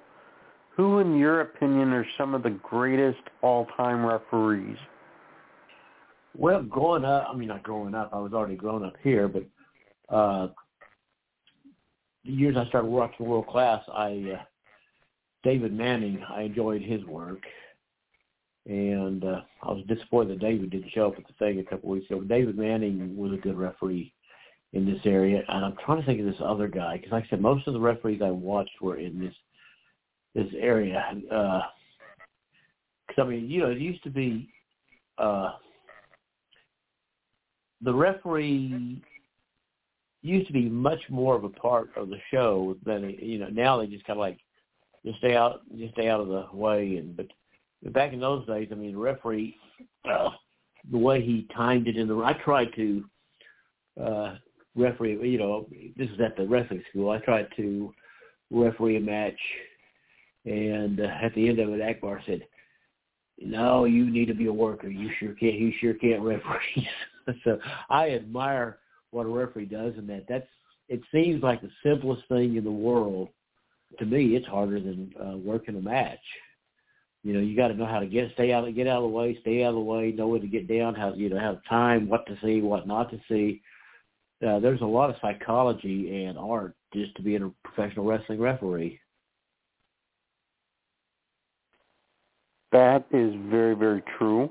Who, 0.77 0.99
in 0.99 1.17
your 1.17 1.41
opinion, 1.41 1.91
are 1.93 2.05
some 2.17 2.33
of 2.33 2.43
the 2.43 2.49
greatest 2.49 3.21
all-time 3.41 4.05
referees? 4.05 4.77
Well, 6.37 6.63
growing 6.63 7.03
up, 7.03 7.27
I 7.29 7.35
mean, 7.35 7.49
not 7.49 7.63
growing 7.63 7.93
up, 7.93 8.09
I 8.13 8.19
was 8.19 8.33
already 8.33 8.55
grown 8.55 8.85
up 8.85 8.95
here, 9.03 9.27
but 9.27 9.43
uh, 10.13 10.47
the 12.23 12.31
years 12.31 12.55
I 12.57 12.67
started 12.67 12.87
watching 12.87 13.25
World 13.25 13.47
Class, 13.47 13.83
I, 13.93 14.37
uh, 14.37 14.43
David 15.43 15.73
Manning, 15.73 16.23
I 16.29 16.43
enjoyed 16.43 16.81
his 16.81 17.03
work. 17.05 17.41
And 18.67 19.23
uh, 19.23 19.41
I 19.63 19.71
was 19.71 19.83
disappointed 19.87 20.35
that 20.35 20.45
David 20.45 20.69
didn't 20.69 20.91
show 20.91 21.07
up 21.07 21.17
at 21.17 21.25
the 21.25 21.33
thing 21.39 21.59
a 21.59 21.63
couple 21.63 21.89
weeks 21.89 22.05
ago. 22.11 22.21
David 22.21 22.57
Manning 22.57 23.17
was 23.17 23.33
a 23.33 23.37
good 23.37 23.57
referee 23.57 24.13
in 24.73 24.85
this 24.85 25.01
area. 25.03 25.41
And 25.47 25.65
I'm 25.65 25.75
trying 25.83 25.99
to 25.99 26.05
think 26.05 26.19
of 26.19 26.27
this 26.27 26.41
other 26.43 26.67
guy, 26.67 26.97
because 26.97 27.11
like 27.11 27.25
I 27.25 27.29
said, 27.29 27.41
most 27.41 27.67
of 27.67 27.73
the 27.73 27.79
referees 27.79 28.21
I 28.23 28.29
watched 28.29 28.79
were 28.79 28.97
in 28.97 29.19
this 29.19 29.33
this 30.35 30.47
area. 30.57 31.03
Because 31.21 31.63
uh, 33.17 33.21
I 33.21 33.25
mean, 33.25 33.49
you 33.49 33.61
know, 33.61 33.69
it 33.71 33.79
used 33.79 34.03
to 34.03 34.09
be 34.09 34.49
uh, 35.17 35.51
the 37.81 37.93
referee 37.93 39.01
used 40.21 40.47
to 40.47 40.53
be 40.53 40.69
much 40.69 41.01
more 41.09 41.35
of 41.35 41.43
a 41.43 41.49
part 41.49 41.89
of 41.95 42.09
the 42.09 42.19
show 42.31 42.75
than 42.85 43.09
you 43.19 43.39
know. 43.39 43.47
Now 43.47 43.79
they 43.79 43.87
just 43.87 44.05
kind 44.05 44.17
of 44.17 44.21
like 44.21 44.39
just 45.05 45.17
stay 45.17 45.35
out, 45.35 45.61
just 45.77 45.93
stay 45.93 46.09
out 46.09 46.21
of 46.21 46.27
the 46.27 46.45
way. 46.53 46.97
And 46.97 47.17
but 47.17 47.93
back 47.93 48.13
in 48.13 48.19
those 48.19 48.45
days, 48.45 48.69
I 48.71 48.75
mean, 48.75 48.93
the 48.93 48.99
referee, 48.99 49.55
uh, 50.09 50.29
the 50.91 50.97
way 50.97 51.21
he 51.21 51.47
timed 51.55 51.87
it 51.87 51.97
in 51.97 52.07
the, 52.07 52.15
I 52.17 52.33
tried 52.33 52.73
to 52.75 53.03
uh, 54.01 54.35
referee. 54.75 55.29
You 55.29 55.39
know, 55.39 55.67
this 55.97 56.09
is 56.09 56.19
at 56.19 56.37
the 56.37 56.47
wrestling 56.47 56.83
school. 56.89 57.09
I 57.09 57.17
tried 57.19 57.47
to 57.57 57.91
referee 58.51 58.97
a 58.97 59.01
match 59.01 59.39
and 60.45 60.99
uh, 60.99 61.07
at 61.21 61.33
the 61.35 61.47
end 61.47 61.59
of 61.59 61.69
it, 61.69 61.81
Akbar 61.81 62.21
said, 62.25 62.47
"No, 63.39 63.85
you 63.85 64.09
need 64.09 64.27
to 64.27 64.33
be 64.33 64.47
a 64.47 64.53
worker. 64.53 64.87
You 64.87 65.09
sure 65.19 65.33
can't. 65.33 65.55
You 65.55 65.71
sure 65.79 65.93
can't 65.93 66.21
referee." 66.21 66.89
so 67.43 67.59
I 67.89 68.11
admire 68.11 68.79
what 69.11 69.25
a 69.25 69.29
referee 69.29 69.65
does, 69.65 69.93
and 69.97 70.09
that 70.09 70.25
that's. 70.27 70.47
It 70.89 71.01
seems 71.11 71.41
like 71.41 71.61
the 71.61 71.71
simplest 71.83 72.27
thing 72.27 72.57
in 72.57 72.63
the 72.63 72.71
world. 72.71 73.29
To 73.99 74.05
me, 74.05 74.35
it's 74.35 74.47
harder 74.47 74.79
than 74.79 75.13
uh, 75.21 75.37
working 75.37 75.75
a 75.75 75.81
match. 75.81 76.19
You 77.23 77.33
know, 77.33 77.39
you 77.39 77.55
got 77.55 77.67
to 77.67 77.75
know 77.75 77.85
how 77.85 77.99
to 77.99 78.07
get 78.07 78.31
stay 78.33 78.51
out, 78.51 78.73
get 78.73 78.87
out 78.87 78.97
of 78.97 79.03
the 79.03 79.15
way, 79.15 79.37
stay 79.41 79.63
out 79.63 79.69
of 79.69 79.75
the 79.75 79.81
way, 79.81 80.11
know 80.11 80.27
when 80.27 80.41
to 80.41 80.47
get 80.47 80.67
down, 80.67 80.95
how 80.95 81.13
you 81.13 81.29
know 81.29 81.39
have 81.39 81.63
time, 81.69 82.09
what 82.09 82.25
to 82.27 82.37
see, 82.43 82.61
what 82.61 82.87
not 82.87 83.11
to 83.11 83.19
see. 83.29 83.61
Uh, 84.45 84.59
there's 84.59 84.81
a 84.81 84.85
lot 84.85 85.11
of 85.11 85.17
psychology 85.21 86.25
and 86.25 86.37
art 86.37 86.73
just 86.93 87.15
to 87.15 87.21
being 87.21 87.43
a 87.43 87.67
professional 87.67 88.05
wrestling 88.05 88.39
referee. 88.39 88.99
That 92.71 93.05
is 93.11 93.33
very, 93.49 93.75
very 93.75 94.03
true. 94.17 94.49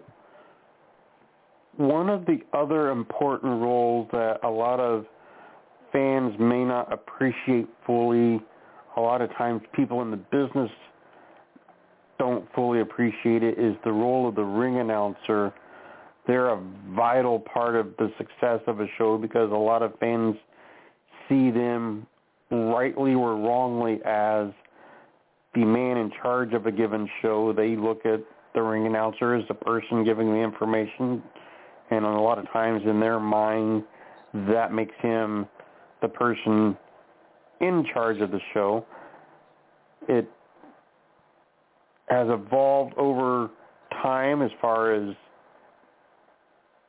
One 1.77 2.11
of 2.11 2.27
the 2.27 2.41
other 2.53 2.91
important 2.91 3.63
roles 3.63 4.09
that 4.13 4.41
a 4.43 4.51
lot 4.51 4.81
of 4.81 5.07
fans 5.93 6.35
may 6.39 6.65
not 6.65 6.93
appreciate 6.93 7.67
fully, 7.87 8.41
a 8.97 9.01
lot 9.01 9.23
of 9.23 9.31
times 9.37 9.63
people 9.75 10.03
in 10.03 10.11
the 10.11 10.17
business 10.17 10.71
don't 12.19 12.47
fully 12.55 12.81
appreciate 12.81 13.43
it, 13.43 13.59
is 13.59 13.75
the 13.85 13.91
role 13.91 14.29
of 14.29 14.35
the 14.35 14.43
ring 14.43 14.79
announcer. 14.79 15.55
They're 16.27 16.51
a 16.51 16.63
vital 16.91 17.41
part 17.41 17.77
of 17.77 17.97
the 17.99 18.13
success 18.19 18.61
of 18.67 18.81
a 18.81 18.87
show 18.99 19.17
because 19.17 19.51
a 19.51 19.57
lot 19.57 19.83
of 19.83 19.99
fans 19.99 20.37
see 21.29 21.51
them 21.51 22.07
rightly 22.51 23.15
or 23.15 23.37
wrongly 23.37 24.01
as 24.05 24.49
the 25.55 25.65
man 25.65 25.97
in 25.97 26.13
charge 26.23 26.53
of 26.53 26.67
a 26.67 26.73
given 26.73 27.09
show, 27.21 27.53
they 27.53 27.77
look 27.77 28.07
at 28.07 28.21
the 28.55 28.63
ring 28.63 28.87
announcer 28.87 29.35
as 29.35 29.47
the 29.49 29.55
person 29.55 30.05
giving 30.05 30.29
the 30.33 30.39
information, 30.39 31.23
and 31.91 32.05
a 32.05 32.09
lot 32.09 32.39
of 32.39 32.51
times 32.53 32.83
in 32.87 33.01
their 33.01 33.19
mind, 33.19 33.83
that 34.49 34.73
makes 34.73 34.95
him 35.01 35.47
the 36.03 36.09
person 36.09 36.77
in 37.61 37.85
charge 37.93 38.21
of 38.21 38.31
the 38.31 38.41
show. 38.55 38.85
It 40.09 40.29
has 42.09 42.29
evolved 42.29 42.95
over 42.97 43.51
time 44.03 44.43
as 44.43 44.51
far 44.61 44.95
as 44.95 45.15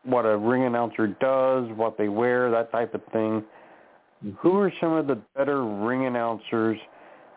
what 0.03 0.25
a 0.25 0.37
ring 0.37 0.63
announcer 0.63 1.07
does, 1.07 1.65
what 1.75 1.97
they 1.97 2.09
wear, 2.09 2.49
that 2.51 2.71
type 2.71 2.93
of 2.93 3.01
thing. 3.11 3.43
Who 4.39 4.57
are 4.57 4.71
some 4.79 4.93
of 4.93 5.07
the 5.07 5.19
better 5.35 5.63
ring 5.63 6.05
announcers 6.05 6.77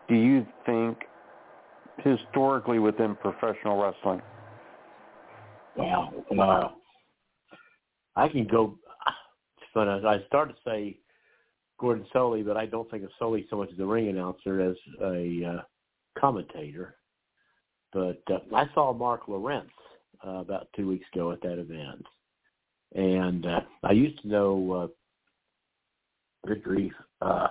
do 0.07 0.15
you 0.15 0.45
think 0.65 0.99
historically 2.03 2.79
within 2.79 3.15
professional 3.15 3.81
wrestling? 3.81 4.21
Well, 5.77 6.13
uh, 6.39 6.69
I 8.15 8.27
can 8.29 8.47
go. 8.47 8.77
But 9.73 9.89
I 9.89 10.19
started 10.27 10.53
to 10.53 10.59
say 10.65 10.97
Gordon 11.79 12.05
Solie, 12.13 12.45
but 12.45 12.55
I 12.55 12.65
don't 12.65 12.89
think 12.89 13.03
of 13.03 13.09
Solie 13.19 13.45
so 13.49 13.57
much 13.57 13.69
as 13.73 13.79
a 13.79 13.85
ring 13.85 14.07
announcer 14.07 14.61
as 14.61 14.75
a 15.01 15.57
uh, 15.57 15.61
commentator. 16.17 16.95
But 17.91 18.21
uh, 18.31 18.39
I 18.55 18.65
saw 18.73 18.93
Mark 18.93 19.27
Lowrance 19.27 19.67
uh, 20.25 20.39
about 20.39 20.69
two 20.77 20.87
weeks 20.87 21.05
ago 21.13 21.33
at 21.33 21.41
that 21.41 21.59
event, 21.59 22.05
and 22.93 23.45
uh, 23.45 23.59
I 23.83 23.91
used 23.91 24.21
to 24.21 24.27
know. 24.29 24.71
Uh, 24.71 24.87
good 26.45 26.63
grief. 26.63 26.93
Uh, 27.21 27.47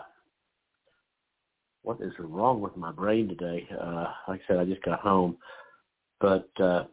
what 1.85 2.01
is 2.01 2.13
wrong 2.19 2.61
with 2.61 2.77
my 2.77 2.91
brain 2.91 3.29
today? 3.29 3.69
Uh, 3.71 4.07
like 4.27 4.41
I 4.45 4.49
said, 4.49 4.59
I 4.59 4.65
just 4.65 4.83
got 4.83 5.01
home, 5.01 5.37
but 6.21 6.49
uh, 6.59 6.85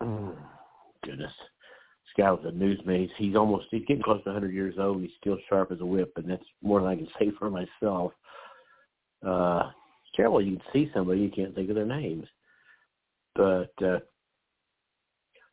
goodness, 0.00 1.32
this 1.32 2.16
guy 2.18 2.30
was 2.30 2.44
a 2.44 2.50
newsman. 2.50 3.08
He's 3.16 3.36
almost 3.36 3.66
he's 3.70 3.86
getting 3.86 4.02
close 4.02 4.22
to 4.24 4.30
100 4.30 4.52
years 4.52 4.74
old. 4.78 5.00
He's 5.00 5.10
still 5.20 5.38
sharp 5.48 5.70
as 5.70 5.80
a 5.80 5.86
whip, 5.86 6.12
and 6.16 6.28
that's 6.28 6.44
more 6.62 6.80
than 6.80 6.90
I 6.90 6.96
can 6.96 7.08
say 7.18 7.30
for 7.38 7.48
myself. 7.48 8.12
Uh, 9.26 9.70
terrible. 10.14 10.42
You 10.42 10.56
can 10.56 10.66
see 10.72 10.90
somebody 10.92 11.20
you 11.20 11.30
can't 11.30 11.54
think 11.54 11.70
of 11.70 11.76
their 11.76 11.86
names, 11.86 12.26
but. 13.34 13.72
uh 13.82 14.00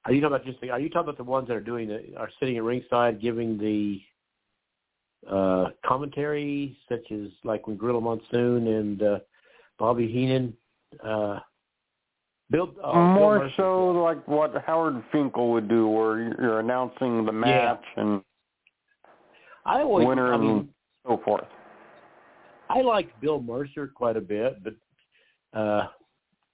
are 0.05 0.11
you 0.11 0.19
talking 0.19 0.35
about 0.35 0.45
just 0.45 0.59
the, 0.59 0.69
are 0.69 0.81
you 0.81 0.89
talking 0.89 1.07
about 1.07 1.17
the 1.17 1.23
ones 1.23 1.47
that 1.47 1.55
are 1.55 1.61
doing 1.61 1.87
the 1.87 2.13
are 2.17 2.29
sitting 2.37 2.57
at 2.57 2.63
ringside 2.63 3.21
giving 3.21 3.57
the 3.57 4.01
uh, 5.29 5.65
commentary, 5.85 6.77
such 6.89 7.11
as 7.11 7.29
like 7.43 7.67
when 7.67 7.77
Gorilla 7.77 8.01
Monsoon 8.01 8.67
and 8.67 9.03
uh, 9.03 9.19
Bobby 9.79 10.07
Heenan. 10.07 10.53
Uh, 11.03 11.39
Bill, 12.49 12.71
uh, 12.83 12.93
More 12.93 13.39
Bill 13.39 13.49
so 13.57 13.91
like 13.91 14.27
what 14.27 14.53
Howard 14.65 15.03
Finkel 15.11 15.51
would 15.51 15.67
do, 15.67 15.87
where 15.87 16.19
you're 16.19 16.59
announcing 16.59 17.25
the 17.25 17.31
match 17.31 17.81
yeah. 17.95 18.03
and 18.03 18.21
I 19.65 19.81
always, 19.81 20.07
winner 20.07 20.33
I 20.33 20.37
mean, 20.37 20.49
and 20.49 20.69
so 21.07 21.21
forth. 21.23 21.47
I 22.69 22.81
liked 22.81 23.19
Bill 23.21 23.41
Mercer 23.41 23.87
quite 23.87 24.17
a 24.17 24.21
bit, 24.21 24.61
but 24.63 24.73
uh, 25.57 25.87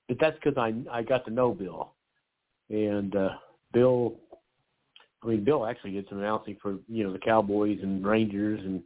but 0.07 0.17
that's 0.19 0.37
because 0.43 0.57
I 0.57 0.73
I 0.91 1.01
got 1.01 1.25
to 1.25 1.31
know 1.31 1.51
Bill, 1.53 1.93
and 2.69 3.15
uh, 3.15 3.29
Bill 3.73 4.15
I 5.23 5.27
mean, 5.27 5.43
Bill 5.43 5.65
actually 5.65 5.91
did 5.91 6.07
some 6.09 6.19
announcing 6.19 6.57
for 6.61 6.77
you 6.87 7.03
know 7.03 7.11
the 7.11 7.19
Cowboys 7.19 7.79
and 7.81 8.05
Rangers, 8.05 8.59
and 8.63 8.81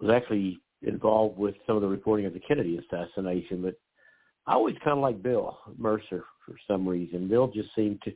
was 0.00 0.10
actually 0.10 0.60
involved 0.82 1.38
with 1.38 1.54
some 1.66 1.76
of 1.76 1.82
the 1.82 1.88
reporting 1.88 2.26
of 2.26 2.34
the 2.34 2.40
Kennedy 2.40 2.78
assassination. 2.78 3.62
But 3.62 3.74
I 4.46 4.54
always 4.54 4.76
kind 4.84 4.98
of 4.98 5.02
like 5.02 5.22
Bill 5.22 5.58
Mercer 5.78 6.24
for 6.44 6.56
some 6.68 6.86
reason. 6.86 7.28
Bill 7.28 7.48
just 7.48 7.74
seemed 7.74 8.00
to. 8.02 8.12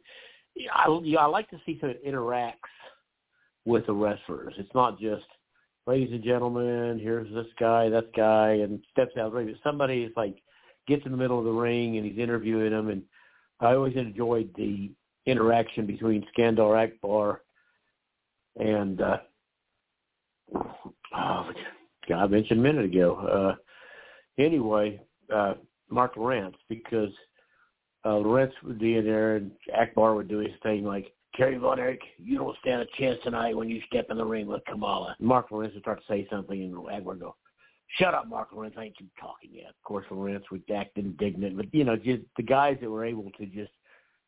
I, 0.72 0.86
I 1.18 1.26
like 1.26 1.48
to 1.50 1.60
see 1.64 1.78
how 1.80 1.88
it 1.88 2.04
interacts 2.04 2.52
with 3.64 3.86
the 3.86 3.92
wrestlers. 3.92 4.54
It's 4.58 4.74
not 4.74 4.98
just, 4.98 5.24
ladies 5.86 6.12
and 6.12 6.24
gentlemen, 6.24 6.98
here's 7.00 7.32
this 7.32 7.46
guy, 7.60 7.88
that 7.90 8.12
guy, 8.14 8.54
and 8.54 8.80
steps 8.90 9.16
out 9.18 9.32
ring. 9.32 9.54
Somebody 9.62 10.02
is 10.02 10.12
like 10.16 10.36
gets 10.88 11.04
in 11.04 11.12
the 11.12 11.18
middle 11.18 11.38
of 11.38 11.44
the 11.44 11.50
ring 11.50 11.96
and 11.96 12.06
he's 12.06 12.18
interviewing 12.18 12.70
them, 12.70 12.88
and 12.88 13.02
I 13.60 13.74
always 13.74 13.96
enjoyed 13.96 14.50
the 14.56 14.90
interaction 15.28 15.86
between 15.86 16.26
Skandar 16.32 16.82
Akbar 16.82 17.42
and 18.58 19.00
uh, 19.00 19.18
oh, 21.14 21.50
I 22.14 22.26
mentioned 22.26 22.60
a 22.60 22.62
minute 22.62 22.86
ago. 22.86 23.56
Uh, 23.58 24.42
anyway, 24.42 25.00
uh, 25.34 25.54
Mark 25.90 26.14
Lowrance 26.16 26.54
because 26.68 27.10
uh, 28.04 28.10
Lowrance 28.10 28.52
would 28.64 28.78
be 28.78 28.96
in 28.96 29.04
there 29.04 29.36
and 29.36 29.50
Akbar 29.76 30.14
would 30.14 30.28
do 30.28 30.38
his 30.38 30.52
thing 30.62 30.84
like, 30.84 31.12
Kerry 31.36 31.56
Von 31.56 31.78
Erich, 31.78 32.00
you 32.16 32.38
don't 32.38 32.56
stand 32.58 32.82
a 32.82 32.86
chance 32.98 33.18
tonight 33.22 33.56
when 33.56 33.68
you 33.68 33.80
step 33.86 34.06
in 34.10 34.16
the 34.16 34.24
ring 34.24 34.46
with 34.46 34.64
Kamala. 34.64 35.14
Mark 35.20 35.50
Lowrance 35.50 35.74
would 35.74 35.82
start 35.82 36.00
to 36.00 36.12
say 36.12 36.26
something 36.30 36.62
and 36.62 36.74
Akbar 36.74 37.02
would 37.02 37.20
go, 37.20 37.36
shut 37.98 38.14
up, 38.14 38.26
Mark 38.26 38.50
Lowrance, 38.50 38.76
I 38.76 38.84
ain't 38.84 38.96
you 38.98 39.06
talking 39.20 39.50
yet. 39.52 39.68
Of 39.68 39.82
course, 39.84 40.06
Lowrance 40.10 40.42
would 40.50 40.62
act 40.74 40.96
indignant, 40.96 41.56
but, 41.56 41.66
you 41.72 41.84
know, 41.84 41.96
just 41.96 42.22
the 42.36 42.42
guys 42.42 42.78
that 42.80 42.90
were 42.90 43.04
able 43.04 43.30
to 43.38 43.46
just 43.46 43.70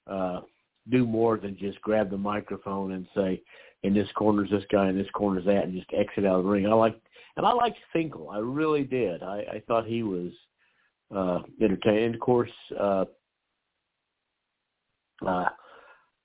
uh, 0.07 0.43
do 0.91 1.07
more 1.07 1.39
than 1.39 1.57
just 1.57 1.81
grab 1.83 2.11
the 2.11 2.19
microphone 2.19 2.93
and 2.93 3.07
say, 3.15 3.43
in 3.83 3.95
this 3.95 4.09
corner's 4.15 4.51
this 4.51 4.65
guy, 4.71 4.89
in 4.89 4.97
this 4.97 5.11
corner's 5.15 5.45
that, 5.47 5.65
and 5.65 5.75
just 5.75 5.93
exit 5.97 6.27
out 6.27 6.39
of 6.39 6.45
the 6.45 6.51
ring. 6.51 6.67
I 6.67 6.75
like, 6.75 7.01
and 7.37 7.47
I 7.47 7.53
liked 7.53 7.79
Finkel. 7.93 8.31
I 8.31 8.39
really 8.39 8.85
did. 8.85 9.23
I, 9.23 9.39
I 9.53 9.63
thought 9.67 9.87
he 9.87 10.03
was 10.03 10.33
uh, 11.15 11.41
entertaining. 11.63 12.05
And 12.05 12.15
of 12.15 12.21
course, 12.21 12.51
uh, 12.79 13.05
uh, 15.27 15.49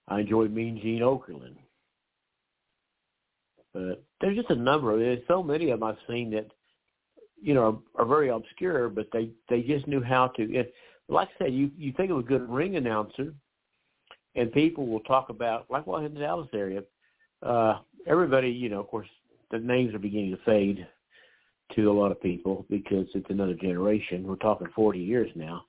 I 0.08 0.20
enjoyed 0.20 0.54
Mean 0.54 0.80
Gene 0.82 1.02
Okerlund. 1.02 1.56
But 3.74 4.04
there's 4.22 4.38
just 4.38 4.50
a 4.50 4.56
number 4.56 4.94
of 4.94 5.00
there's 5.00 5.20
so 5.28 5.44
many 5.44 5.70
of 5.70 5.80
them 5.80 5.90
I've 5.90 5.98
seen 6.10 6.32
that 6.32 6.48
you 7.42 7.54
know 7.54 7.82
are, 7.98 8.04
are 8.04 8.08
very 8.08 8.30
obscure, 8.30 8.90
but 8.90 9.08
they 9.12 9.30
they 9.50 9.62
just 9.62 9.88
knew 9.88 10.02
how 10.02 10.28
to. 10.28 10.44
If, 10.44 10.68
like 11.10 11.28
I 11.36 11.46
said, 11.46 11.54
you 11.54 11.70
you 11.78 11.92
think 11.94 12.10
of 12.10 12.18
a 12.18 12.24
good 12.24 12.50
ring 12.50 12.78
announcer, 12.78 13.34
and 14.36 14.52
people 14.52 14.88
will 14.88 15.02
talk 15.02 15.30
about 15.30 15.66
like 15.70 15.88
well 15.88 16.04
in 16.04 16.14
the 16.14 16.20
Dallas 16.20 16.50
area, 16.54 16.84
uh, 17.42 17.80
everybody, 18.08 18.50
you 18.50 18.70
know, 18.70 18.80
of 18.80 18.88
course, 18.88 19.08
the 19.52 19.60
names 19.60 19.94
are 19.94 20.00
beginning 20.00 20.32
to 20.32 20.44
fade 20.46 20.86
to 21.76 21.90
a 21.90 21.94
lot 21.94 22.12
of 22.12 22.22
people 22.22 22.66
because 22.70 23.08
it's 23.16 23.30
another 23.30 23.54
generation. 23.54 24.24
We're 24.24 24.36
talking 24.36 24.68
40 24.76 25.00
years 25.00 25.32
now. 25.36 25.66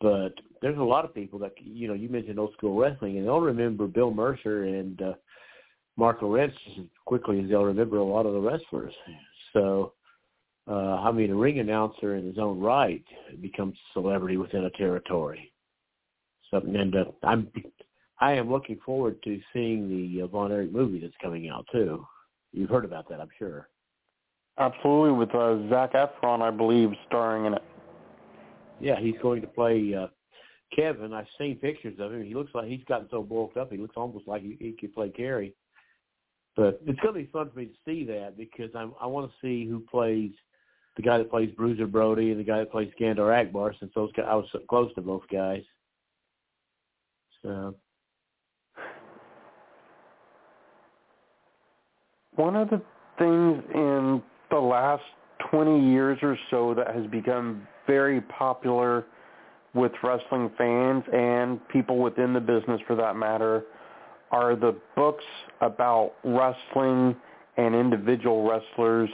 But 0.00 0.34
there's 0.60 0.78
a 0.78 0.82
lot 0.82 1.04
of 1.04 1.14
people 1.14 1.38
that, 1.38 1.52
you 1.62 1.88
know, 1.88 1.94
you 1.94 2.08
mentioned 2.08 2.38
old 2.38 2.52
school 2.52 2.76
wrestling, 2.76 3.16
and 3.16 3.26
they'll 3.26 3.40
remember 3.40 3.86
Bill 3.86 4.10
Mercer 4.10 4.64
and 4.64 5.00
uh, 5.00 5.12
Mark 5.96 6.20
Lowrance 6.20 6.52
as 6.78 6.84
quickly 7.06 7.40
as 7.40 7.48
they'll 7.48 7.64
remember 7.64 7.98
a 7.98 8.04
lot 8.04 8.26
of 8.26 8.34
the 8.34 8.40
wrestlers. 8.40 8.92
So, 9.52 9.92
uh, 10.68 10.96
I 10.96 11.12
mean, 11.12 11.30
a 11.30 11.34
ring 11.34 11.60
announcer 11.60 12.16
in 12.16 12.26
his 12.26 12.38
own 12.38 12.60
right 12.60 13.04
becomes 13.40 13.76
celebrity 13.92 14.36
within 14.36 14.64
a 14.64 14.70
territory. 14.70 15.52
Something, 16.54 16.76
and 16.76 16.94
uh, 16.94 17.04
I'm 17.24 17.50
I 18.20 18.34
am 18.34 18.50
looking 18.50 18.78
forward 18.86 19.20
to 19.24 19.40
seeing 19.52 19.88
the 19.88 20.22
uh, 20.22 20.26
Von 20.28 20.52
Erich 20.52 20.72
movie 20.72 21.00
that's 21.00 21.14
coming 21.20 21.48
out 21.48 21.66
too. 21.72 22.06
You've 22.52 22.70
heard 22.70 22.84
about 22.84 23.08
that, 23.08 23.20
I'm 23.20 23.28
sure. 23.36 23.68
Absolutely, 24.56 25.18
with 25.18 25.34
uh, 25.34 25.68
Zac 25.68 25.94
Efron, 25.94 26.40
I 26.42 26.52
believe, 26.52 26.90
starring 27.08 27.46
in 27.46 27.54
it. 27.54 27.62
Yeah, 28.80 29.00
he's 29.00 29.16
going 29.20 29.40
to 29.40 29.48
play 29.48 29.94
uh, 29.94 30.06
Kevin. 30.74 31.12
I've 31.12 31.26
seen 31.38 31.56
pictures 31.56 31.98
of 31.98 32.12
him. 32.12 32.24
He 32.24 32.34
looks 32.34 32.54
like 32.54 32.68
he's 32.68 32.84
gotten 32.88 33.08
so 33.10 33.22
bulked 33.22 33.56
up. 33.56 33.72
He 33.72 33.78
looks 33.78 33.96
almost 33.96 34.28
like 34.28 34.42
he, 34.42 34.56
he 34.60 34.76
could 34.80 34.94
play 34.94 35.08
Kerry. 35.08 35.54
But 36.54 36.80
it's 36.86 37.00
going 37.00 37.14
to 37.14 37.20
be 37.20 37.30
fun 37.32 37.50
for 37.50 37.58
me 37.58 37.66
to 37.66 37.74
see 37.84 38.04
that 38.04 38.36
because 38.36 38.70
I'm, 38.76 38.94
I 39.00 39.06
want 39.06 39.28
to 39.28 39.36
see 39.44 39.68
who 39.68 39.80
plays 39.80 40.30
the 40.96 41.02
guy 41.02 41.18
that 41.18 41.30
plays 41.30 41.50
Bruiser 41.56 41.88
Brody 41.88 42.30
and 42.30 42.38
the 42.38 42.44
guy 42.44 42.58
that 42.58 42.70
plays 42.70 42.92
Skandar 42.98 43.36
Akbar 43.36 43.74
since 43.80 43.90
those 43.96 44.12
guys, 44.12 44.26
I 44.28 44.36
was 44.36 44.46
so 44.52 44.60
close 44.70 44.94
to 44.94 45.00
both 45.00 45.22
guys. 45.32 45.64
One 52.36 52.56
of 52.56 52.70
the 52.70 52.82
things 53.18 53.62
in 53.74 54.22
the 54.50 54.58
last 54.58 55.02
20 55.50 55.90
years 55.90 56.18
or 56.22 56.36
so 56.50 56.74
that 56.74 56.94
has 56.94 57.06
become 57.06 57.66
very 57.86 58.20
popular 58.22 59.04
with 59.74 59.92
wrestling 60.02 60.50
fans 60.56 61.04
and 61.12 61.60
people 61.68 61.98
within 61.98 62.32
the 62.32 62.40
business 62.40 62.80
for 62.86 62.96
that 62.96 63.16
matter 63.16 63.64
are 64.30 64.56
the 64.56 64.76
books 64.96 65.24
about 65.60 66.12
wrestling 66.24 67.14
and 67.56 67.74
individual 67.74 68.48
wrestlers 68.48 69.10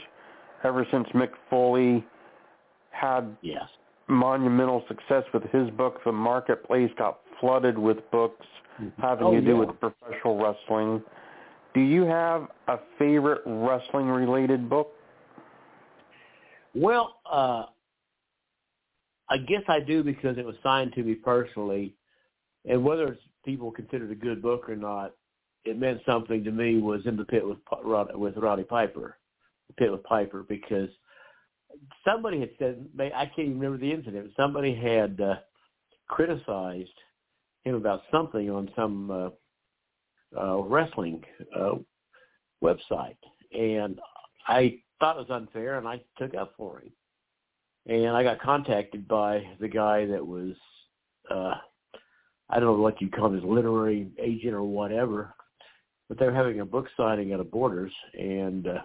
ever 0.63 0.85
since 0.91 1.07
Mick 1.13 1.31
Foley 1.49 2.05
had 2.91 3.35
yes. 3.41 3.63
monumental 4.07 4.83
success 4.87 5.23
with 5.33 5.43
his 5.51 5.69
book, 5.71 5.99
the 6.05 6.11
marketplace 6.11 6.91
got 6.97 7.19
flooded 7.41 7.77
with 7.77 7.97
books 8.11 8.45
mm-hmm. 8.81 9.01
having 9.01 9.25
oh, 9.25 9.31
to 9.33 9.41
do 9.41 9.47
yeah. 9.47 9.53
with 9.53 9.79
professional 9.79 10.37
wrestling. 10.37 11.03
Do 11.73 11.81
you 11.81 12.03
have 12.03 12.47
a 12.67 12.77
favorite 12.97 13.41
wrestling 13.45 14.07
related 14.07 14.69
book? 14.69 14.93
Well, 16.73 17.15
uh, 17.29 17.65
I 19.29 19.37
guess 19.37 19.63
I 19.67 19.79
do 19.79 20.03
because 20.03 20.37
it 20.37 20.45
was 20.45 20.55
signed 20.63 20.93
to 20.93 21.03
me 21.03 21.15
personally, 21.15 21.95
and 22.65 22.83
whether 22.83 23.07
it's 23.07 23.21
people 23.43 23.71
consider 23.71 24.05
it 24.05 24.11
a 24.11 24.15
good 24.15 24.41
book 24.41 24.69
or 24.69 24.75
not, 24.75 25.13
it 25.63 25.77
meant 25.79 26.01
something 26.05 26.43
to 26.43 26.51
me. 26.51 26.79
Was 26.79 27.05
in 27.05 27.17
the 27.17 27.25
pit 27.25 27.45
with 27.45 27.57
with 28.15 28.37
Roddy 28.37 28.63
Piper, 28.63 29.17
the 29.67 29.73
pit 29.73 29.91
with 29.91 30.03
Piper, 30.03 30.43
because 30.47 30.89
somebody 32.05 32.39
had 32.39 32.49
said 32.59 32.85
I 32.99 33.25
can't 33.25 33.47
even 33.47 33.59
remember 33.59 33.77
the 33.77 33.91
incident. 33.91 34.31
Somebody 34.35 34.75
had 34.75 35.19
uh, 35.21 35.35
criticized 36.07 36.89
him 37.63 37.75
about 37.75 38.01
something 38.11 38.49
on 38.49 38.69
some 38.75 39.11
uh, 39.11 39.29
uh, 40.39 40.57
wrestling 40.61 41.23
uh, 41.55 41.75
website, 42.63 43.17
and 43.53 43.99
I 44.47 44.79
thought 44.99 45.17
it 45.17 45.27
was 45.27 45.41
unfair, 45.41 45.77
and 45.77 45.87
I 45.87 46.01
took 46.17 46.35
up 46.35 46.53
for 46.57 46.79
him. 46.79 46.91
And 47.87 48.09
I 48.09 48.23
got 48.23 48.39
contacted 48.39 49.07
by 49.07 49.43
the 49.59 49.67
guy 49.67 50.05
that 50.05 50.25
was, 50.25 50.53
uh, 51.31 51.55
I 52.49 52.59
don't 52.59 52.77
know 52.77 52.81
what 52.83 53.01
you 53.01 53.09
call 53.09 53.31
his 53.31 53.43
literary 53.43 54.11
agent 54.19 54.53
or 54.53 54.63
whatever, 54.63 55.33
but 56.07 56.19
they 56.19 56.25
were 56.25 56.33
having 56.33 56.59
a 56.59 56.65
book 56.65 56.87
signing 56.95 57.33
at 57.33 57.39
a 57.39 57.43
Borders, 57.43 57.93
and 58.13 58.67
uh, 58.67 58.81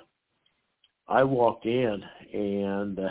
I 1.09 1.25
walked 1.25 1.67
in, 1.67 2.03
and 2.33 2.99
uh, 2.99 3.09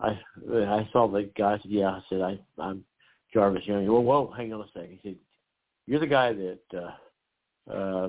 I 0.00 0.18
I 0.48 0.88
saw 0.92 1.08
the 1.08 1.30
guy. 1.36 1.54
I 1.54 1.58
said, 1.58 1.70
"Yeah," 1.70 1.88
I 1.88 2.00
said, 2.08 2.20
I, 2.20 2.38
"I'm 2.58 2.84
Jarvis 3.32 3.66
Young." 3.66 3.86
Well, 3.86 4.02
whoa, 4.02 4.32
hang 4.36 4.52
on 4.52 4.60
a 4.60 4.66
second. 4.72 4.98
He 5.02 5.08
said, 5.08 5.16
"You're 5.86 6.00
the 6.00 6.06
guy 6.06 6.32
that." 6.32 6.60
Uh, 6.74 7.72
uh, 7.72 8.08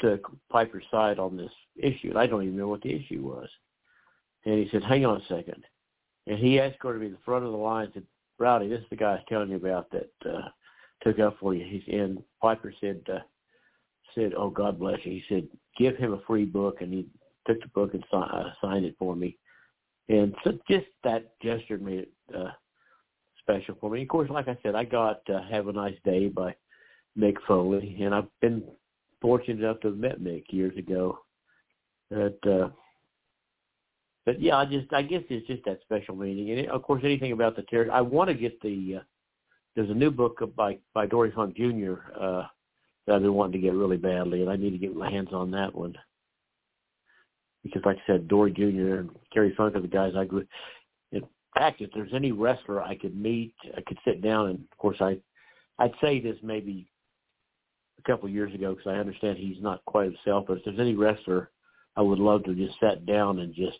to 0.00 0.18
Piper's 0.50 0.84
side 0.90 1.18
on 1.18 1.36
this 1.36 1.50
issue. 1.76 2.10
And 2.10 2.18
I 2.18 2.26
don't 2.26 2.42
even 2.42 2.56
know 2.56 2.68
what 2.68 2.82
the 2.82 2.94
issue 2.94 3.22
was. 3.22 3.48
And 4.44 4.58
he 4.58 4.68
said, 4.70 4.82
hang 4.82 5.04
on 5.04 5.20
a 5.20 5.26
second. 5.26 5.64
And 6.26 6.38
he 6.38 6.58
escorted 6.58 7.00
me 7.00 7.08
to 7.08 7.10
be 7.12 7.16
the 7.16 7.24
front 7.24 7.44
of 7.44 7.52
the 7.52 7.56
line 7.56 7.86
and 7.86 7.94
said, 7.94 8.02
Rowdy, 8.38 8.68
this 8.68 8.80
is 8.80 8.86
the 8.90 8.96
guy 8.96 9.10
I 9.10 9.14
was 9.14 9.24
telling 9.28 9.50
you 9.50 9.56
about 9.56 9.90
that 9.92 10.10
uh, 10.28 10.48
took 11.02 11.18
up 11.18 11.36
for 11.38 11.54
you. 11.54 11.64
He's 11.64 11.82
and 11.92 12.22
Piper 12.42 12.72
said, 12.80 13.00
uh, 13.12 13.20
said, 14.14 14.32
oh, 14.36 14.50
God 14.50 14.78
bless 14.78 14.98
you. 15.04 15.12
He 15.12 15.24
said, 15.28 15.48
give 15.78 15.96
him 15.96 16.12
a 16.12 16.20
free 16.26 16.44
book. 16.44 16.80
And 16.80 16.92
he 16.92 17.06
took 17.46 17.60
the 17.60 17.68
book 17.68 17.94
and 17.94 18.04
si- 18.10 18.16
uh, 18.16 18.50
signed 18.60 18.84
it 18.84 18.96
for 18.98 19.14
me. 19.14 19.36
And 20.08 20.34
so 20.44 20.58
just 20.68 20.86
that 21.04 21.40
gesture 21.40 21.78
made 21.78 22.00
it 22.00 22.12
uh, 22.36 22.50
special 23.46 23.76
for 23.80 23.90
me. 23.90 24.02
Of 24.02 24.08
course, 24.08 24.30
like 24.30 24.48
I 24.48 24.58
said, 24.62 24.74
I 24.74 24.84
got 24.84 25.22
uh, 25.32 25.42
Have 25.50 25.68
a 25.68 25.72
Nice 25.72 25.96
Day 26.04 26.28
by 26.28 26.54
Mick 27.18 27.36
Foley, 27.46 27.96
and 28.00 28.14
I've 28.14 28.28
been 28.40 28.64
fortunate 29.20 29.60
enough 29.60 29.80
to 29.80 29.88
have 29.88 29.96
met 29.96 30.20
Mick 30.20 30.44
years 30.50 30.76
ago. 30.76 31.18
But, 32.10 32.38
uh, 32.48 32.68
but 34.24 34.40
yeah, 34.40 34.56
I 34.56 34.64
just 34.64 34.92
I 34.92 35.02
guess 35.02 35.22
it's 35.28 35.46
just 35.46 35.64
that 35.64 35.80
special 35.82 36.16
meaning, 36.16 36.50
and 36.50 36.60
it, 36.60 36.68
of 36.68 36.82
course 36.82 37.02
anything 37.04 37.32
about 37.32 37.56
the 37.56 37.62
character. 37.62 37.92
I 37.92 38.00
want 38.00 38.28
to 38.28 38.34
get 38.34 38.60
the 38.60 38.96
uh, 38.96 39.02
there's 39.74 39.90
a 39.90 39.94
new 39.94 40.10
book 40.10 40.40
by 40.56 40.78
by 40.94 41.06
Dory 41.06 41.32
Funk 41.32 41.56
Jr. 41.56 41.94
Uh, 42.18 42.42
that 43.06 43.14
I've 43.14 43.22
been 43.22 43.34
wanting 43.34 43.60
to 43.60 43.66
get 43.66 43.74
really 43.74 43.96
badly, 43.96 44.42
and 44.42 44.50
I 44.50 44.56
need 44.56 44.70
to 44.70 44.78
get 44.78 44.96
my 44.96 45.10
hands 45.10 45.28
on 45.32 45.52
that 45.52 45.74
one 45.74 45.96
because, 47.66 47.82
like 47.84 47.96
I 47.96 48.12
said, 48.12 48.28
Dory 48.28 48.52
Jr. 48.52 49.00
and 49.00 49.10
Terry 49.32 49.54
Funk 49.56 49.74
are 49.74 49.80
the 49.80 49.88
guys 49.88 50.12
I 50.16 50.24
grew. 50.24 50.46
Fact, 51.56 51.80
if 51.80 51.90
there's 51.94 52.12
any 52.12 52.32
wrestler 52.32 52.82
I 52.82 52.96
could 52.96 53.16
meet, 53.16 53.54
I 53.76 53.80
could 53.80 53.98
sit 54.04 54.20
down, 54.20 54.50
and 54.50 54.58
of 54.70 54.78
course 54.78 54.98
I, 55.00 55.16
I'd 55.78 55.94
say 56.02 56.20
this 56.20 56.36
maybe 56.42 56.86
a 57.98 58.02
couple 58.02 58.28
of 58.28 58.34
years 58.34 58.54
ago 58.54 58.74
because 58.74 58.90
I 58.90 58.98
understand 58.98 59.38
he's 59.38 59.62
not 59.62 59.82
quite 59.86 60.12
himself. 60.12 60.44
But 60.48 60.58
if 60.58 60.64
there's 60.66 60.78
any 60.78 60.94
wrestler, 60.94 61.50
I 61.96 62.02
would 62.02 62.18
love 62.18 62.44
to 62.44 62.54
just 62.54 62.78
sat 62.78 63.06
down 63.06 63.38
and 63.38 63.54
just 63.54 63.78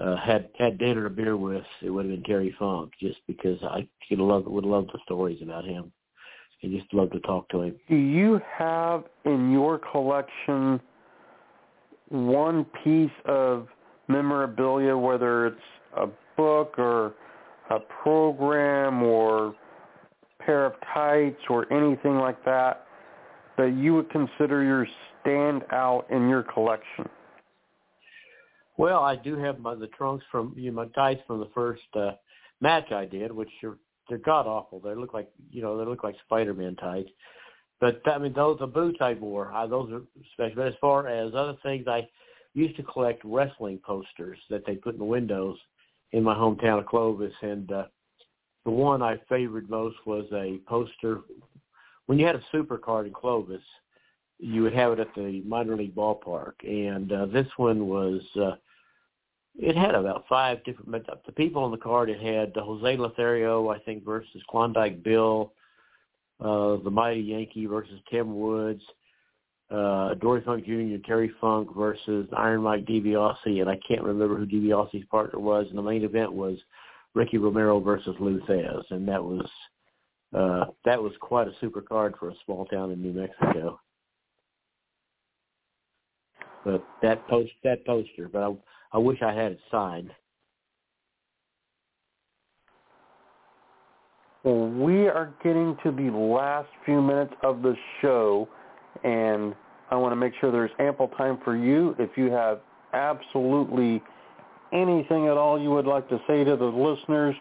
uh, 0.00 0.16
had 0.16 0.50
had 0.56 0.78
dinner 0.78 1.06
and 1.06 1.18
a 1.18 1.22
beer 1.22 1.36
with. 1.36 1.64
It 1.82 1.90
would 1.90 2.06
have 2.06 2.14
been 2.14 2.22
Terry 2.22 2.54
Funk, 2.58 2.92
just 3.00 3.18
because 3.26 3.58
I 3.64 3.88
could 4.08 4.20
love 4.20 4.44
would 4.46 4.64
love 4.64 4.86
the 4.92 5.00
stories 5.04 5.42
about 5.42 5.64
him, 5.64 5.90
and 6.62 6.72
just 6.72 6.94
love 6.94 7.10
to 7.10 7.20
talk 7.20 7.48
to 7.48 7.62
him. 7.62 7.74
Do 7.88 7.96
you 7.96 8.40
have 8.56 9.02
in 9.24 9.50
your 9.50 9.78
collection 9.78 10.80
one 12.08 12.64
piece 12.84 13.10
of 13.24 13.66
memorabilia, 14.06 14.96
whether 14.96 15.48
it's 15.48 15.56
a 15.96 16.06
book 16.38 16.78
or 16.78 17.14
a 17.70 17.78
program 18.02 19.02
or 19.02 19.54
pair 20.40 20.64
of 20.64 20.72
tights 20.94 21.42
or 21.50 21.70
anything 21.70 22.16
like 22.16 22.42
that, 22.46 22.86
that 23.58 23.74
you 23.76 23.94
would 23.94 24.08
consider 24.10 24.62
your 24.62 24.86
standout 25.22 26.10
in 26.10 26.28
your 26.28 26.42
collection? 26.42 27.06
Well, 28.78 29.00
I 29.00 29.16
do 29.16 29.36
have 29.36 29.58
my 29.58 29.74
the 29.74 29.88
trunks 29.88 30.24
from 30.30 30.54
you 30.56 30.70
know, 30.70 30.84
my 30.84 30.86
tights 30.94 31.20
from 31.26 31.40
the 31.40 31.50
first 31.54 31.82
uh, 31.94 32.12
match 32.60 32.92
I 32.92 33.04
did, 33.04 33.32
which 33.32 33.50
are 33.64 33.76
they're 34.08 34.18
god 34.18 34.46
awful. 34.46 34.80
They 34.80 34.94
look 34.94 35.12
like 35.12 35.28
you 35.50 35.60
know 35.60 35.76
they 35.76 35.84
look 35.84 36.04
like 36.04 36.14
Spider 36.24 36.54
Man 36.54 36.76
tights. 36.76 37.10
But 37.80 38.00
I 38.06 38.18
mean, 38.18 38.32
those 38.32 38.58
the 38.60 38.66
boots 38.66 38.98
I 39.00 39.14
wore, 39.14 39.52
I, 39.52 39.66
those 39.66 39.92
are 39.92 40.02
special. 40.32 40.56
But 40.56 40.68
as 40.68 40.74
far 40.80 41.08
as 41.08 41.34
other 41.34 41.56
things, 41.62 41.86
I 41.88 42.08
used 42.54 42.76
to 42.76 42.82
collect 42.84 43.22
wrestling 43.24 43.80
posters 43.84 44.38
that 44.50 44.64
they 44.64 44.76
put 44.76 44.94
in 44.94 44.98
the 44.98 45.04
windows 45.04 45.58
in 46.12 46.22
my 46.22 46.34
hometown 46.34 46.78
of 46.78 46.86
Clovis, 46.86 47.32
and 47.42 47.70
uh, 47.70 47.84
the 48.64 48.70
one 48.70 49.02
I 49.02 49.20
favored 49.28 49.68
most 49.68 49.96
was 50.06 50.24
a 50.32 50.58
poster. 50.66 51.20
When 52.06 52.18
you 52.18 52.26
had 52.26 52.36
a 52.36 52.42
super 52.50 52.78
card 52.78 53.06
in 53.06 53.12
Clovis, 53.12 53.62
you 54.38 54.62
would 54.62 54.74
have 54.74 54.92
it 54.92 55.00
at 55.00 55.14
the 55.14 55.42
minor 55.46 55.76
league 55.76 55.94
ballpark, 55.94 56.54
and 56.62 57.12
uh, 57.12 57.26
this 57.26 57.48
one 57.56 57.86
was. 57.86 58.22
Uh, 58.36 58.56
it 59.60 59.76
had 59.76 59.96
about 59.96 60.24
five 60.28 60.62
different. 60.64 61.04
The 61.26 61.32
people 61.32 61.64
on 61.64 61.72
the 61.72 61.76
card 61.76 62.10
it 62.10 62.20
had 62.20 62.54
Jose 62.56 62.96
Lothario, 62.96 63.70
I 63.70 63.80
think, 63.80 64.04
versus 64.04 64.40
Klondike 64.48 65.02
Bill 65.02 65.52
uh, 66.40 66.76
the 66.84 66.90
Mighty 66.90 67.20
Yankee 67.20 67.66
versus 67.66 68.00
Tim 68.10 68.38
Woods, 68.38 68.82
uh, 69.70 70.14
Dory 70.14 70.42
Funk 70.42 70.64
Jr., 70.64 70.96
Terry 71.06 71.30
Funk 71.40 71.74
versus 71.76 72.26
Iron 72.36 72.62
Mike 72.62 72.86
DiBiase, 72.86 73.60
and 73.60 73.68
I 73.68 73.78
can't 73.86 74.02
remember 74.02 74.36
who 74.36 74.46
DiBiase's 74.46 75.06
partner 75.10 75.38
was. 75.38 75.66
And 75.68 75.76
the 75.76 75.82
main 75.82 76.04
event 76.04 76.32
was 76.32 76.56
Ricky 77.14 77.38
Romero 77.38 77.80
versus 77.80 78.14
Lou 78.18 78.40
Thesz, 78.40 78.84
and 78.90 79.06
that 79.08 79.22
was 79.22 79.46
uh, 80.34 80.66
that 80.84 81.02
was 81.02 81.12
quite 81.20 81.48
a 81.48 81.52
super 81.60 81.80
card 81.80 82.14
for 82.18 82.30
a 82.30 82.34
small 82.44 82.66
town 82.66 82.90
in 82.90 83.02
New 83.02 83.12
Mexico. 83.12 83.80
But 86.64 86.84
that 87.02 87.26
post 87.28 87.52
that 87.64 87.84
poster, 87.86 88.28
but 88.30 88.42
I 88.42 88.52
I 88.92 88.98
wish 88.98 89.20
I 89.22 89.32
had 89.32 89.52
it 89.52 89.60
signed. 89.70 90.10
Well, 94.44 94.68
we 94.68 95.08
are 95.08 95.34
getting 95.42 95.76
to 95.82 95.90
the 95.90 96.10
last 96.16 96.68
few 96.84 97.02
minutes 97.02 97.34
of 97.42 97.60
the 97.60 97.74
show, 98.00 98.48
and 99.04 99.54
I 99.90 99.96
want 99.96 100.12
to 100.12 100.16
make 100.16 100.32
sure 100.40 100.50
there's 100.50 100.70
ample 100.78 101.08
time 101.08 101.38
for 101.44 101.56
you. 101.56 101.94
If 101.98 102.16
you 102.16 102.30
have 102.30 102.60
absolutely 102.92 104.02
anything 104.72 105.26
at 105.26 105.36
all 105.36 105.60
you 105.60 105.70
would 105.70 105.86
like 105.86 106.08
to 106.08 106.20
say 106.26 106.44
to 106.44 106.56
the 106.56 106.64
listeners, 106.64 107.34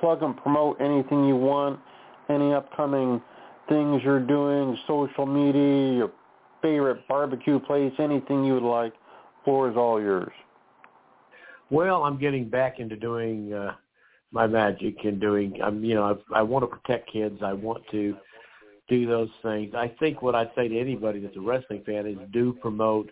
plug 0.00 0.22
and 0.22 0.36
promote 0.36 0.80
anything 0.80 1.24
you 1.26 1.36
want, 1.36 1.78
any 2.28 2.52
upcoming 2.54 3.20
things 3.68 4.02
you're 4.04 4.20
doing, 4.20 4.76
social 4.86 5.26
media, 5.26 5.96
your 5.96 6.12
favorite 6.62 7.06
barbecue 7.08 7.58
place, 7.58 7.92
anything 7.98 8.44
you 8.44 8.54
would 8.54 8.62
like, 8.62 8.92
floor 9.44 9.70
is 9.70 9.76
all 9.76 10.00
yours. 10.00 10.32
Well, 11.70 12.04
I'm 12.04 12.18
getting 12.18 12.48
back 12.48 12.78
into 12.78 12.96
doing 12.96 13.52
uh, 13.52 13.72
my 14.32 14.46
magic 14.46 14.96
and 15.04 15.20
doing 15.20 15.58
I'm 15.62 15.84
you 15.84 15.94
know 15.94 16.18
I, 16.32 16.40
I 16.40 16.42
want 16.42 16.62
to 16.64 16.66
protect 16.66 17.12
kids. 17.12 17.38
I 17.42 17.52
want 17.52 17.82
to 17.92 18.16
do 18.88 19.06
those 19.06 19.30
things. 19.42 19.74
I 19.74 19.92
think 19.98 20.22
what 20.22 20.34
I'd 20.34 20.50
say 20.56 20.68
to 20.68 20.78
anybody 20.78 21.20
that's 21.20 21.36
a 21.36 21.40
wrestling 21.40 21.82
fan 21.86 22.06
is 22.06 22.18
do 22.32 22.52
promote 22.60 23.10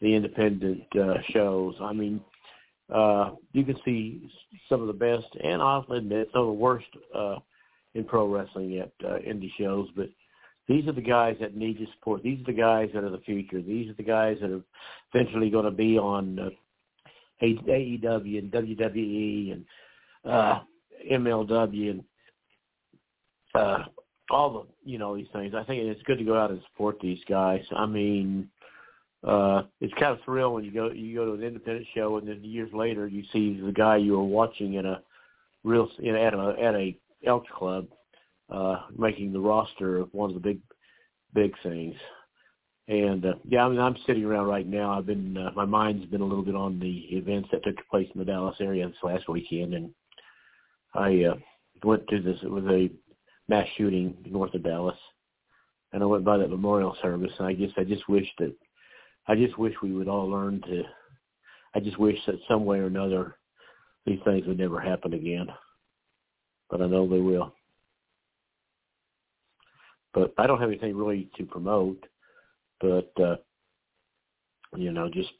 the 0.00 0.14
independent 0.14 0.84
uh, 0.96 1.14
shows. 1.32 1.74
I 1.80 1.92
mean, 1.92 2.20
uh, 2.92 3.30
you 3.52 3.64
can 3.64 3.76
see 3.84 4.30
some 4.68 4.80
of 4.80 4.86
the 4.86 4.92
best, 4.92 5.26
and 5.42 5.62
I'll 5.62 5.86
admit 5.90 6.28
some 6.32 6.42
of 6.42 6.46
the 6.48 6.52
worst 6.52 6.86
uh, 7.14 7.36
in 7.94 8.04
pro 8.04 8.28
wrestling 8.28 8.78
at 8.78 8.92
uh, 9.04 9.18
indie 9.18 9.50
shows. 9.58 9.88
But 9.96 10.10
these 10.68 10.86
are 10.86 10.92
the 10.92 11.00
guys 11.00 11.36
that 11.40 11.56
need 11.56 11.78
your 11.78 11.88
support. 11.94 12.22
These 12.22 12.40
are 12.40 12.52
the 12.52 12.58
guys 12.58 12.90
that 12.94 13.04
are 13.04 13.10
the 13.10 13.18
future. 13.18 13.62
These 13.62 13.90
are 13.90 13.94
the 13.94 14.02
guys 14.02 14.38
that 14.40 14.50
are 14.50 14.62
eventually 15.14 15.50
going 15.50 15.64
to 15.64 15.70
be 15.70 15.98
on 15.98 16.38
uh, 16.38 16.50
AEW 17.42 18.38
and 18.38 18.52
WWE 18.52 19.52
and 19.52 19.64
uh, 20.24 20.60
MLW 21.10 21.90
and 21.90 22.04
uh, 23.54 23.84
all 24.30 24.52
the 24.52 24.90
you 24.90 24.98
know 24.98 25.16
these 25.16 25.26
things. 25.32 25.54
I 25.54 25.64
think 25.64 25.82
it's 25.82 26.02
good 26.02 26.18
to 26.18 26.24
go 26.24 26.38
out 26.38 26.50
and 26.50 26.60
support 26.70 26.98
these 27.00 27.20
guys. 27.28 27.62
I 27.76 27.86
mean, 27.86 28.48
uh, 29.24 29.62
it's 29.80 29.94
kind 29.94 30.12
of 30.12 30.18
thrill 30.24 30.54
when 30.54 30.64
you 30.64 30.70
go 30.70 30.90
you 30.90 31.14
go 31.14 31.26
to 31.26 31.32
an 31.32 31.42
independent 31.42 31.86
show 31.94 32.16
and 32.16 32.28
then 32.28 32.42
years 32.44 32.70
later 32.72 33.06
you 33.06 33.22
see 33.32 33.60
the 33.60 33.72
guy 33.72 33.96
you 33.96 34.12
were 34.12 34.24
watching 34.24 34.74
in 34.74 34.86
a 34.86 35.02
real 35.64 35.88
in, 35.98 36.14
at 36.14 36.34
a 36.34 36.56
at 36.60 36.74
a 36.74 36.96
Elks 37.26 37.50
club 37.56 37.88
uh, 38.50 38.82
making 38.96 39.32
the 39.32 39.40
roster 39.40 39.98
of 39.98 40.12
one 40.12 40.30
of 40.30 40.34
the 40.34 40.40
big 40.40 40.60
big 41.34 41.52
things. 41.62 41.94
And 42.88 43.26
uh, 43.26 43.34
yeah, 43.48 43.64
I 43.64 43.68
mean, 43.68 43.80
I'm 43.80 43.96
sitting 44.06 44.24
around 44.24 44.46
right 44.46 44.66
now. 44.66 44.96
I've 44.96 45.06
been 45.06 45.36
uh, 45.36 45.50
my 45.56 45.64
mind's 45.64 46.06
been 46.06 46.20
a 46.20 46.24
little 46.24 46.44
bit 46.44 46.54
on 46.54 46.78
the 46.78 47.06
events 47.10 47.48
that 47.50 47.64
took 47.64 47.76
place 47.90 48.08
in 48.14 48.20
the 48.20 48.24
Dallas 48.24 48.56
area 48.60 48.86
this 48.86 48.96
last 49.02 49.28
weekend, 49.28 49.74
and 49.74 49.90
I 50.94 51.24
uh, 51.24 51.34
went 51.82 52.06
to 52.08 52.22
this. 52.22 52.38
It 52.44 52.50
was 52.50 52.64
a 52.66 52.90
mass 53.48 53.66
shooting 53.76 54.16
north 54.26 54.54
of 54.54 54.62
Dallas, 54.62 54.98
and 55.92 56.02
I 56.02 56.06
went 56.06 56.24
by 56.24 56.38
that 56.38 56.50
memorial 56.50 56.96
service. 57.02 57.32
And 57.38 57.46
I 57.46 57.52
guess 57.52 57.70
I 57.76 57.84
just 57.84 58.08
wish 58.08 58.26
that 58.38 58.54
I 59.28 59.34
just 59.34 59.58
wish 59.58 59.74
we 59.82 59.92
would 59.92 60.08
all 60.08 60.28
learn 60.28 60.60
to. 60.62 60.82
I 61.74 61.80
just 61.80 61.98
wish 61.98 62.18
that 62.26 62.36
some 62.48 62.64
way 62.64 62.78
or 62.78 62.86
another 62.86 63.36
these 64.04 64.20
things 64.24 64.46
would 64.46 64.58
never 64.58 64.80
happen 64.80 65.14
again. 65.14 65.48
But 66.70 66.80
I 66.80 66.86
know 66.86 67.08
they 67.08 67.20
will. 67.20 67.52
But 70.14 70.32
I 70.38 70.46
don't 70.46 70.60
have 70.60 70.70
anything 70.70 70.96
really 70.96 71.28
to 71.36 71.44
promote. 71.44 72.02
But 72.80 73.12
uh, 73.20 73.36
you 74.76 74.92
know, 74.92 75.08
just 75.12 75.30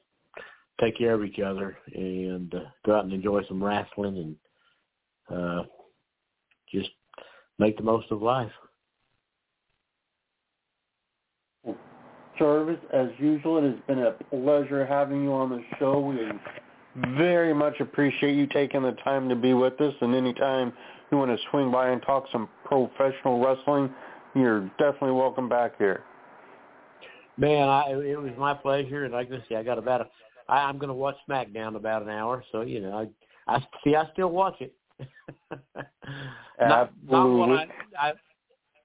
take 0.80 0.98
care 0.98 1.14
of 1.14 1.24
each 1.24 1.40
other 1.40 1.76
and 1.94 2.54
uh, 2.54 2.60
go 2.84 2.96
out 2.96 3.04
and 3.04 3.12
enjoy 3.12 3.42
some 3.46 3.62
wrestling 3.62 4.36
and 5.30 5.38
uh, 5.38 5.62
make 7.58 7.76
the 7.76 7.82
most 7.82 8.10
of 8.10 8.22
life. 8.22 8.50
Jarvis, 12.38 12.78
as 12.92 13.08
usual, 13.18 13.58
it 13.58 13.70
has 13.70 13.80
been 13.86 14.00
a 14.00 14.12
pleasure 14.30 14.84
having 14.84 15.22
you 15.22 15.32
on 15.32 15.48
the 15.48 15.62
show. 15.78 16.00
We 16.00 16.18
very 17.16 17.54
much 17.54 17.80
appreciate 17.80 18.34
you 18.34 18.46
taking 18.46 18.82
the 18.82 18.92
time 19.04 19.28
to 19.28 19.36
be 19.36 19.54
with 19.54 19.80
us. 19.80 19.94
And 20.00 20.14
anytime 20.14 20.72
you 21.10 21.18
want 21.18 21.30
to 21.30 21.42
swing 21.50 21.70
by 21.70 21.88
and 21.90 22.02
talk 22.02 22.26
some 22.30 22.48
professional 22.64 23.42
wrestling, 23.42 23.90
you're 24.34 24.68
definitely 24.78 25.12
welcome 25.12 25.48
back 25.48 25.78
here. 25.78 26.04
Man, 27.38 27.68
I, 27.68 27.90
it 27.90 28.20
was 28.20 28.32
my 28.38 28.54
pleasure. 28.54 29.04
And 29.04 29.14
like 29.14 29.30
I 29.32 29.38
say, 29.48 29.56
I 29.56 29.62
got 29.62 29.78
about 29.78 30.02
a 30.02 30.06
I, 30.48 30.58
I'm 30.68 30.78
going 30.78 30.88
to 30.88 30.94
watch 30.94 31.16
SmackDown 31.28 31.76
about 31.76 32.02
an 32.02 32.08
hour. 32.08 32.44
So 32.52 32.62
you 32.62 32.80
know, 32.80 33.08
I, 33.48 33.54
I 33.54 33.60
see. 33.82 33.94
I 33.94 34.04
still 34.12 34.30
watch 34.30 34.60
it. 34.60 34.74
not, 36.60 36.92
not 37.08 37.26
what 37.26 37.50
I, 37.50 37.66
I, 37.98 38.12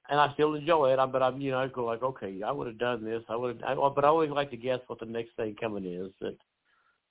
and 0.10 0.20
I 0.20 0.34
still 0.34 0.56
enjoy 0.56 0.92
it. 0.92 1.00
I, 1.00 1.06
but 1.06 1.24
I'm, 1.24 1.40
you 1.40 1.52
know, 1.52 1.60
I 1.60 1.68
go 1.68 1.86
like, 1.86 2.04
okay, 2.04 2.42
I 2.46 2.52
would 2.52 2.68
have 2.68 2.78
done 2.78 3.04
this. 3.04 3.24
I 3.30 3.36
would 3.36 3.62
have, 3.66 3.78
but 3.96 4.04
I 4.04 4.08
always 4.08 4.30
like 4.30 4.52
to 4.52 4.58
guess 4.58 4.80
what 4.88 5.00
the 5.00 5.06
next 5.06 5.32
thing 5.38 5.56
coming 5.60 5.86
is. 5.86 6.12
That, 6.20 6.38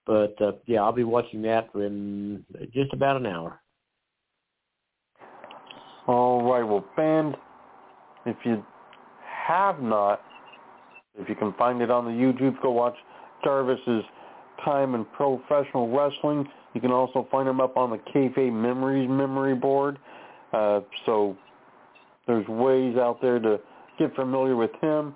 but 0.07 0.41
uh, 0.43 0.53
yeah, 0.67 0.83
I'll 0.83 0.93
be 0.93 1.05
watching 1.05 1.43
that 1.43 1.71
in 1.75 2.45
just 2.73 2.93
about 2.93 3.17
an 3.17 3.27
hour. 3.27 3.61
All 6.07 6.43
right, 6.43 6.63
well, 6.63 6.85
band, 6.97 7.37
if 8.27 8.37
you 8.45 8.65
have 9.47 9.81
not, 9.81 10.21
if 11.19 11.29
you 11.29 11.35
can 11.35 11.53
find 11.55 11.81
it 11.81 11.91
on 11.91 12.05
the 12.05 12.11
YouTube, 12.11 12.61
go 12.61 12.71
watch 12.71 12.97
Jarvis's 13.45 14.05
time 14.65 14.95
in 14.95 15.05
professional 15.05 15.89
wrestling. 15.89 16.49
You 16.75 16.81
can 16.81 16.91
also 16.91 17.27
find 17.31 17.49
him 17.49 17.61
up 17.61 17.77
on 17.77 17.91
the 17.91 17.99
Kayfabe 17.99 18.53
Memories 18.53 19.09
memory 19.09 19.55
board. 19.55 19.99
Uh, 20.53 20.81
so 21.07 21.37
there's 22.27 22.47
ways 22.49 22.97
out 22.97 23.21
there 23.21 23.39
to 23.39 23.61
get 23.99 24.15
familiar 24.15 24.57
with 24.57 24.71
him. 24.81 25.15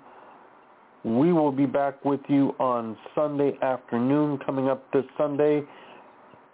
We 1.03 1.33
will 1.33 1.51
be 1.51 1.65
back 1.65 2.03
with 2.03 2.21
you 2.27 2.55
on 2.59 2.97
Sunday 3.13 3.57
afternoon. 3.61 4.39
Coming 4.45 4.69
up 4.69 4.91
this 4.91 5.05
Sunday, 5.17 5.63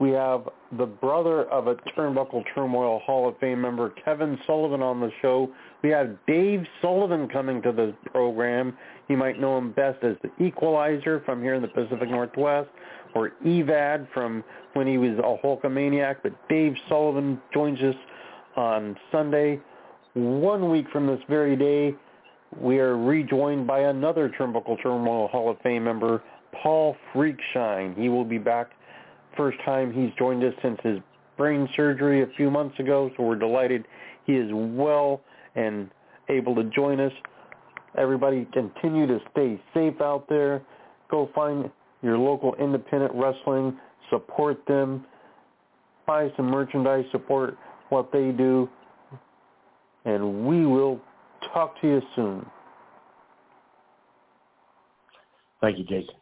we 0.01 0.09
have 0.09 0.49
the 0.77 0.85
brother 0.85 1.43
of 1.51 1.67
a 1.67 1.75
Turnbuckle 1.95 2.43
Turmoil 2.53 2.99
Hall 3.05 3.29
of 3.29 3.37
Fame 3.37 3.61
member, 3.61 3.91
Kevin 4.03 4.37
Sullivan, 4.47 4.81
on 4.81 4.99
the 4.99 5.11
show. 5.21 5.49
We 5.83 5.89
have 5.91 6.17
Dave 6.27 6.63
Sullivan 6.81 7.29
coming 7.29 7.61
to 7.61 7.71
the 7.71 7.95
program. 8.07 8.75
You 9.09 9.15
might 9.15 9.39
know 9.39 9.57
him 9.57 9.71
best 9.73 10.03
as 10.03 10.15
the 10.23 10.43
Equalizer 10.43 11.21
from 11.23 11.41
here 11.41 11.53
in 11.53 11.61
the 11.61 11.67
Pacific 11.67 12.09
Northwest, 12.09 12.69
or 13.13 13.33
Evad 13.45 14.07
from 14.13 14.43
when 14.73 14.87
he 14.87 14.97
was 14.97 15.17
a 15.19 15.45
Hulkamaniac. 15.45 16.17
But 16.23 16.33
Dave 16.49 16.73
Sullivan 16.89 17.39
joins 17.53 17.79
us 17.81 17.95
on 18.55 18.95
Sunday. 19.11 19.59
One 20.13 20.69
week 20.69 20.85
from 20.91 21.07
this 21.07 21.19
very 21.29 21.55
day, 21.55 21.95
we 22.59 22.79
are 22.79 22.97
rejoined 22.97 23.65
by 23.65 23.81
another 23.81 24.29
Turnbuckle 24.29 24.81
Turmoil 24.81 25.27
Hall 25.29 25.49
of 25.49 25.57
Fame 25.61 25.83
member, 25.83 26.21
Paul 26.61 26.95
Freakshine. 27.13 27.97
He 27.97 28.09
will 28.09 28.25
be 28.25 28.37
back 28.37 28.71
First 29.37 29.59
time 29.63 29.93
he's 29.93 30.11
joined 30.17 30.43
us 30.43 30.53
since 30.61 30.77
his 30.83 30.99
brain 31.37 31.67
surgery 31.75 32.23
a 32.23 32.27
few 32.35 32.51
months 32.51 32.77
ago, 32.79 33.09
so 33.15 33.23
we're 33.23 33.35
delighted 33.35 33.85
he 34.25 34.33
is 34.33 34.49
well 34.51 35.21
and 35.55 35.89
able 36.29 36.53
to 36.55 36.63
join 36.65 36.99
us. 36.99 37.13
Everybody 37.97 38.47
continue 38.53 39.07
to 39.07 39.19
stay 39.31 39.59
safe 39.73 39.99
out 40.01 40.27
there. 40.29 40.61
Go 41.09 41.29
find 41.33 41.71
your 42.01 42.17
local 42.17 42.55
independent 42.55 43.13
wrestling. 43.15 43.77
Support 44.09 44.65
them. 44.67 45.05
Buy 46.05 46.29
some 46.35 46.45
merchandise. 46.45 47.05
Support 47.11 47.57
what 47.91 48.11
they 48.11 48.31
do. 48.31 48.69
And 50.05 50.47
we 50.47 50.65
will 50.65 50.99
talk 51.53 51.79
to 51.81 51.87
you 51.87 52.01
soon. 52.15 52.45
Thank 55.61 55.77
you, 55.77 55.83
Jason. 55.83 56.15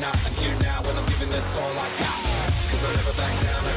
Doesn't 0.00 0.34
really 0.40 0.56
matter 0.64 0.88
what 0.88 0.96
they, 0.96 1.04
doesn't 1.04 1.20
really 1.20 1.44
never 2.80 3.04
what 3.04 3.16
they 3.16 3.69